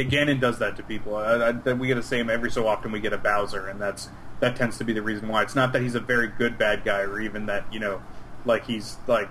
Ganon 0.05 0.40
does 0.40 0.59
that 0.59 0.76
to 0.76 0.82
people. 0.82 1.16
I, 1.16 1.53
I, 1.64 1.72
we 1.72 1.86
get 1.86 1.99
a 1.99 2.03
same 2.03 2.30
every 2.30 2.51
so 2.51 2.66
often. 2.66 2.92
We 2.92 3.01
get 3.01 3.12
a 3.12 3.18
Bowser, 3.18 3.66
and 3.66 3.80
that's 3.80 4.09
that 4.40 4.57
tends 4.57 4.78
to 4.78 4.84
be 4.84 4.92
the 4.92 5.03
reason 5.03 5.28
why. 5.28 5.42
It's 5.42 5.55
not 5.55 5.72
that 5.72 5.82
he's 5.82 5.94
a 5.94 6.01
very 6.01 6.28
good 6.28 6.59
bad 6.59 6.84
guy, 6.84 7.01
or 7.01 7.20
even 7.20 7.46
that 7.46 7.72
you 7.72 7.80
know, 7.80 8.03
like 8.44 8.66
he's 8.66 8.96
like 9.07 9.28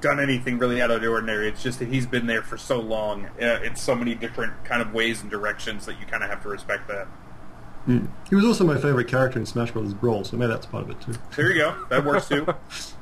done 0.00 0.20
anything 0.20 0.58
really 0.58 0.80
out 0.80 0.90
of 0.90 1.00
the 1.00 1.08
ordinary. 1.08 1.48
It's 1.48 1.62
just 1.62 1.78
that 1.78 1.88
he's 1.88 2.06
been 2.06 2.26
there 2.26 2.42
for 2.42 2.56
so 2.56 2.80
long 2.80 3.26
uh, 3.40 3.60
in 3.64 3.76
so 3.76 3.94
many 3.94 4.14
different 4.14 4.64
kind 4.64 4.82
of 4.82 4.92
ways 4.92 5.22
and 5.22 5.30
directions 5.30 5.86
that 5.86 5.98
you 5.98 6.06
kind 6.06 6.22
of 6.22 6.30
have 6.30 6.42
to 6.42 6.48
respect 6.48 6.88
that. 6.88 7.08
Mm. 7.88 8.08
He 8.28 8.34
was 8.34 8.44
also 8.44 8.64
my 8.64 8.78
favorite 8.78 9.08
character 9.08 9.38
in 9.38 9.46
Smash 9.46 9.70
Bros. 9.70 9.94
Brawl, 9.94 10.24
so 10.24 10.36
maybe 10.36 10.50
that's 10.50 10.66
part 10.66 10.84
of 10.84 10.90
it 10.90 11.00
too. 11.00 11.14
There 11.36 11.50
you 11.50 11.58
go. 11.58 11.86
That 11.88 12.04
works 12.04 12.28
too. 12.28 12.46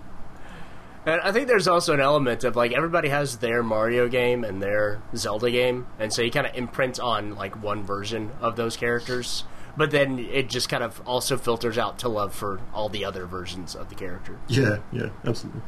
And 1.07 1.21
I 1.21 1.33
think 1.33 1.49
there's 1.49 1.69
also 1.69 1.93
an 1.93 2.01
element 2.01 2.45
of 2.45 2.57
like 2.57 2.73
everybody 2.73 3.09
has 3.11 3.37
their 3.39 3.63
Mario 3.63 4.09
game 4.09 4.43
and 4.43 4.63
their 4.63 5.03
Zelda 5.15 5.51
game, 5.51 5.87
and 5.99 6.13
so 6.13 6.23
you 6.23 6.31
kind 6.31 6.47
of 6.47 6.55
imprint 6.55 6.99
on 6.99 7.35
like 7.35 7.63
one 7.63 7.83
version 7.83 8.33
of 8.41 8.57
those 8.57 8.77
characters, 8.77 9.45
but 9.77 9.91
then 9.91 10.19
it 10.19 10.49
just 10.49 10.71
kind 10.71 10.83
of 10.83 11.03
also 11.07 11.37
filters 11.37 11.77
out 11.77 11.99
to 11.99 12.09
love 12.09 12.35
for 12.35 12.61
all 12.73 12.89
the 12.89 13.05
other 13.05 13.27
versions 13.27 13.75
of 13.75 13.91
the 13.91 13.95
character. 13.95 14.39
Yeah, 14.49 14.79
yeah, 14.93 15.11
absolutely. 15.27 15.61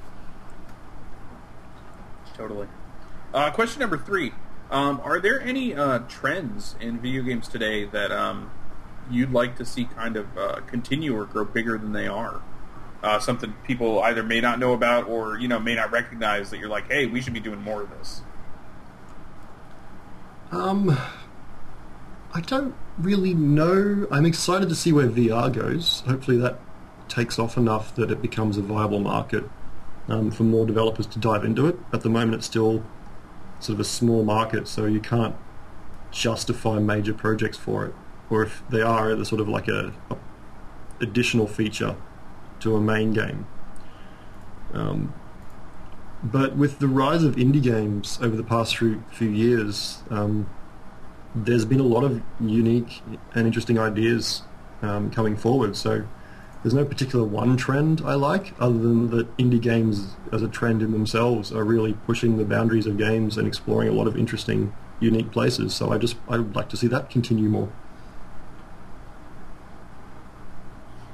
Totally. 2.34 2.68
Uh, 3.34 3.51
question 3.51 3.80
number 3.80 3.99
three: 3.99 4.32
um, 4.70 5.03
Are 5.05 5.20
there 5.20 5.39
any 5.43 5.74
uh, 5.74 5.99
trends 6.09 6.76
in 6.80 6.99
video 6.99 7.22
games 7.22 7.47
today 7.47 7.84
that 7.84 8.11
um, 8.11 8.51
you'd 9.11 9.32
like 9.32 9.57
to 9.57 9.66
see 9.66 9.84
kind 9.84 10.16
of 10.16 10.39
uh, 10.39 10.61
continue 10.66 11.14
or 11.14 11.26
grow 11.26 11.45
bigger 11.45 11.76
than 11.76 11.93
they 11.93 12.07
are? 12.07 12.41
Uh, 13.07 13.20
something 13.20 13.54
people 13.64 14.00
either 14.00 14.24
may 14.24 14.40
not 14.40 14.59
know 14.59 14.72
about 14.72 15.09
or 15.09 15.38
you 15.38 15.46
know 15.46 15.61
may 15.61 15.76
not 15.76 15.92
recognize 15.92 16.50
that 16.50 16.59
you're 16.59 16.68
like, 16.68 16.90
hey, 16.90 17.07
we 17.07 17.20
should 17.20 17.32
be 17.32 17.38
doing 17.38 17.62
more 17.62 17.82
of 17.82 17.90
this. 17.90 18.20
Um, 20.50 20.98
I 22.34 22.40
don't 22.40 22.74
really 22.98 23.32
know. 23.32 24.09
I'm 24.11 24.26
excited 24.26 24.68
to 24.70 24.74
see 24.74 24.92
where 24.92 25.07
VR 25.07 25.52
goes. 25.52 26.00
Hopefully 26.00 26.36
that 26.38 26.59
takes 27.09 27.38
off 27.38 27.57
enough 27.57 27.94
that 27.94 28.11
it 28.11 28.20
becomes 28.20 28.57
a 28.57 28.62
viable 28.62 28.98
market 28.98 29.44
um, 30.09 30.32
for 30.32 30.42
more 30.42 30.66
developers 30.66 31.07
to 31.07 31.20
dive 31.20 31.44
into 31.44 31.68
it. 31.68 31.78
At 31.92 32.00
the 32.00 32.11
moment, 32.11 32.34
it's 32.34 32.46
still 32.46 32.82
sort 33.61 33.74
of 33.74 33.80
a 33.80 33.84
small 33.84 34.24
market, 34.24 34.66
so 34.66 34.84
you 34.84 34.98
can't 34.98 35.36
justify 36.11 36.80
major 36.80 37.14
projects 37.14 37.57
for 37.57 37.86
it. 37.86 37.94
Or 38.30 38.42
if 38.42 38.64
they 38.68 38.82
are, 38.82 39.14
they're 39.14 39.24
sort 39.24 39.40
of 39.40 39.48
like 39.48 39.68
a, 39.68 39.92
a 40.11 40.16
additional 41.00 41.46
feature 41.46 41.94
to 42.66 42.76
a 42.76 42.80
main 42.80 43.12
game. 43.12 43.46
Um, 44.72 45.14
but 46.22 46.56
with 46.56 46.78
the 46.78 46.88
rise 46.88 47.22
of 47.22 47.36
indie 47.36 47.62
games 47.62 48.18
over 48.20 48.36
the 48.36 48.42
past 48.42 48.76
few, 48.76 49.02
few 49.12 49.30
years, 49.30 50.02
um, 50.10 50.48
there's 51.34 51.64
been 51.64 51.80
a 51.80 51.84
lot 51.84 52.04
of 52.04 52.22
unique 52.40 53.02
and 53.34 53.46
interesting 53.46 53.78
ideas 53.78 54.42
um, 54.82 55.10
coming 55.10 55.36
forward. 55.36 55.76
So 55.76 56.04
there's 56.62 56.74
no 56.74 56.84
particular 56.84 57.24
one 57.24 57.56
trend 57.56 58.02
I 58.04 58.14
like, 58.14 58.54
other 58.58 58.78
than 58.78 59.10
that 59.10 59.36
indie 59.36 59.60
games 59.60 60.16
as 60.32 60.42
a 60.42 60.48
trend 60.48 60.82
in 60.82 60.92
themselves 60.92 61.52
are 61.52 61.64
really 61.64 61.92
pushing 62.06 62.38
the 62.38 62.44
boundaries 62.44 62.86
of 62.86 62.96
games 62.96 63.38
and 63.38 63.46
exploring 63.46 63.88
a 63.88 63.92
lot 63.92 64.06
of 64.06 64.16
interesting, 64.16 64.74
unique 64.98 65.30
places. 65.30 65.74
So 65.74 65.92
I 65.92 65.98
just 65.98 66.16
I 66.28 66.38
would 66.38 66.56
like 66.56 66.68
to 66.70 66.76
see 66.76 66.88
that 66.88 67.10
continue 67.10 67.48
more. 67.48 67.70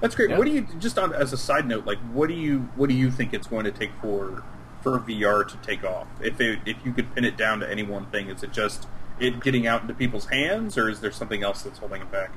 That's 0.03 0.17
great. 0.17 0.31
Yeah. 0.31 0.39
What 0.39 0.47
do 0.47 0.51
you 0.51 0.67
just 0.81 0.99
on 0.99 1.15
as 1.15 1.33
a 1.33 1.37
side 1.37 1.67
note? 1.67 1.87
Like, 1.87 1.99
what 2.13 2.29
do 2.29 2.35
you 2.35 2.69
what 2.75 2.91
do 2.91 2.95
you 2.95 3.11
think 3.11 3.33
it's 3.33 3.47
going 3.47 3.65
to 3.65 3.71
take 3.71 3.93
for 4.03 4.43
for 4.83 4.99
VR 4.99 5.49
to 5.49 5.57
take 5.59 5.85
off? 5.85 6.09
If 6.21 6.41
it, 6.41 6.59
if 6.67 6.77
you 6.85 6.93
could 6.93 7.15
pin 7.15 7.25
it 7.25 7.37
down 7.37 7.61
to 7.61 7.71
any 7.71 7.85
one 7.85 8.07
thing, 8.07 8.29
is 8.29 8.43
it 8.43 8.53
just 8.53 8.89
it 9.21 9.41
getting 9.41 9.65
out 9.67 9.83
into 9.83 9.95
people's 9.95 10.27
hands, 10.27 10.77
or 10.77 10.91
is 10.91 11.01
there 11.01 11.13
something 11.13 11.45
else 11.45 11.63
that's 11.63 11.79
holding 11.79 12.03
it 12.03 12.11
back? 12.11 12.33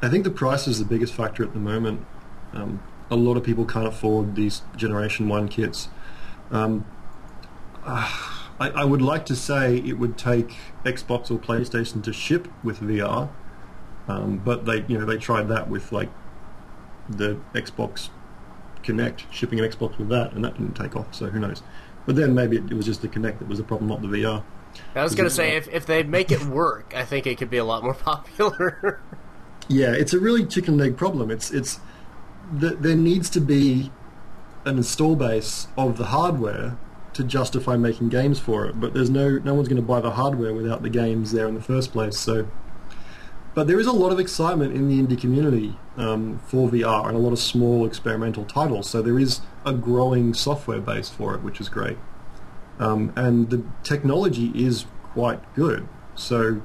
I 0.00 0.08
think 0.08 0.22
the 0.22 0.30
price 0.30 0.68
is 0.68 0.78
the 0.78 0.84
biggest 0.84 1.14
factor 1.14 1.42
at 1.42 1.52
the 1.52 1.58
moment. 1.58 2.06
Um, 2.52 2.80
a 3.10 3.16
lot 3.16 3.36
of 3.36 3.42
people 3.42 3.64
can't 3.64 3.86
afford 3.86 4.36
these 4.36 4.62
Generation 4.76 5.28
1 5.28 5.48
kits. 5.48 5.88
Um, 6.50 6.84
uh, 7.84 8.12
I, 8.60 8.68
I 8.70 8.84
would 8.84 9.02
like 9.02 9.26
to 9.26 9.34
say 9.36 9.78
it 9.78 9.98
would 9.98 10.16
take 10.16 10.54
Xbox 10.84 11.30
or 11.30 11.38
PlayStation 11.38 12.04
to 12.04 12.12
ship 12.12 12.46
with 12.62 12.80
VR, 12.80 13.30
um, 14.06 14.38
but 14.38 14.66
they, 14.66 14.84
you 14.86 14.98
know, 14.98 15.04
they 15.04 15.16
tried 15.16 15.48
that 15.48 15.68
with 15.68 15.92
like 15.92 16.10
the 17.08 17.38
Xbox 17.54 18.08
Kinect, 18.82 19.22
shipping 19.30 19.60
an 19.60 19.68
Xbox 19.68 19.98
with 19.98 20.08
that, 20.08 20.32
and 20.32 20.44
that 20.44 20.54
didn't 20.54 20.74
take 20.74 20.96
off. 20.96 21.14
So 21.14 21.26
who 21.26 21.38
knows? 21.38 21.62
But 22.06 22.16
then 22.16 22.34
maybe 22.34 22.56
it, 22.56 22.70
it 22.70 22.74
was 22.74 22.86
just 22.86 23.02
the 23.02 23.08
Kinect 23.08 23.40
that 23.40 23.48
was 23.48 23.58
the 23.58 23.64
problem, 23.64 23.88
not 23.88 24.02
the 24.02 24.08
VR. 24.08 24.42
I 24.94 25.02
was 25.02 25.14
gonna 25.14 25.30
say 25.30 25.56
if 25.56 25.68
if 25.68 25.86
they 25.86 26.02
make 26.02 26.30
it 26.30 26.44
work, 26.44 26.92
I 26.94 27.04
think 27.04 27.26
it 27.26 27.38
could 27.38 27.50
be 27.50 27.56
a 27.56 27.64
lot 27.64 27.82
more 27.82 27.94
popular. 28.10 29.00
Yeah, 29.68 29.92
it's 29.92 30.12
a 30.12 30.20
really 30.20 30.44
chicken 30.44 30.74
and 30.74 30.82
egg 30.82 30.96
problem. 30.96 31.30
It's 31.30 31.50
it's 31.50 31.80
th 32.60 32.74
there 32.80 32.96
needs 32.96 33.28
to 33.30 33.40
be 33.40 33.90
an 34.64 34.76
install 34.76 35.16
base 35.16 35.68
of 35.76 35.96
the 35.96 36.06
hardware 36.06 36.76
to 37.14 37.24
justify 37.24 37.76
making 37.76 38.10
games 38.10 38.38
for 38.38 38.66
it, 38.66 38.78
but 38.78 38.92
there's 38.92 39.10
no 39.10 39.38
no 39.38 39.54
one's 39.54 39.68
going 39.68 39.80
to 39.80 39.86
buy 39.86 40.00
the 40.00 40.12
hardware 40.12 40.52
without 40.52 40.82
the 40.82 40.90
games 40.90 41.32
there 41.32 41.48
in 41.48 41.54
the 41.54 41.62
first 41.62 41.92
place. 41.92 42.18
So, 42.18 42.46
but 43.56 43.66
there 43.66 43.80
is 43.80 43.86
a 43.86 43.92
lot 43.92 44.12
of 44.12 44.20
excitement 44.20 44.74
in 44.74 44.86
the 44.86 45.02
indie 45.02 45.18
community 45.18 45.78
um, 45.96 46.38
for 46.46 46.68
VR 46.68 47.08
and 47.08 47.16
a 47.16 47.18
lot 47.18 47.32
of 47.32 47.38
small 47.38 47.86
experimental 47.86 48.44
titles. 48.44 48.86
So 48.90 49.00
there 49.00 49.18
is 49.18 49.40
a 49.64 49.72
growing 49.72 50.34
software 50.34 50.78
base 50.78 51.08
for 51.08 51.34
it, 51.34 51.42
which 51.42 51.58
is 51.58 51.70
great, 51.70 51.96
um, 52.78 53.14
and 53.16 53.48
the 53.48 53.64
technology 53.82 54.52
is 54.54 54.84
quite 55.02 55.40
good. 55.54 55.88
So 56.14 56.60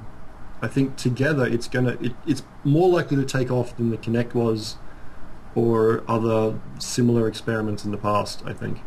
I 0.60 0.68
think 0.68 0.96
together 0.96 1.46
it's 1.46 1.66
gonna 1.66 1.96
it, 1.98 2.12
it's 2.26 2.42
more 2.62 2.90
likely 2.90 3.16
to 3.16 3.24
take 3.24 3.50
off 3.50 3.74
than 3.74 3.88
the 3.88 3.96
Kinect 3.96 4.34
was, 4.34 4.76
or 5.54 6.04
other 6.06 6.60
similar 6.78 7.26
experiments 7.26 7.86
in 7.86 7.90
the 7.90 7.96
past. 7.96 8.42
I 8.44 8.52
think, 8.52 8.80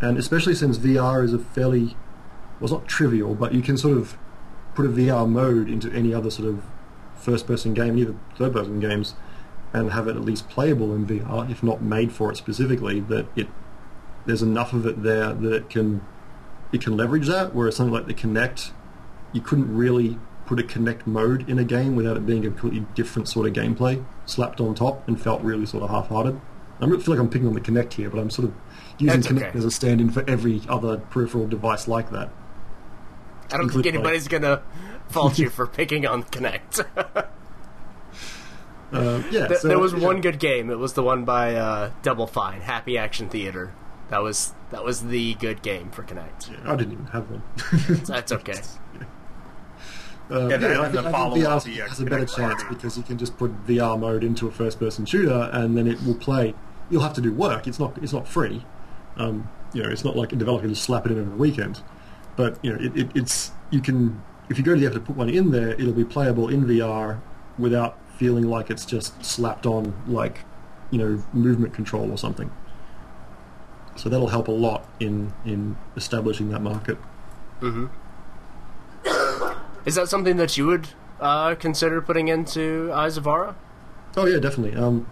and 0.00 0.18
especially 0.18 0.56
since 0.56 0.76
VR 0.76 1.22
is 1.22 1.32
a 1.32 1.38
fairly 1.38 1.96
well, 2.58 2.64
it's 2.64 2.72
not 2.72 2.88
trivial, 2.88 3.36
but 3.36 3.54
you 3.54 3.62
can 3.62 3.78
sort 3.78 3.96
of 3.96 4.18
put 4.74 4.86
a 4.86 4.88
VR 4.88 5.28
mode 5.28 5.68
into 5.68 5.88
any 5.92 6.12
other 6.12 6.32
sort 6.32 6.48
of 6.48 6.64
first-person 7.18 7.74
game, 7.74 7.98
even 7.98 8.18
third-person 8.36 8.80
games, 8.80 9.14
and 9.72 9.92
have 9.92 10.08
it 10.08 10.16
at 10.16 10.22
least 10.22 10.48
playable 10.48 10.94
in 10.94 11.06
VR, 11.06 11.50
if 11.50 11.62
not 11.62 11.82
made 11.82 12.12
for 12.12 12.30
it 12.30 12.36
specifically. 12.36 13.00
That 13.00 13.26
it 13.36 13.48
there's 14.26 14.42
enough 14.42 14.72
of 14.72 14.86
it 14.86 15.02
there 15.02 15.32
that 15.32 15.52
it 15.52 15.70
can 15.70 16.02
it 16.72 16.82
can 16.82 16.96
leverage 16.96 17.26
that. 17.28 17.54
Whereas 17.54 17.76
something 17.76 17.92
like 17.92 18.06
the 18.06 18.14
Kinect, 18.14 18.72
you 19.32 19.40
couldn't 19.40 19.74
really 19.74 20.18
put 20.46 20.58
a 20.58 20.62
Kinect 20.62 21.06
mode 21.06 21.48
in 21.48 21.58
a 21.58 21.64
game 21.64 21.94
without 21.96 22.16
it 22.16 22.24
being 22.26 22.44
a 22.46 22.48
completely 22.48 22.86
different 22.94 23.28
sort 23.28 23.46
of 23.46 23.52
gameplay 23.52 24.02
slapped 24.24 24.60
on 24.60 24.74
top 24.74 25.06
and 25.06 25.20
felt 25.20 25.42
really 25.42 25.66
sort 25.66 25.82
of 25.82 25.90
half-hearted. 25.90 26.40
I 26.80 26.86
feel 26.86 26.98
like 27.08 27.18
I'm 27.18 27.28
picking 27.28 27.46
on 27.48 27.52
the 27.54 27.60
Kinect 27.60 27.94
here, 27.94 28.08
but 28.08 28.18
I'm 28.18 28.30
sort 28.30 28.48
of 28.48 28.54
using 28.98 29.20
That's 29.20 29.26
Kinect 29.32 29.48
okay. 29.50 29.58
as 29.58 29.64
a 29.66 29.70
stand-in 29.70 30.10
for 30.10 30.24
every 30.28 30.62
other 30.68 30.96
peripheral 30.98 31.46
device 31.46 31.86
like 31.88 32.10
that. 32.12 32.30
I 33.52 33.56
don't 33.56 33.68
think 33.68 33.84
Include, 33.84 33.84
like- 33.86 33.94
anybody's 33.94 34.28
gonna 34.28 34.62
fault 35.10 35.38
you 35.38 35.50
for 35.58 35.66
picking 35.66 36.06
on 36.06 36.22
Kinect. 36.24 37.28
Uh, 38.90 39.22
yeah, 39.30 39.46
Th- 39.48 39.60
so, 39.60 39.68
there 39.68 39.78
was 39.78 39.92
yeah. 39.92 39.98
one 39.98 40.22
good 40.22 40.38
game. 40.38 40.70
It 40.70 40.78
was 40.78 40.94
the 40.94 41.02
one 41.02 41.26
by 41.26 41.54
uh, 41.56 41.90
Double 42.02 42.26
Fine, 42.26 42.62
Happy 42.62 42.96
Action 42.96 43.28
Theater. 43.28 43.74
That 44.08 44.22
was 44.22 44.54
that 44.70 44.82
was 44.82 45.02
the 45.08 45.34
good 45.34 45.60
game 45.60 45.90
for 45.90 46.02
Kinect. 46.02 46.66
I 46.66 46.74
didn't 46.74 46.92
even 46.92 47.04
have 47.08 47.30
one. 47.30 47.42
That's 48.06 48.32
okay. 48.32 48.54
Uh, 50.30 50.46
Yeah, 50.48 50.56
that 50.58 50.70
I 50.72 50.90
think, 50.90 50.92
the 50.92 50.98
I 51.08 51.12
think 51.12 51.14
VR 51.46 51.64
the, 51.64 51.82
uh, 51.82 51.88
has 51.88 52.00
a 52.00 52.04
better 52.04 52.26
chance 52.26 52.62
Party. 52.62 52.74
because 52.74 52.98
you 52.98 53.02
can 53.02 53.16
just 53.16 53.38
put 53.38 53.50
VR 53.66 53.98
mode 53.98 54.22
into 54.22 54.46
a 54.46 54.50
first-person 54.50 55.06
shooter 55.06 55.48
and 55.54 55.74
then 55.74 55.86
it 55.86 56.02
will 56.04 56.14
play. 56.16 56.54
You'll 56.90 57.00
have 57.02 57.14
to 57.14 57.22
do 57.22 57.32
work. 57.32 57.66
It's 57.66 57.78
not. 57.78 57.96
It's 58.02 58.12
not 58.12 58.28
free. 58.28 58.62
Um, 59.16 59.48
you 59.72 59.82
know, 59.82 59.88
it's 59.88 60.04
not 60.04 60.16
like 60.16 60.32
a 60.34 60.36
developer 60.36 60.62
can 60.64 60.74
just 60.74 60.84
slap 60.84 61.06
it 61.06 61.12
in 61.12 61.18
over 61.20 61.30
the 61.30 61.36
weekend. 61.36 61.80
But 62.36 62.58
you 62.62 62.72
know, 62.74 62.78
it, 62.78 62.94
it, 62.94 63.10
it's 63.14 63.52
you 63.70 63.80
can 63.80 64.22
if 64.48 64.58
you 64.58 64.64
go 64.64 64.74
to 64.74 64.80
the 64.80 64.86
effort 64.86 64.94
to 64.94 65.00
put 65.00 65.16
one 65.16 65.28
in 65.28 65.50
there, 65.50 65.70
it'll 65.70 65.92
be 65.92 66.04
playable 66.04 66.48
in 66.48 66.64
VR 66.64 67.20
without 67.58 67.98
feeling 68.16 68.44
like 68.44 68.70
it's 68.70 68.84
just 68.84 69.24
slapped 69.24 69.66
on 69.66 69.94
like 70.06 70.40
you 70.90 70.98
know 70.98 71.22
movement 71.32 71.74
control 71.74 72.10
or 72.10 72.18
something. 72.18 72.50
So 73.96 74.08
that'll 74.08 74.28
help 74.28 74.48
a 74.48 74.52
lot 74.52 74.88
in 75.00 75.32
in 75.44 75.76
establishing 75.96 76.48
that 76.50 76.60
market. 76.62 76.98
Is 79.84 79.94
that 79.94 80.08
something 80.08 80.36
that 80.36 80.56
you 80.56 80.66
would 80.66 80.88
uh, 81.20 81.54
consider 81.54 82.00
putting 82.02 82.28
into 82.28 82.90
Eyes 82.92 83.16
of 83.16 83.26
Ara? 83.26 83.56
Oh 84.16 84.26
yeah, 84.26 84.38
definitely. 84.38 84.78
Um, 84.78 85.08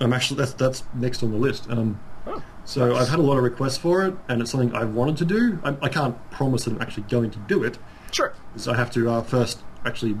I'm 0.00 0.12
actually 0.12 0.38
that's 0.38 0.52
that's 0.54 0.84
next 0.94 1.22
on 1.22 1.30
the 1.32 1.38
list. 1.38 1.68
Um, 1.70 2.00
Oh, 2.26 2.42
so 2.66 2.94
I've 2.96 3.08
had 3.08 3.18
a 3.18 3.22
lot 3.22 3.38
of 3.38 3.42
requests 3.42 3.78
for 3.78 4.02
it, 4.04 4.14
and 4.28 4.42
it's 4.42 4.50
something 4.50 4.74
I've 4.74 4.94
wanted 4.94 5.16
to 5.18 5.24
do. 5.24 5.58
I, 5.64 5.74
I 5.80 5.88
can't 5.88 6.16
promise 6.30 6.64
that 6.64 6.74
I'm 6.74 6.82
actually 6.82 7.04
going 7.04 7.30
to 7.30 7.38
do 7.38 7.64
it, 7.64 7.78
sure. 8.10 8.32
so 8.56 8.72
I 8.72 8.76
have 8.76 8.90
to 8.92 9.10
uh, 9.10 9.22
first 9.22 9.62
actually 9.84 10.16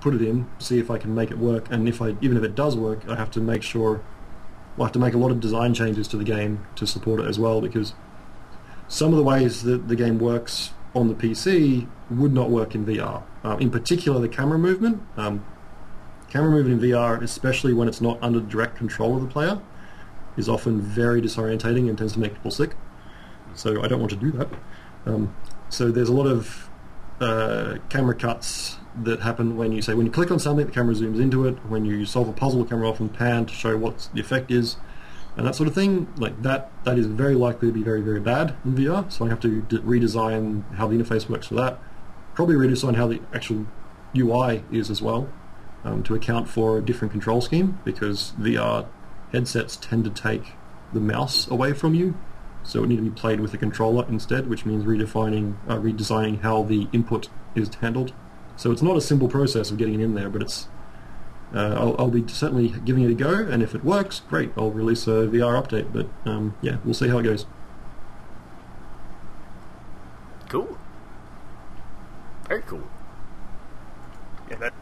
put 0.00 0.14
it 0.14 0.22
in, 0.22 0.48
see 0.58 0.78
if 0.78 0.90
I 0.90 0.98
can 0.98 1.14
make 1.14 1.30
it 1.30 1.38
work, 1.38 1.70
and 1.70 1.88
if 1.88 2.00
I 2.00 2.16
even 2.20 2.36
if 2.36 2.42
it 2.42 2.54
does 2.54 2.76
work, 2.76 3.08
I 3.08 3.16
have 3.16 3.30
to 3.32 3.40
make 3.40 3.62
sure. 3.62 4.02
I 4.78 4.84
have 4.84 4.92
to 4.92 5.00
make 5.00 5.14
a 5.14 5.18
lot 5.18 5.32
of 5.32 5.40
design 5.40 5.74
changes 5.74 6.06
to 6.08 6.16
the 6.16 6.22
game 6.22 6.64
to 6.76 6.86
support 6.86 7.18
it 7.18 7.26
as 7.26 7.36
well, 7.36 7.60
because 7.60 7.94
some 8.86 9.12
of 9.12 9.16
the 9.16 9.24
ways 9.24 9.64
that 9.64 9.88
the 9.88 9.96
game 9.96 10.20
works 10.20 10.70
on 10.94 11.08
the 11.08 11.14
PC 11.14 11.88
would 12.10 12.32
not 12.32 12.48
work 12.48 12.74
in 12.74 12.86
VR. 12.86 13.22
Uh, 13.44 13.56
in 13.56 13.70
particular, 13.70 14.20
the 14.20 14.28
camera 14.28 14.58
movement. 14.58 15.02
Um, 15.16 15.44
camera 16.30 16.50
movement 16.50 16.82
in 16.82 16.90
VR, 16.90 17.20
especially 17.22 17.72
when 17.72 17.88
it's 17.88 18.00
not 18.00 18.22
under 18.22 18.40
direct 18.40 18.76
control 18.76 19.16
of 19.16 19.22
the 19.22 19.28
player, 19.28 19.60
is 20.36 20.48
often 20.48 20.80
very 20.80 21.20
disorientating 21.20 21.88
and 21.88 21.98
tends 21.98 22.12
to 22.12 22.20
make 22.20 22.34
people 22.34 22.50
sick. 22.50 22.74
So 23.54 23.82
I 23.82 23.88
don't 23.88 23.98
want 23.98 24.10
to 24.10 24.16
do 24.16 24.30
that. 24.32 24.48
Um, 25.06 25.34
so 25.68 25.90
there's 25.90 26.08
a 26.08 26.12
lot 26.12 26.26
of 26.26 26.67
uh, 27.20 27.78
camera 27.88 28.14
cuts 28.14 28.76
that 29.02 29.20
happen 29.20 29.56
when 29.56 29.72
you 29.72 29.82
say 29.82 29.94
when 29.94 30.06
you 30.06 30.12
click 30.12 30.30
on 30.30 30.38
something, 30.38 30.66
the 30.66 30.72
camera 30.72 30.94
zooms 30.94 31.20
into 31.20 31.46
it. 31.46 31.54
When 31.66 31.84
you 31.84 32.04
solve 32.06 32.28
a 32.28 32.32
puzzle, 32.32 32.62
the 32.62 32.68
camera 32.68 32.88
often 32.88 33.08
pan 33.08 33.46
to 33.46 33.54
show 33.54 33.76
what 33.76 34.08
the 34.14 34.20
effect 34.20 34.50
is, 34.50 34.76
and 35.36 35.46
that 35.46 35.54
sort 35.54 35.68
of 35.68 35.74
thing. 35.74 36.12
Like 36.16 36.42
that, 36.42 36.70
that 36.84 36.98
is 36.98 37.06
very 37.06 37.34
likely 37.34 37.68
to 37.68 37.74
be 37.74 37.82
very 37.82 38.00
very 38.00 38.20
bad 38.20 38.54
in 38.64 38.74
VR. 38.74 39.10
So 39.10 39.26
I 39.26 39.28
have 39.28 39.40
to 39.40 39.62
d- 39.62 39.78
redesign 39.78 40.74
how 40.74 40.86
the 40.86 40.96
interface 40.96 41.28
works 41.28 41.48
for 41.48 41.54
that. 41.54 41.78
Probably 42.34 42.54
redesign 42.54 42.96
how 42.96 43.06
the 43.06 43.20
actual 43.34 43.66
UI 44.16 44.62
is 44.70 44.90
as 44.90 45.02
well 45.02 45.28
um, 45.84 46.02
to 46.04 46.14
account 46.14 46.48
for 46.48 46.78
a 46.78 46.82
different 46.82 47.12
control 47.12 47.40
scheme 47.40 47.78
because 47.84 48.32
VR 48.38 48.86
headsets 49.32 49.76
tend 49.76 50.04
to 50.04 50.10
take 50.10 50.52
the 50.92 51.00
mouse 51.00 51.48
away 51.48 51.72
from 51.72 51.94
you. 51.94 52.14
So 52.64 52.84
it 52.84 52.88
need 52.88 52.96
to 52.96 53.02
be 53.02 53.10
played 53.10 53.40
with 53.40 53.54
a 53.54 53.58
controller 53.58 54.06
instead, 54.08 54.48
which 54.48 54.66
means 54.66 54.84
redefining, 54.84 55.56
uh, 55.68 55.78
redesigning 55.78 56.42
how 56.42 56.62
the 56.62 56.86
input 56.92 57.28
is 57.54 57.74
handled. 57.76 58.12
So 58.56 58.72
it's 58.72 58.82
not 58.82 58.96
a 58.96 59.00
simple 59.00 59.28
process 59.28 59.70
of 59.70 59.78
getting 59.78 59.94
it 59.94 60.00
in 60.00 60.14
there, 60.14 60.28
but 60.28 60.42
it's. 60.42 60.68
Uh, 61.54 61.74
I'll, 61.78 61.96
I'll 61.98 62.10
be 62.10 62.28
certainly 62.28 62.68
giving 62.84 63.04
it 63.04 63.10
a 63.10 63.14
go, 63.14 63.32
and 63.32 63.62
if 63.62 63.74
it 63.74 63.82
works, 63.82 64.20
great. 64.28 64.52
I'll 64.54 64.70
release 64.70 65.06
a 65.06 65.26
VR 65.28 65.62
update, 65.62 65.92
but 65.94 66.06
um, 66.30 66.54
yeah, 66.60 66.76
we'll 66.84 66.92
see 66.92 67.08
how 67.08 67.18
it 67.18 67.22
goes. 67.22 67.46
Cool. 70.50 70.78
Very 72.46 72.62
cool. 72.62 72.82
Yeah, 74.50 74.56
that. 74.56 74.74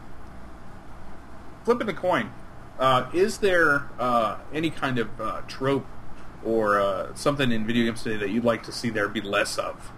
Flipping 1.63 1.87
the 1.87 1.93
coin, 1.93 2.31
uh, 2.79 3.09
is 3.13 3.39
there 3.39 3.89
uh, 3.99 4.37
any 4.53 4.69
kind 4.69 4.99
of 4.99 5.21
uh, 5.21 5.41
trope 5.47 5.85
or 6.43 6.79
uh, 6.79 7.13
something 7.15 7.51
in 7.51 7.65
video 7.65 7.85
games 7.85 8.03
today 8.03 8.17
that 8.17 8.29
you'd 8.29 8.45
like 8.45 8.63
to 8.63 8.71
see 8.71 8.89
there 8.89 9.07
be 9.07 9.21
less 9.21 9.57
of? 9.57 9.91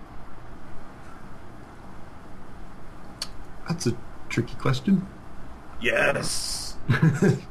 That's 3.67 3.87
a 3.87 3.97
tricky 4.29 4.55
question. 4.55 5.07
Yes. 5.81 6.75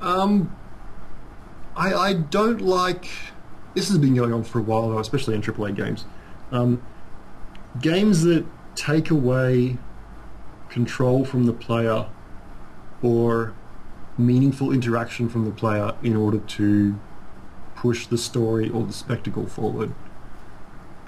Um, 0.00 0.56
I, 1.76 1.92
I 1.92 2.12
don't 2.14 2.60
like. 2.60 3.08
This 3.74 3.88
has 3.88 3.98
been 3.98 4.14
going 4.14 4.32
on 4.32 4.44
for 4.44 4.58
a 4.58 4.62
while, 4.62 4.90
though, 4.90 4.98
especially 4.98 5.34
in 5.34 5.42
AAA 5.42 5.76
games. 5.76 6.04
Um, 6.50 6.82
games 7.80 8.22
that 8.22 8.44
take 8.74 9.10
away 9.10 9.78
control 10.68 11.24
from 11.24 11.44
the 11.44 11.52
player 11.52 12.08
or 13.02 13.54
meaningful 14.20 14.72
interaction 14.72 15.28
from 15.28 15.44
the 15.44 15.50
player 15.50 15.94
in 16.02 16.16
order 16.16 16.38
to 16.38 16.98
push 17.74 18.06
the 18.06 18.18
story 18.18 18.68
or 18.68 18.84
the 18.84 18.92
spectacle 18.92 19.46
forward. 19.46 19.94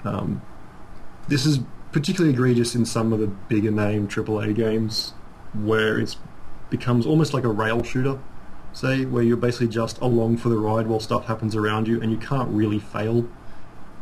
Um, 0.03 0.41
this 1.27 1.45
is 1.45 1.59
particularly 1.91 2.33
egregious 2.33 2.75
in 2.75 2.85
some 2.85 3.13
of 3.13 3.19
the 3.19 3.27
bigger 3.27 3.71
name 3.71 4.07
AAA 4.07 4.55
games 4.55 5.13
where 5.53 5.99
it 5.99 6.15
becomes 6.69 7.05
almost 7.05 7.33
like 7.33 7.43
a 7.43 7.49
rail 7.49 7.83
shooter, 7.83 8.19
say, 8.73 9.05
where 9.05 9.21
you're 9.21 9.37
basically 9.37 9.67
just 9.67 9.99
along 10.01 10.37
for 10.37 10.49
the 10.49 10.57
ride 10.57 10.87
while 10.87 10.99
stuff 10.99 11.25
happens 11.27 11.55
around 11.55 11.87
you 11.87 12.01
and 12.01 12.11
you 12.11 12.17
can't 12.17 12.49
really 12.49 12.79
fail. 12.79 13.29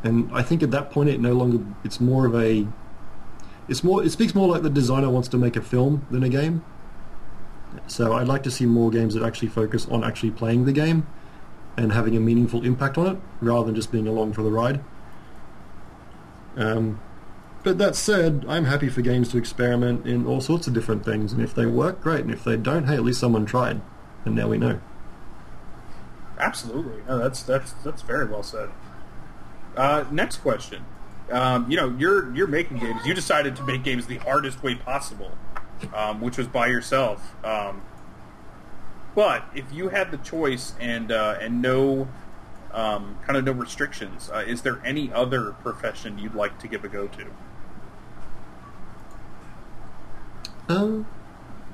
And 0.04 0.30
I 0.34 0.42
think 0.42 0.64
at 0.64 0.72
that 0.72 0.90
point 0.90 1.10
it 1.10 1.20
no 1.20 1.34
longer, 1.34 1.64
it's 1.84 2.00
more 2.00 2.26
of 2.26 2.34
a, 2.34 2.66
it's 3.68 3.84
more, 3.84 4.04
it 4.04 4.12
speaks 4.12 4.34
more 4.34 4.48
like 4.48 4.64
the 4.64 4.70
designer 4.70 5.10
wants 5.10 5.28
to 5.30 5.38
make 5.38 5.58
a 5.58 5.62
film 5.62 6.08
than 6.10 6.24
a 6.24 6.30
game. 6.30 6.64
So 7.88 8.14
I'd 8.14 8.28
like 8.28 8.44
to 8.44 8.52
see 8.52 8.66
more 8.66 8.90
games 8.90 9.14
that 9.14 9.24
actually 9.24 9.50
focus 9.50 9.88
on 9.90 10.04
actually 10.04 10.32
playing 10.32 10.66
the 10.66 10.74
game 10.74 11.08
and 11.78 11.94
having 11.94 12.16
a 12.16 12.20
meaningful 12.20 12.64
impact 12.64 12.98
on 12.98 13.08
it 13.08 13.22
rather 13.42 13.66
than 13.66 13.76
just 13.76 13.92
being 13.92 14.08
along 14.08 14.34
for 14.34 14.44
the 14.44 14.52
ride. 14.52 14.82
Um, 16.58 17.00
but 17.64 17.78
that 17.78 17.96
said, 17.96 18.46
I'm 18.48 18.66
happy 18.66 18.90
for 18.90 19.02
games 19.02 19.30
to 19.30 19.38
experiment 19.38 20.08
in 20.08 20.26
all 20.26 20.42
sorts 20.42 20.68
of 20.68 20.74
different 20.74 21.06
things, 21.06 21.32
and 21.32 21.42
if 21.42 21.54
they 21.54 21.66
work, 21.66 22.02
great, 22.02 22.22
and 22.22 22.32
if 22.32 22.44
they 22.44 22.58
don't, 22.58 22.88
hey, 22.88 22.96
at 22.96 23.04
least 23.04 23.20
someone 23.20 23.46
tried, 23.46 23.82
and 24.26 24.36
now 24.36 24.48
we 24.48 24.58
know. 24.58 24.82
Absolutely, 26.40 27.04
no, 27.08 27.20
that's 27.20 27.44
that's 27.44 27.74
that's 27.74 28.02
very 28.02 28.26
well 28.26 28.42
said. 28.42 28.70
Uh, 29.78 30.06
next 30.10 30.38
question. 30.38 30.84
Um, 31.30 31.70
you 31.70 31.78
know, 31.78 31.96
you're 31.98 32.34
you're 32.36 32.48
making 32.48 32.80
games. 32.80 33.06
You 33.06 33.14
decided 33.14 33.56
to 33.58 33.64
make 33.64 33.84
games 33.84 34.08
the 34.08 34.18
hardest 34.18 34.64
way 34.64 34.74
possible, 34.74 35.32
um, 35.94 36.22
which 36.22 36.38
was 36.38 36.48
by 36.48 36.68
yourself. 36.68 37.36
Um, 37.44 37.82
but 39.16 39.44
if 39.54 39.66
you 39.74 39.90
had 39.90 40.12
the 40.12 40.18
choice 40.18 40.74
and 40.80 41.12
uh, 41.12 41.38
and 41.42 41.62
no 41.62 42.08
um, 42.72 43.18
kind 43.26 43.38
of 43.38 43.44
no 43.44 43.52
restrictions, 43.52 44.30
uh, 44.34 44.44
is 44.48 44.62
there 44.62 44.82
any 44.86 45.12
other 45.12 45.52
profession 45.52 46.18
you'd 46.18 46.36
like 46.36 46.60
to 46.60 46.68
give 46.68 46.86
a 46.86 46.90
go 46.90 47.08
to? 47.08 47.28
Um, 50.70 51.08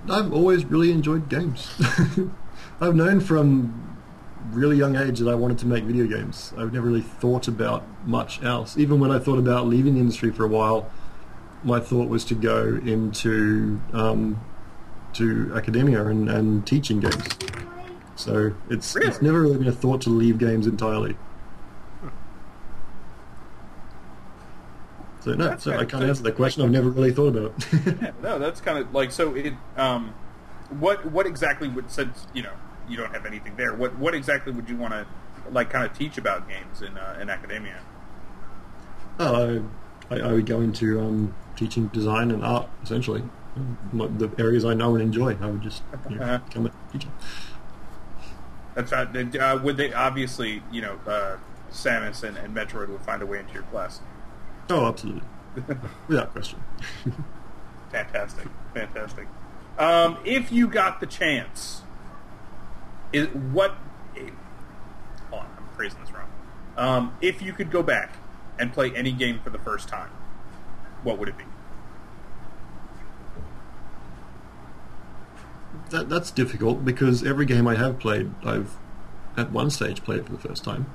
I've 0.09 0.33
always 0.33 0.65
really 0.65 0.91
enjoyed 0.91 1.29
games. 1.29 1.75
I've 2.81 2.95
known 2.95 3.19
from 3.19 3.97
really 4.51 4.77
young 4.77 4.95
age 4.95 5.19
that 5.19 5.29
I 5.29 5.35
wanted 5.35 5.57
to 5.59 5.67
make 5.67 5.83
video 5.83 6.07
games. 6.07 6.53
I've 6.57 6.73
never 6.73 6.87
really 6.87 7.01
thought 7.01 7.47
about 7.47 7.83
much 8.05 8.41
else. 8.41 8.77
Even 8.77 8.99
when 8.99 9.11
I 9.11 9.19
thought 9.19 9.37
about 9.37 9.67
leaving 9.67 9.95
the 9.95 9.99
industry 9.99 10.31
for 10.31 10.45
a 10.45 10.47
while, 10.47 10.89
my 11.63 11.79
thought 11.79 12.07
was 12.09 12.23
to 12.25 12.35
go 12.35 12.79
into 12.85 13.81
um, 13.93 14.39
to 15.13 15.51
academia 15.55 16.05
and, 16.07 16.29
and 16.29 16.65
teaching 16.67 16.99
games. 16.99 17.27
So 18.15 18.53
it's 18.69 18.95
Really? 18.95 19.07
it's 19.07 19.21
never 19.21 19.41
really 19.41 19.57
been 19.57 19.67
a 19.67 19.71
thought 19.71 20.01
to 20.01 20.09
leave 20.09 20.37
games 20.37 20.65
entirely. 20.67 21.15
So 25.21 25.33
no, 25.33 25.49
That's 25.49 25.63
so 25.63 25.77
I 25.77 25.83
can't 25.85 26.03
answer 26.03 26.23
that 26.23 26.35
question. 26.35 26.63
I've 26.63 26.71
never 26.71 26.89
really 26.89 27.11
thought 27.11 27.35
about 27.35 27.53
it. 27.73 27.97
Yeah, 28.01 28.11
no, 28.21 28.39
that's 28.39 28.61
kind 28.61 28.77
of 28.77 28.93
like 28.93 29.11
so. 29.11 29.35
It 29.35 29.53
um, 29.75 30.13
what 30.79 31.05
what 31.11 31.25
exactly 31.25 31.67
would 31.67 31.91
since 31.91 32.27
you 32.33 32.43
know 32.43 32.53
you 32.87 32.95
don't 32.97 33.13
have 33.13 33.25
anything 33.25 33.55
there. 33.57 33.73
What 33.73 33.97
what 33.97 34.13
exactly 34.13 34.53
would 34.53 34.69
you 34.69 34.77
want 34.77 34.93
to 34.93 35.05
like 35.51 35.69
kind 35.69 35.85
of 35.85 35.97
teach 35.97 36.17
about 36.17 36.47
games 36.47 36.81
in 36.81 36.97
uh, 36.97 37.17
in 37.21 37.29
academia? 37.29 37.79
Oh, 39.19 39.63
I, 40.09 40.19
I 40.19 40.31
would 40.31 40.45
go 40.45 40.61
into 40.61 40.99
um, 41.01 41.33
teaching 41.57 41.87
design 41.87 42.31
and 42.31 42.43
art, 42.45 42.69
essentially. 42.83 43.23
The 43.93 44.31
areas 44.37 44.63
I 44.63 44.73
know 44.75 44.93
and 44.95 45.01
enjoy, 45.03 45.35
I 45.41 45.47
would 45.47 45.61
just 45.61 45.81
you 46.09 46.15
know, 46.15 46.23
Uh-huh. 46.23 46.37
become 46.47 46.67
a 46.67 46.91
teacher. 46.93 47.09
That's 48.75 48.91
not, 48.91 49.35
uh, 49.35 49.59
would 49.63 49.75
they 49.77 49.91
obviously 49.91 50.61
you 50.71 50.81
know 50.81 50.99
uh, 51.07 51.37
Samus 51.71 52.23
and, 52.23 52.37
and 52.37 52.55
Metroid 52.55 52.89
would 52.89 53.01
find 53.01 53.21
a 53.21 53.25
way 53.25 53.39
into 53.39 53.53
your 53.55 53.63
class. 53.63 53.99
Oh, 54.69 54.85
absolutely. 54.85 55.23
Without 56.07 56.31
question. 56.31 56.59
Fantastic, 57.91 58.47
fantastic. 58.73 59.27
Um, 59.79 60.17
if 60.23 60.51
you 60.51 60.67
got 60.67 60.99
the 60.99 61.07
chance, 61.07 61.81
is 63.13 63.27
what? 63.29 63.73
Hold 65.31 65.41
on, 65.43 65.47
I'm 65.57 65.75
phrasing 65.75 65.99
this 66.01 66.11
wrong. 66.11 66.29
Um, 66.77 67.15
if 67.21 67.41
you 67.41 67.53
could 67.53 67.71
go 67.71 67.81
back 67.81 68.17
and 68.59 68.71
play 68.71 68.93
any 68.95 69.11
game 69.11 69.39
for 69.43 69.49
the 69.49 69.57
first 69.59 69.87
time, 69.89 70.09
what 71.03 71.17
would 71.17 71.29
it 71.29 71.37
be? 71.37 71.43
That, 75.89 76.09
that's 76.09 76.31
difficult 76.31 76.83
because 76.83 77.23
every 77.23 77.45
game 77.45 77.67
I 77.67 77.75
have 77.75 77.99
played, 77.99 78.31
I've 78.43 78.75
at 79.37 79.51
one 79.51 79.69
stage 79.69 80.03
played 80.03 80.25
for 80.25 80.31
the 80.31 80.39
first 80.39 80.63
time. 80.63 80.87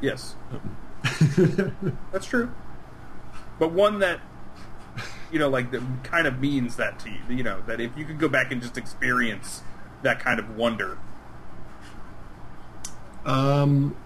Yes, 0.00 0.36
that's 2.12 2.26
true. 2.26 2.52
But 3.58 3.72
one 3.72 4.00
that 4.00 4.20
you 5.32 5.38
know, 5.38 5.48
like 5.48 5.72
that 5.72 5.82
kind 6.04 6.26
of 6.26 6.38
means 6.38 6.76
that 6.76 6.98
to 7.00 7.10
you. 7.10 7.18
You 7.28 7.42
know, 7.42 7.62
that 7.66 7.80
if 7.80 7.96
you 7.96 8.04
could 8.04 8.18
go 8.18 8.28
back 8.28 8.52
and 8.52 8.62
just 8.62 8.76
experience 8.76 9.62
that 10.02 10.20
kind 10.20 10.38
of 10.38 10.56
wonder, 10.56 10.98
Um, 13.24 13.96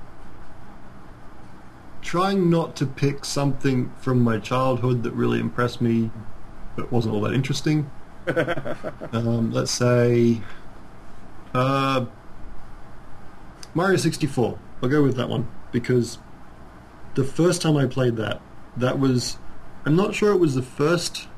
trying 2.09 2.49
not 2.49 2.75
to 2.75 2.87
pick 2.87 3.23
something 3.23 3.93
from 4.01 4.19
my 4.19 4.39
childhood 4.39 5.03
that 5.03 5.13
really 5.13 5.39
impressed 5.39 5.79
me, 5.79 6.11
but 6.75 6.91
wasn't 6.91 7.15
all 7.15 7.21
that 7.21 7.35
interesting. 7.35 7.91
um, 9.13 9.53
let's 9.53 9.71
say 9.71 10.41
uh, 11.53 12.07
Mario 13.75 13.99
64. 13.99 14.59
I'll 14.83 14.89
go 14.89 15.03
with 15.03 15.19
that 15.19 15.29
one 15.29 15.49
because 15.71 16.17
the 17.15 17.25
first 17.25 17.61
time 17.61 17.77
I 17.77 17.85
played 17.85 18.17
that, 18.17 18.41
that 18.75 18.99
was 18.99 19.37
I'm 19.85 19.95
not 19.95 20.15
sure 20.15 20.33
it 20.33 20.39
was 20.39 20.55
the 20.55 20.63
first 20.63 21.29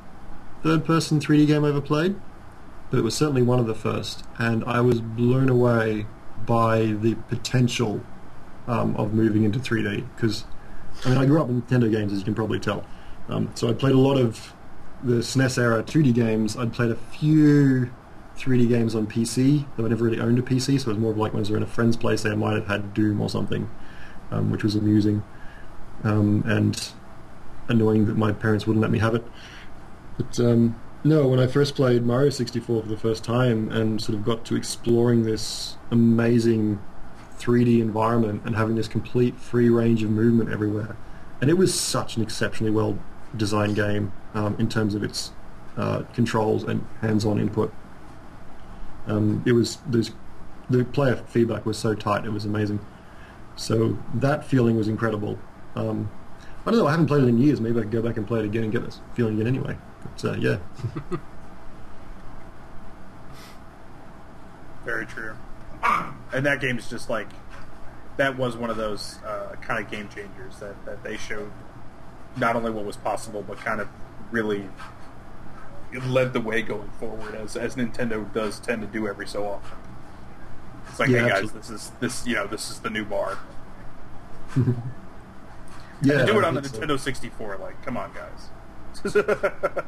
third-person 0.63 1.19
3D 1.19 1.47
game 1.47 1.65
I 1.65 1.69
ever 1.69 1.81
played, 1.81 2.15
but 2.89 2.97
it 2.97 3.03
was 3.03 3.13
certainly 3.13 3.41
one 3.41 3.59
of 3.59 3.67
the 3.67 3.75
first, 3.75 4.23
and 4.39 4.63
I 4.63 4.79
was 4.79 5.01
blown 5.01 5.49
away 5.49 6.05
by 6.45 6.85
the 6.85 7.15
potential 7.27 8.05
um, 8.69 8.95
of 8.95 9.13
moving 9.13 9.43
into 9.43 9.59
3D 9.59 10.07
because 10.15 10.45
I 11.05 11.09
mean 11.09 11.17
I 11.17 11.25
grew 11.25 11.41
up 11.41 11.47
with 11.47 11.67
Nintendo 11.67 11.91
games 11.91 12.13
as 12.13 12.19
you 12.19 12.25
can 12.25 12.35
probably 12.35 12.59
tell, 12.59 12.85
um, 13.29 13.51
so 13.55 13.69
I 13.69 13.73
played 13.73 13.95
a 13.95 13.99
lot 13.99 14.17
of 14.17 14.53
the 15.03 15.15
SNES 15.15 15.57
era 15.57 15.83
2D 15.83 16.13
games. 16.13 16.55
I'd 16.55 16.73
played 16.73 16.91
a 16.91 16.95
few 16.95 17.91
3D 18.37 18.69
games 18.69 18.95
on 18.95 19.07
PC, 19.07 19.65
though 19.75 19.85
I 19.85 19.89
never 19.89 20.05
really 20.05 20.19
owned 20.19 20.39
a 20.39 20.41
PC, 20.41 20.79
so 20.79 20.89
it 20.89 20.93
was 20.93 20.97
more 20.97 21.11
of 21.11 21.17
like 21.17 21.33
when 21.33 21.39
I 21.39 21.41
was 21.41 21.49
in 21.49 21.63
a 21.63 21.67
friend's 21.67 21.97
place, 21.97 22.23
they 22.23 22.35
might 22.35 22.53
have 22.53 22.67
had 22.67 22.93
Doom 22.93 23.21
or 23.21 23.29
something, 23.29 23.69
um, 24.31 24.51
which 24.51 24.63
was 24.63 24.75
amusing 24.75 25.23
um, 26.03 26.43
and 26.45 26.91
annoying 27.67 28.05
that 28.05 28.17
my 28.17 28.31
parents 28.31 28.65
wouldn't 28.65 28.81
let 28.81 28.91
me 28.91 28.99
have 28.99 29.15
it. 29.15 29.23
But 30.17 30.39
um, 30.39 30.79
no, 31.03 31.27
when 31.27 31.39
I 31.39 31.47
first 31.47 31.75
played 31.75 32.03
Mario 32.03 32.29
64 32.29 32.83
for 32.83 32.87
the 32.87 32.97
first 32.97 33.23
time 33.23 33.71
and 33.71 34.01
sort 34.01 34.17
of 34.17 34.25
got 34.25 34.45
to 34.45 34.55
exploring 34.55 35.23
this 35.23 35.77
amazing 35.89 36.81
3D 37.41 37.81
environment 37.81 38.43
and 38.45 38.55
having 38.55 38.75
this 38.75 38.87
complete 38.87 39.39
free 39.39 39.69
range 39.69 40.03
of 40.03 40.09
movement 40.09 40.51
everywhere, 40.51 40.95
and 41.39 41.49
it 41.49 41.55
was 41.55 41.79
such 41.79 42.17
an 42.17 42.23
exceptionally 42.23 42.71
well 42.71 42.97
designed 43.35 43.75
game 43.75 44.11
um, 44.33 44.55
in 44.59 44.69
terms 44.69 44.95
of 44.95 45.03
its 45.03 45.31
uh, 45.77 46.03
controls 46.13 46.63
and 46.63 46.85
hands-on 47.01 47.39
input. 47.39 47.73
Um, 49.07 49.43
it 49.45 49.53
was 49.53 49.77
there's, 49.87 50.11
the 50.69 50.85
player 50.85 51.15
feedback 51.15 51.65
was 51.65 51.77
so 51.77 51.95
tight; 51.95 52.25
it 52.25 52.31
was 52.31 52.45
amazing. 52.45 52.79
So 53.55 53.97
that 54.13 54.45
feeling 54.45 54.77
was 54.77 54.87
incredible. 54.87 55.39
Um, 55.75 56.11
I 56.65 56.71
don't 56.71 56.79
know. 56.79 56.87
I 56.87 56.91
haven't 56.91 57.07
played 57.07 57.23
it 57.23 57.27
in 57.27 57.39
years. 57.39 57.59
Maybe 57.59 57.79
I 57.79 57.81
could 57.81 57.91
go 57.91 58.01
back 58.01 58.17
and 58.17 58.27
play 58.27 58.39
it 58.39 58.45
again 58.45 58.63
and 58.63 58.71
get 58.71 58.83
this 58.85 58.99
feeling 59.15 59.35
again 59.35 59.47
anyway. 59.47 59.77
But 60.03 60.25
uh, 60.25 60.33
yeah, 60.33 60.57
Very 64.85 65.05
true. 65.05 65.35
And 66.33 66.45
that 66.45 66.61
game 66.61 66.77
is 66.77 66.89
just 66.89 67.09
like 67.09 67.27
that 68.17 68.37
was 68.37 68.55
one 68.55 68.69
of 68.69 68.77
those 68.77 69.19
uh, 69.23 69.55
kind 69.61 69.83
of 69.83 69.91
game 69.91 70.09
changers 70.09 70.59
that, 70.59 70.85
that 70.85 71.03
they 71.03 71.17
showed 71.17 71.51
not 72.37 72.55
only 72.55 72.71
what 72.71 72.85
was 72.85 72.95
possible 72.95 73.41
but 73.41 73.57
kind 73.57 73.81
of 73.81 73.87
really 74.31 74.69
led 76.05 76.31
the 76.31 76.39
way 76.39 76.61
going 76.61 76.89
forward 76.91 77.35
as 77.35 77.57
as 77.57 77.75
Nintendo 77.75 78.31
does 78.33 78.59
tend 78.59 78.81
to 78.81 78.87
do 78.87 79.07
every 79.07 79.27
so 79.27 79.45
often. 79.45 79.77
It's 80.87 80.99
like, 80.99 81.09
Yeah, 81.09 81.23
hey 81.23 81.29
guys, 81.29 81.43
absolutely. 81.43 81.59
this 81.59 81.69
is 81.69 81.91
this 81.99 82.27
you 82.27 82.35
know 82.35 82.47
this 82.47 82.69
is 82.69 82.79
the 82.79 82.89
new 82.89 83.05
bar. 83.05 83.37
yeah. 86.01 86.19
to 86.19 86.25
do 86.25 86.39
it 86.39 86.45
on 86.45 86.55
the 86.55 86.61
think 86.61 86.75
so. 86.75 86.81
Nintendo 86.81 86.99
64, 86.99 87.57
like 87.57 87.81
come 87.83 87.97
on 87.97 88.11
guys. 88.13 88.49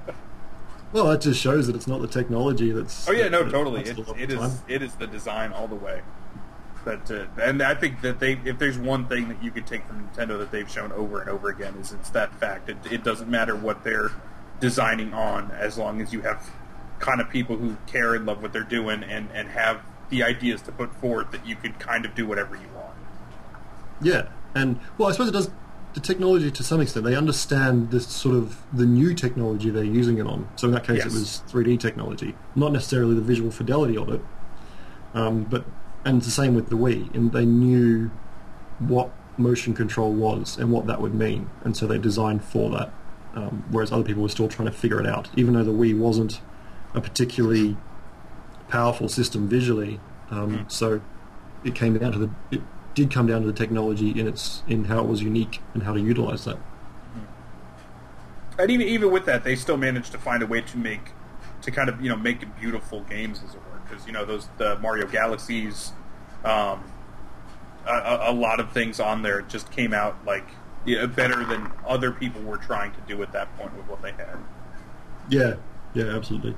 Well, 0.93 1.07
that 1.07 1.21
just 1.21 1.41
shows 1.41 1.65
that 1.65 1.75
it's 1.75 1.87
not 1.87 2.01
the 2.01 2.07
technology 2.07 2.71
that's. 2.71 3.09
Oh 3.09 3.11
yeah, 3.11 3.27
no, 3.27 3.49
totally. 3.49 3.81
It, 3.81 3.97
it 3.97 4.31
is 4.31 4.39
time. 4.39 4.51
it 4.67 4.83
is 4.83 4.93
the 4.93 5.07
design 5.07 5.51
all 5.51 5.67
the 5.67 5.75
way. 5.75 6.03
Uh, 6.85 7.25
and 7.41 7.61
I 7.61 7.75
think 7.75 8.01
that 8.01 8.19
they 8.19 8.33
if 8.45 8.59
there's 8.59 8.77
one 8.77 9.07
thing 9.07 9.29
that 9.29 9.43
you 9.43 9.51
could 9.51 9.65
take 9.65 9.85
from 9.87 10.07
Nintendo 10.09 10.37
that 10.39 10.51
they've 10.51 10.69
shown 10.69 10.91
over 10.91 11.21
and 11.21 11.29
over 11.29 11.49
again 11.49 11.75
is 11.75 11.91
it's 11.91 12.09
that 12.11 12.33
fact. 12.35 12.69
It, 12.69 12.77
it 12.91 13.03
doesn't 13.03 13.29
matter 13.29 13.55
what 13.55 13.83
they're 13.83 14.11
designing 14.59 15.13
on 15.13 15.51
as 15.51 15.77
long 15.77 16.01
as 16.01 16.13
you 16.13 16.21
have 16.21 16.49
kind 16.99 17.19
of 17.19 17.29
people 17.29 17.57
who 17.57 17.75
care 17.87 18.15
and 18.15 18.25
love 18.25 18.41
what 18.41 18.53
they're 18.53 18.63
doing 18.63 19.03
and 19.03 19.29
and 19.33 19.49
have 19.49 19.81
the 20.09 20.23
ideas 20.23 20.61
to 20.61 20.71
put 20.71 20.93
forward 20.95 21.31
that 21.31 21.45
you 21.45 21.55
could 21.55 21.79
kind 21.79 22.05
of 22.05 22.13
do 22.15 22.25
whatever 22.25 22.55
you 22.55 22.67
want. 22.75 22.93
Yeah, 24.01 24.29
and 24.53 24.79
well, 24.97 25.09
I 25.09 25.11
suppose 25.13 25.29
it 25.29 25.33
does 25.33 25.49
the 25.93 25.99
technology 25.99 26.49
to 26.51 26.63
some 26.63 26.81
extent. 26.81 27.05
They 27.05 27.15
understand 27.15 27.91
this 27.91 28.07
sort 28.07 28.35
of 28.35 28.57
the 28.75 28.85
new 28.85 29.13
technology 29.13 29.69
they're 29.69 29.83
using 29.83 30.17
it 30.17 30.25
on. 30.27 30.47
So 30.55 30.67
in 30.67 30.73
that 30.73 30.83
case, 30.83 30.97
Yes. 30.97 31.05
it 31.07 31.13
was 31.13 31.43
3D 31.49 31.79
technology, 31.79 32.35
not 32.55 32.71
necessarily 32.71 33.15
the 33.15 33.21
visual 33.21 33.51
fidelity 33.51 33.95
of 33.97 34.09
it, 34.09 34.21
um, 35.13 35.43
but 35.43 35.65
and 36.05 36.17
it's 36.17 36.25
the 36.25 36.31
same 36.31 36.55
with 36.55 36.69
the 36.69 36.75
Wii. 36.75 37.13
And 37.13 37.31
they 37.31 37.45
knew 37.45 38.11
what 38.79 39.11
motion 39.37 39.73
control 39.73 40.11
was 40.11 40.57
and 40.57 40.71
what 40.71 40.87
that 40.87 41.01
would 41.01 41.13
mean, 41.13 41.49
and 41.63 41.75
so 41.75 41.87
they 41.87 41.97
designed 41.97 42.43
for 42.43 42.69
that. 42.71 42.93
Um, 43.35 43.63
whereas 43.71 43.91
other 43.91 44.03
people 44.03 44.21
were 44.21 44.29
still 44.29 44.47
trying 44.47 44.67
to 44.67 44.71
figure 44.71 44.99
it 44.99 45.07
out, 45.07 45.29
even 45.35 45.55
though 45.55 45.63
the 45.63 45.71
Wii 45.71 45.97
wasn't 45.97 46.39
a 46.93 47.01
particularly 47.01 47.77
powerful 48.67 49.09
system 49.09 49.47
visually. 49.47 49.99
Um, 50.29 50.65
So 50.67 51.01
it 51.63 51.75
came 51.75 51.97
down 51.97 52.11
to 52.13 52.19
the 52.19 52.29
it 52.51 52.61
did 52.93 53.11
come 53.11 53.25
down 53.27 53.41
to 53.41 53.47
the 53.47 53.53
technology 53.53 54.11
in 54.11 54.27
its 54.27 54.63
in 54.67 54.85
how 54.85 54.99
it 54.99 55.07
was 55.07 55.21
unique 55.21 55.61
and 55.73 55.83
how 55.83 55.93
to 55.93 55.99
utilize 55.99 56.45
that. 56.45 56.57
And 58.57 58.69
even 58.69 58.87
even 58.87 59.11
with 59.11 59.25
that, 59.25 59.43
they 59.43 59.55
still 59.55 59.77
managed 59.77 60.11
to 60.11 60.17
find 60.17 60.43
a 60.43 60.47
way 60.47 60.61
to 60.61 60.77
make 60.77 61.11
to 61.61 61.71
kind 61.71 61.89
of 61.89 62.01
you 62.01 62.09
know 62.09 62.15
make 62.17 62.39
beautiful 62.59 63.01
games 63.01 63.41
as 63.43 63.55
it 63.55 63.61
were. 63.71 63.72
Because 63.93 64.07
you 64.07 64.13
know 64.13 64.25
those 64.25 64.49
the 64.57 64.77
Mario 64.79 65.07
Galaxies, 65.07 65.91
um, 66.43 66.83
a, 67.85 68.17
a, 68.27 68.33
lot 68.33 68.59
of 68.59 68.71
things 68.71 68.99
on 68.99 69.21
there 69.21 69.41
just 69.41 69.71
came 69.71 69.93
out 69.93 70.25
like 70.25 70.45
yeah, 70.85 71.05
better 71.05 71.43
than 71.45 71.71
other 71.87 72.11
people 72.11 72.41
were 72.41 72.57
trying 72.57 72.91
to 72.93 73.01
do 73.07 73.21
at 73.21 73.31
that 73.33 73.55
point 73.57 73.75
with 73.77 73.87
what 73.87 74.01
they 74.01 74.11
had. 74.11 74.37
Yeah, 75.29 75.55
yeah, 75.93 76.15
absolutely. 76.15 76.55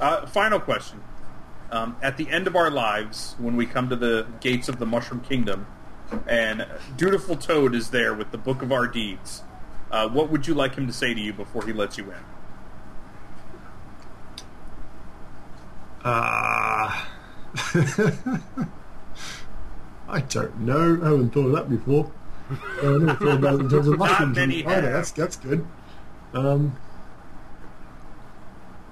Uh, 0.00 0.26
final 0.26 0.58
question. 0.58 1.02
Um, 1.70 1.96
at 2.02 2.16
the 2.16 2.28
end 2.28 2.46
of 2.46 2.56
our 2.56 2.70
lives, 2.70 3.34
when 3.38 3.56
we 3.56 3.66
come 3.66 3.88
to 3.88 3.96
the 3.96 4.26
gates 4.40 4.68
of 4.68 4.78
the 4.78 4.86
Mushroom 4.86 5.20
Kingdom, 5.20 5.66
and 6.26 6.66
Dutiful 6.96 7.36
Toad 7.36 7.74
is 7.74 7.90
there 7.90 8.12
with 8.12 8.30
the 8.30 8.38
Book 8.38 8.62
of 8.62 8.72
Our 8.72 8.86
Deeds, 8.86 9.42
uh, 9.90 10.08
what 10.08 10.30
would 10.30 10.46
you 10.46 10.54
like 10.54 10.74
him 10.74 10.86
to 10.86 10.92
say 10.92 11.14
to 11.14 11.20
you 11.20 11.32
before 11.32 11.64
he 11.64 11.72
lets 11.72 11.96
you 11.96 12.04
in? 12.10 12.18
Ah, 16.04 17.08
I 20.08 20.20
don't 20.20 20.60
know. 20.60 20.98
I 21.02 21.04
haven't 21.10 21.30
thought 21.30 21.46
of 21.46 21.52
that 21.52 21.70
before. 21.70 22.10
Uh, 22.82 22.94
I 22.94 22.98
never 22.98 23.14
thought 23.24 23.34
about 23.38 23.54
it 23.54 23.60
in 23.60 23.68
terms 23.70 23.88
of 23.88 23.98
mushrooms. 23.98 24.36
many 24.36 24.56
either. 24.60 24.70
have. 24.70 24.82
That's 24.92 25.10
that's 25.12 25.36
good. 25.36 25.64
Um, 26.34 26.76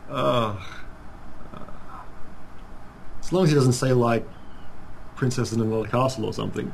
uh, 0.09 0.57
as 3.21 3.33
long 3.33 3.45
as 3.45 3.51
he 3.51 3.55
doesn't 3.57 3.73
say 3.75 3.93
like 3.93 4.27
princess 5.17 5.53
in 5.53 5.61
another 5.61 5.89
castle 5.89 6.25
or 6.25 6.33
something. 6.33 6.73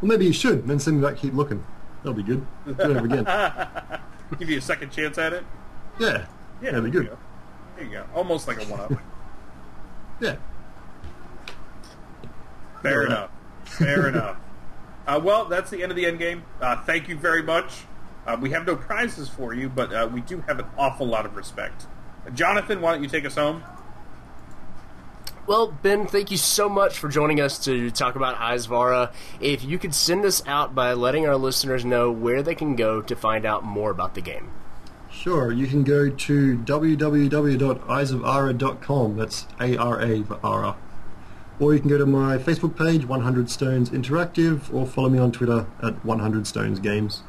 Well, 0.00 0.08
maybe 0.10 0.26
he 0.26 0.32
should. 0.32 0.60
and 0.60 0.68
Then 0.70 0.78
send 0.78 1.00
me 1.00 1.06
back. 1.06 1.16
Keep 1.18 1.34
looking. 1.34 1.64
That'll 2.02 2.14
be 2.14 2.22
good. 2.22 2.46
Do 2.66 2.72
it 2.96 3.04
again. 3.04 3.24
Give 4.38 4.48
you 4.50 4.58
a 4.58 4.62
second 4.62 4.90
chance 4.90 5.18
at 5.18 5.32
it? 5.32 5.44
Yeah. 5.98 6.26
Yeah, 6.62 6.70
That'd 6.72 6.84
be 6.84 6.90
good. 6.90 7.06
go. 7.08 7.18
There 7.76 7.84
you 7.84 7.90
go. 7.92 8.04
Almost 8.14 8.48
like 8.48 8.60
a 8.62 8.64
one-up. 8.66 8.92
Yeah. 10.18 10.36
Fair 12.82 13.02
Yeah. 13.02 13.06
enough. 13.08 13.30
Fair 13.64 14.08
enough. 14.08 14.36
Uh, 15.06 15.20
well, 15.22 15.44
that's 15.44 15.68
the 15.70 15.82
end 15.82 15.92
of 15.92 15.96
the 15.96 16.06
end 16.06 16.18
game. 16.18 16.42
Uh, 16.60 16.76
thank 16.84 17.06
you 17.08 17.16
very 17.18 17.42
much. 17.42 17.82
Uh, 18.26 18.36
we 18.40 18.50
have 18.50 18.66
no 18.66 18.76
prizes 18.76 19.28
for 19.28 19.52
you, 19.52 19.68
but 19.68 19.92
uh, 19.92 20.08
we 20.10 20.20
do 20.22 20.40
have 20.48 20.58
an 20.58 20.64
awful 20.78 21.06
lot 21.06 21.26
of 21.26 21.36
respect. 21.36 21.86
Uh, 22.26 22.30
Jonathan, 22.30 22.80
why 22.80 22.92
don't 22.94 23.02
you 23.02 23.08
take 23.10 23.24
us 23.26 23.34
home? 23.34 23.62
Well, 25.46 25.68
Ben, 25.68 26.06
thank 26.06 26.30
you 26.30 26.36
so 26.38 26.68
much 26.68 26.98
for 26.98 27.08
joining 27.08 27.40
us 27.40 27.58
to 27.66 27.90
talk 27.90 28.16
about 28.16 28.36
Eyes 28.38 28.66
of 28.66 28.72
Ara. 28.72 29.12
If 29.40 29.62
you 29.64 29.78
could 29.78 29.94
send 29.94 30.24
us 30.24 30.42
out 30.46 30.74
by 30.74 30.92
letting 30.94 31.28
our 31.28 31.36
listeners 31.36 31.84
know 31.84 32.10
where 32.10 32.42
they 32.42 32.54
can 32.54 32.74
go 32.74 33.00
to 33.02 33.14
find 33.14 33.44
out 33.46 33.62
more 33.64 33.90
about 33.90 34.14
the 34.14 34.22
game. 34.22 34.50
Sure, 35.16 35.50
you 35.50 35.66
can 35.66 35.82
go 35.82 36.08
to 36.10 36.58
www.eyesofara.com. 36.58 39.16
That's 39.16 39.46
A-R-A 39.58 40.22
for 40.24 40.38
Ara. 40.44 40.76
Or 41.58 41.72
you 41.72 41.80
can 41.80 41.88
go 41.88 41.96
to 41.96 42.04
my 42.04 42.36
Facebook 42.36 42.76
page, 42.76 43.06
100 43.06 43.50
Stones 43.50 43.88
Interactive, 43.88 44.70
or 44.72 44.86
follow 44.86 45.08
me 45.08 45.18
on 45.18 45.32
Twitter 45.32 45.64
at 45.82 46.04
100 46.04 46.46
Stones 46.46 46.80
Games. 46.80 47.22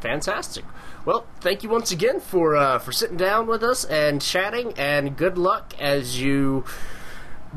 Fantastic. 0.00 0.64
Well, 1.04 1.24
thank 1.40 1.62
you 1.62 1.68
once 1.68 1.92
again 1.92 2.18
for 2.18 2.56
uh, 2.56 2.80
for 2.80 2.90
sitting 2.90 3.16
down 3.16 3.46
with 3.46 3.62
us 3.62 3.84
and 3.84 4.20
chatting, 4.20 4.74
and 4.76 5.16
good 5.16 5.38
luck 5.38 5.72
as 5.78 6.20
you 6.20 6.64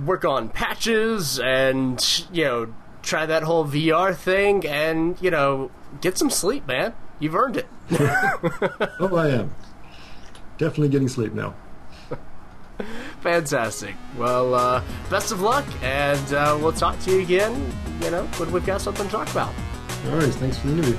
work 0.05 0.23
on 0.23 0.49
patches 0.49 1.39
and 1.39 1.99
you 2.31 2.43
know 2.43 2.71
try 3.01 3.25
that 3.25 3.41
whole 3.43 3.65
VR 3.65 4.15
thing, 4.15 4.67
and 4.67 5.19
you 5.19 5.31
know 5.31 5.71
get 5.99 6.15
some 6.17 6.29
sleep, 6.29 6.67
man. 6.67 6.93
You've 7.19 7.35
earned 7.35 7.57
it. 7.57 7.65
Oh, 8.99 9.15
I 9.15 9.29
am. 9.29 9.53
Definitely 10.57 10.89
getting 10.89 11.07
sleep 11.07 11.33
now. 11.33 11.53
Fantastic. 13.21 13.95
Well, 14.17 14.53
uh, 14.53 14.83
best 15.09 15.31
of 15.31 15.41
luck, 15.41 15.65
and 15.81 16.33
uh, 16.33 16.57
we'll 16.61 16.73
talk 16.73 16.99
to 17.01 17.11
you 17.11 17.21
again. 17.21 17.71
You 18.01 18.11
know 18.11 18.23
when 18.37 18.51
we've 18.51 18.65
got 18.65 18.81
something 18.81 19.05
to 19.05 19.11
talk 19.11 19.29
about. 19.31 19.53
All 20.07 20.17
right, 20.17 20.33
thanks 20.35 20.57
for 20.57 20.67
the 20.67 20.73
interview. 20.73 20.97